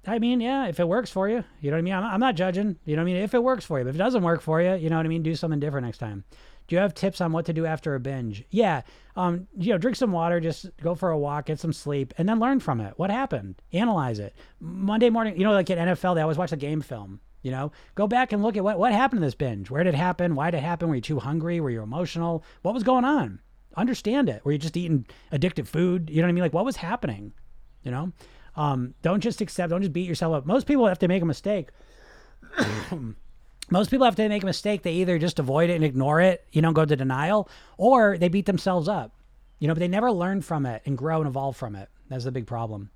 [0.05, 1.93] I mean, yeah, if it works for you, you know what I mean?
[1.95, 3.23] I'm, I'm not judging, you know what I mean?
[3.23, 5.05] If it works for you, but if it doesn't work for you, you know what
[5.07, 5.23] I mean?
[5.23, 6.23] Do something different next time.
[6.71, 8.45] Do you have tips on what to do after a binge?
[8.49, 8.83] Yeah.
[9.17, 12.29] Um, you know, drink some water, just go for a walk, get some sleep, and
[12.29, 12.93] then learn from it.
[12.95, 13.61] What happened?
[13.73, 14.33] Analyze it.
[14.61, 17.19] Monday morning, you know, like at NFL, they always watch the game film.
[17.41, 19.69] You know, go back and look at what, what happened to this binge.
[19.69, 20.33] Where did it happen?
[20.33, 20.87] Why did it happen?
[20.87, 21.59] Were you too hungry?
[21.59, 22.45] Were you emotional?
[22.61, 23.41] What was going on?
[23.75, 24.45] Understand it.
[24.45, 26.09] Were you just eating addictive food?
[26.09, 26.43] You know what I mean?
[26.43, 27.33] Like what was happening?
[27.83, 28.13] You know?
[28.55, 30.45] Um, don't just accept, don't just beat yourself up.
[30.45, 31.67] Most people have to make a mistake.
[33.71, 34.83] Most people have to make a mistake.
[34.83, 38.27] They either just avoid it and ignore it, you know, go to denial, or they
[38.27, 39.15] beat themselves up,
[39.59, 41.89] you know, but they never learn from it and grow and evolve from it.
[42.09, 42.91] That's the big problem.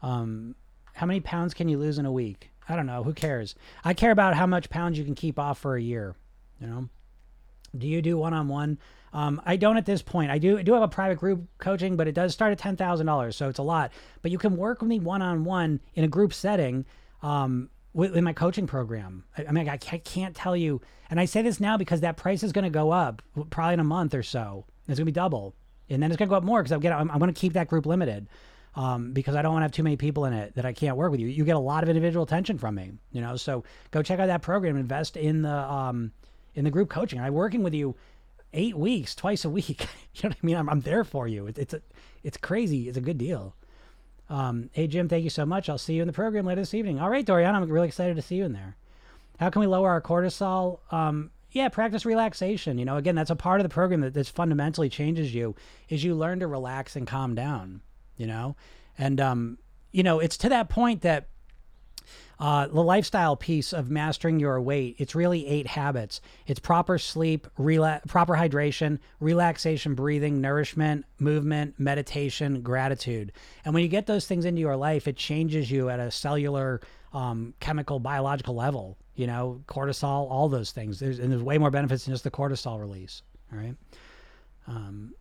[0.00, 0.54] Um,
[0.94, 2.50] how many pounds can you lose in a week?
[2.68, 3.02] I don't know.
[3.02, 3.56] Who cares?
[3.84, 6.14] I care about how much pounds you can keep off for a year.
[6.60, 6.88] You know,
[7.76, 8.78] do you do one on one?
[9.12, 10.30] I don't at this point.
[10.30, 12.76] I do I do have a private group coaching, but it does start at ten
[12.76, 13.92] thousand dollars, so it's a lot.
[14.22, 16.86] But you can work with me one on one in a group setting.
[17.22, 19.24] Um, with, my coaching program.
[19.36, 22.16] I, I mean, I can't, can't tell you, and I say this now because that
[22.16, 24.64] price is going to go up probably in a month or so.
[24.88, 25.54] It's going to be double,
[25.88, 27.68] and then it's going to go up more because I'm, I'm going to keep that
[27.68, 28.28] group limited
[28.74, 30.96] um, because I don't want to have too many people in it that I can't
[30.96, 31.28] work with you.
[31.28, 33.36] You get a lot of individual attention from me, you know.
[33.36, 34.76] So go check out that program.
[34.76, 36.12] Invest in the um,
[36.54, 37.20] in the group coaching.
[37.20, 37.94] I'm working with you
[38.54, 39.86] eight weeks, twice a week.
[40.14, 40.56] you know what I mean?
[40.56, 41.46] I'm, I'm there for you.
[41.46, 41.82] It, it's a,
[42.22, 42.88] it's crazy.
[42.88, 43.54] It's a good deal.
[44.32, 45.68] Um, hey, Jim, thank you so much.
[45.68, 46.98] I'll see you in the program later this evening.
[46.98, 48.76] All right, Dorian, I'm really excited to see you in there.
[49.38, 50.78] How can we lower our cortisol?
[50.90, 52.78] Um, yeah, practice relaxation.
[52.78, 55.54] You know, again, that's a part of the program that this fundamentally changes you
[55.90, 57.82] is you learn to relax and calm down,
[58.16, 58.56] you know?
[58.96, 59.58] And, um,
[59.90, 61.28] you know, it's to that point that
[62.42, 66.20] uh, the lifestyle piece of mastering your weight, it's really eight habits.
[66.48, 73.30] It's proper sleep, rela- proper hydration, relaxation, breathing, nourishment, movement, meditation, gratitude.
[73.64, 76.80] And when you get those things into your life, it changes you at a cellular,
[77.12, 78.98] um, chemical, biological level.
[79.14, 80.98] You know, cortisol, all those things.
[80.98, 83.22] There's, and there's way more benefits than just the cortisol release.
[83.52, 83.76] All right.
[84.66, 85.14] Um,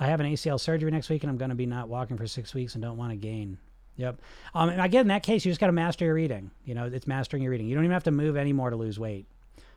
[0.00, 2.26] I have an ACL surgery next week, and I'm going to be not walking for
[2.26, 3.58] six weeks and don't want to gain.
[3.96, 4.20] Yep.
[4.54, 6.50] Um, and again, in that case, you just got to master your eating.
[6.64, 7.68] You know, it's mastering your eating.
[7.68, 9.26] You don't even have to move anymore to lose weight.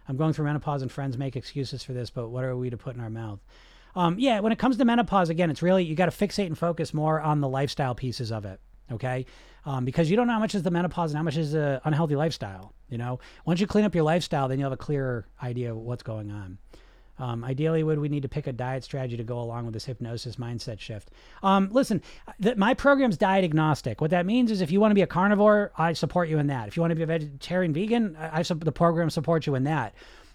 [0.08, 2.78] I'm going through menopause, and friends make excuses for this, but what are we to
[2.78, 3.40] put in our mouth?
[3.96, 6.58] Um, yeah, when it comes to menopause, again, it's really you got to fixate and
[6.58, 8.60] focus more on the lifestyle pieces of it.
[8.92, 9.26] Okay,
[9.66, 11.82] um, because you don't know how much is the menopause and how much is the
[11.86, 12.74] unhealthy lifestyle.
[12.88, 15.78] You know, once you clean up your lifestyle, then you'll have a clearer idea of
[15.78, 16.60] what's going on.
[17.18, 19.86] Um, ideally, would we need to pick a diet strategy to go along with this
[19.86, 21.12] hypnosis mindset shift?
[21.44, 22.02] Um, listen,
[22.42, 24.02] th- my program's diet agnostic.
[24.02, 26.48] What that means is if you want to be a carnivore, I support you in
[26.48, 26.68] that.
[26.68, 29.64] If you want to be a vegetarian, vegan, I, I the program supports you in
[29.64, 29.94] that.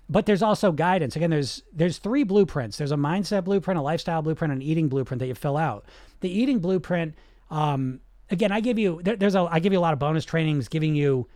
[0.09, 1.17] But there's also guidance.
[1.17, 2.79] Again, there's there's three blueprints.
[2.79, 5.85] There's a mindset blueprint, a lifestyle blueprint, and an eating blueprint that you fill out.
[6.21, 7.15] The eating blueprint,
[7.51, 8.01] um,
[8.31, 10.67] again, I give you there, there's a I give you a lot of bonus trainings,
[10.67, 11.29] giving you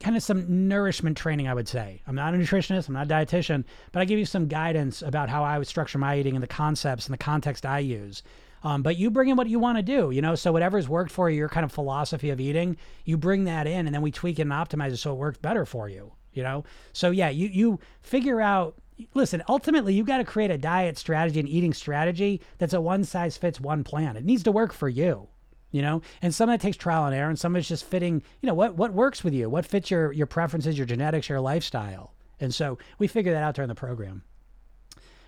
[0.00, 2.02] kind of some nourishment training, I would say.
[2.06, 5.28] I'm not a nutritionist, I'm not a dietitian, but I give you some guidance about
[5.28, 8.22] how I would structure my eating and the concepts and the context I use.
[8.62, 10.34] Um, but you bring in what you want to do, you know.
[10.34, 13.86] So whatever's worked for you, your kind of philosophy of eating, you bring that in,
[13.86, 16.42] and then we tweak it and optimize it so it works better for you, you
[16.42, 16.64] know.
[16.92, 18.76] So yeah, you you figure out.
[19.14, 23.04] Listen, ultimately, you got to create a diet strategy and eating strategy that's a one
[23.04, 24.16] size fits one plan.
[24.16, 25.28] It needs to work for you
[25.70, 27.84] you know and some of it takes trial and error and some of it's just
[27.84, 31.28] fitting you know what what works with you what fits your your preferences your genetics
[31.28, 34.22] your lifestyle and so we figure that out during the program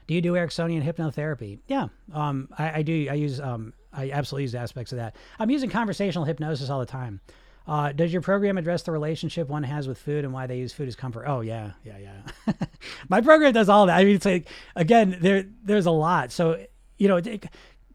[0.07, 4.45] do you do ericksonian hypnotherapy yeah um, I, I, do i use um, i absolutely
[4.45, 7.21] use aspects of that i'm using conversational hypnosis all the time
[7.67, 10.73] uh, does your program address the relationship one has with food and why they use
[10.73, 11.25] food as comfort?
[11.27, 12.53] Oh yeah, yeah, yeah.
[13.09, 13.97] My program does all that.
[13.97, 16.33] I mean, it's like again, there there's a lot.
[16.33, 16.65] So
[16.99, 17.47] you know, it,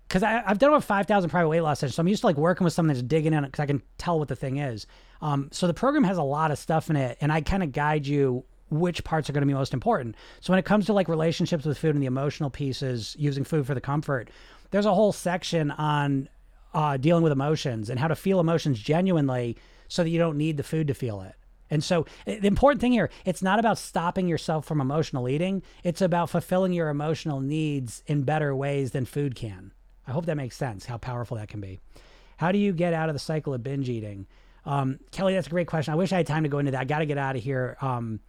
[0.08, 1.96] because I've done over 5,000 private weight loss sessions.
[1.96, 3.82] So I'm used to like working with someone that's digging in it because I can
[3.98, 4.86] tell what the thing is.
[5.22, 7.72] Um, so the program has a lot of stuff in it, and I kind of
[7.72, 10.16] guide you which parts are going to be most important.
[10.42, 13.66] So when it comes to like relationships with food and the emotional pieces, using food
[13.66, 14.30] for the comfort,
[14.72, 16.30] there's a whole section on
[16.74, 19.58] uh, dealing with emotions and how to feel emotions genuinely
[19.88, 21.36] so that you don't need the food to feel it.
[21.70, 25.64] And so the important thing here, it's not about stopping yourself from emotional eating.
[25.84, 29.72] It's about fulfilling your emotional needs in better ways than food can.
[30.08, 31.80] I hope that makes sense how powerful that can be.
[32.38, 34.28] How do you get out of the cycle of binge eating?
[34.66, 35.94] Um, Kelly, that's a great question.
[35.94, 36.82] I wish I had time to go into that.
[36.82, 37.78] I got to get out of here.
[37.82, 38.20] Um,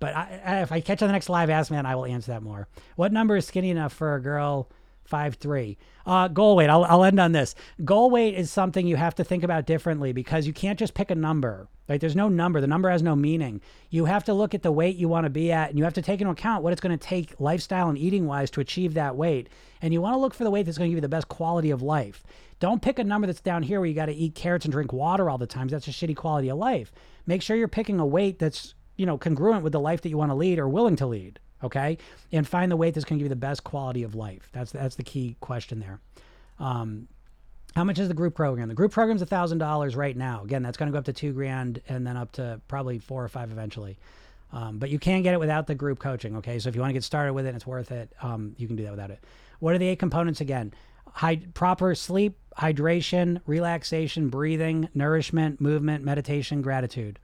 [0.00, 2.42] but I, if I catch on the next live Ask Man, I will answer that
[2.42, 2.68] more.
[2.96, 4.68] What number is skinny enough for a girl?
[5.08, 5.78] Five three.
[6.04, 6.68] Uh, goal weight.
[6.68, 7.54] I'll, I'll end on this.
[7.82, 11.10] Goal weight is something you have to think about differently because you can't just pick
[11.10, 11.66] a number.
[11.88, 11.98] Right?
[11.98, 12.60] There's no number.
[12.60, 13.62] The number has no meaning.
[13.88, 15.94] You have to look at the weight you want to be at, and you have
[15.94, 18.92] to take into account what it's going to take lifestyle and eating wise to achieve
[18.94, 19.48] that weight.
[19.80, 21.28] And you want to look for the weight that's going to give you the best
[21.28, 22.22] quality of life.
[22.60, 24.92] Don't pick a number that's down here where you got to eat carrots and drink
[24.92, 25.68] water all the time.
[25.68, 26.92] That's a shitty quality of life.
[27.26, 30.18] Make sure you're picking a weight that's you know congruent with the life that you
[30.18, 31.98] want to lead or willing to lead okay?
[32.32, 34.48] And find the weight that's going to give you the best quality of life.
[34.52, 36.00] That's that's the key question there.
[36.58, 37.08] Um,
[37.74, 38.68] how much is the group program?
[38.68, 40.42] The group program's a thousand dollars right now.
[40.42, 43.22] Again that's going to go up to two grand and then up to probably four
[43.22, 43.98] or five eventually.
[44.50, 46.58] Um, but you can get it without the group coaching okay?
[46.58, 48.76] So if you want to get started with it it's worth it um, you can
[48.76, 49.22] do that without it.
[49.60, 50.72] What are the eight components again?
[51.54, 57.18] Proper sleep hydration relaxation breathing nourishment movement meditation gratitude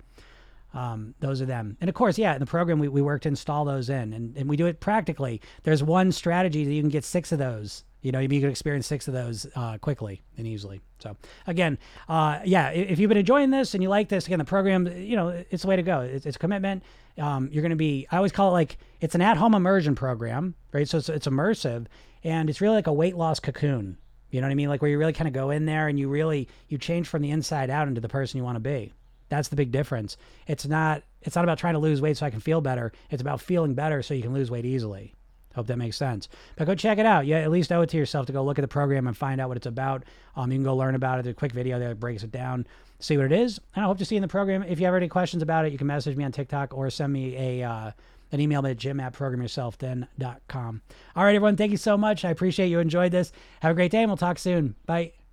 [0.74, 1.76] um, those are them.
[1.80, 4.36] And of course, yeah, in the program, we, we work to install those in and,
[4.36, 5.40] and we do it practically.
[5.62, 7.84] There's one strategy that you can get six of those.
[8.02, 10.82] You know, you can experience six of those uh, quickly and easily.
[10.98, 14.44] So again, uh, yeah, if you've been enjoying this and you like this, again, the
[14.44, 16.00] program, you know, it's the way to go.
[16.00, 16.82] It's, it's commitment.
[17.16, 20.54] Um, you're going to be, I always call it like, it's an at-home immersion program,
[20.72, 20.86] right?
[20.86, 21.86] So it's, it's immersive
[22.24, 23.96] and it's really like a weight loss cocoon.
[24.30, 24.68] You know what I mean?
[24.68, 27.22] Like where you really kind of go in there and you really, you change from
[27.22, 28.92] the inside out into the person you want to be.
[29.28, 30.16] That's the big difference.
[30.46, 32.92] It's not it's not about trying to lose weight so I can feel better.
[33.10, 35.14] It's about feeling better so you can lose weight easily.
[35.54, 36.28] Hope that makes sense.
[36.56, 37.26] But go check it out.
[37.26, 39.40] Yeah, at least owe it to yourself to go look at the program and find
[39.40, 40.04] out what it's about.
[40.34, 41.22] Um, you can go learn about it.
[41.22, 42.66] There's a quick video there that breaks it down,
[42.98, 43.60] see what it is.
[43.74, 44.64] And I hope to see you in the program.
[44.64, 47.12] If you have any questions about it, you can message me on TikTok or send
[47.12, 47.92] me a uh,
[48.32, 50.82] an email at jim at programyourselfthin.com.
[51.14, 51.56] All right, everyone.
[51.56, 52.24] Thank you so much.
[52.24, 53.30] I appreciate you enjoyed this.
[53.60, 54.74] Have a great day, and we'll talk soon.
[54.86, 55.23] Bye.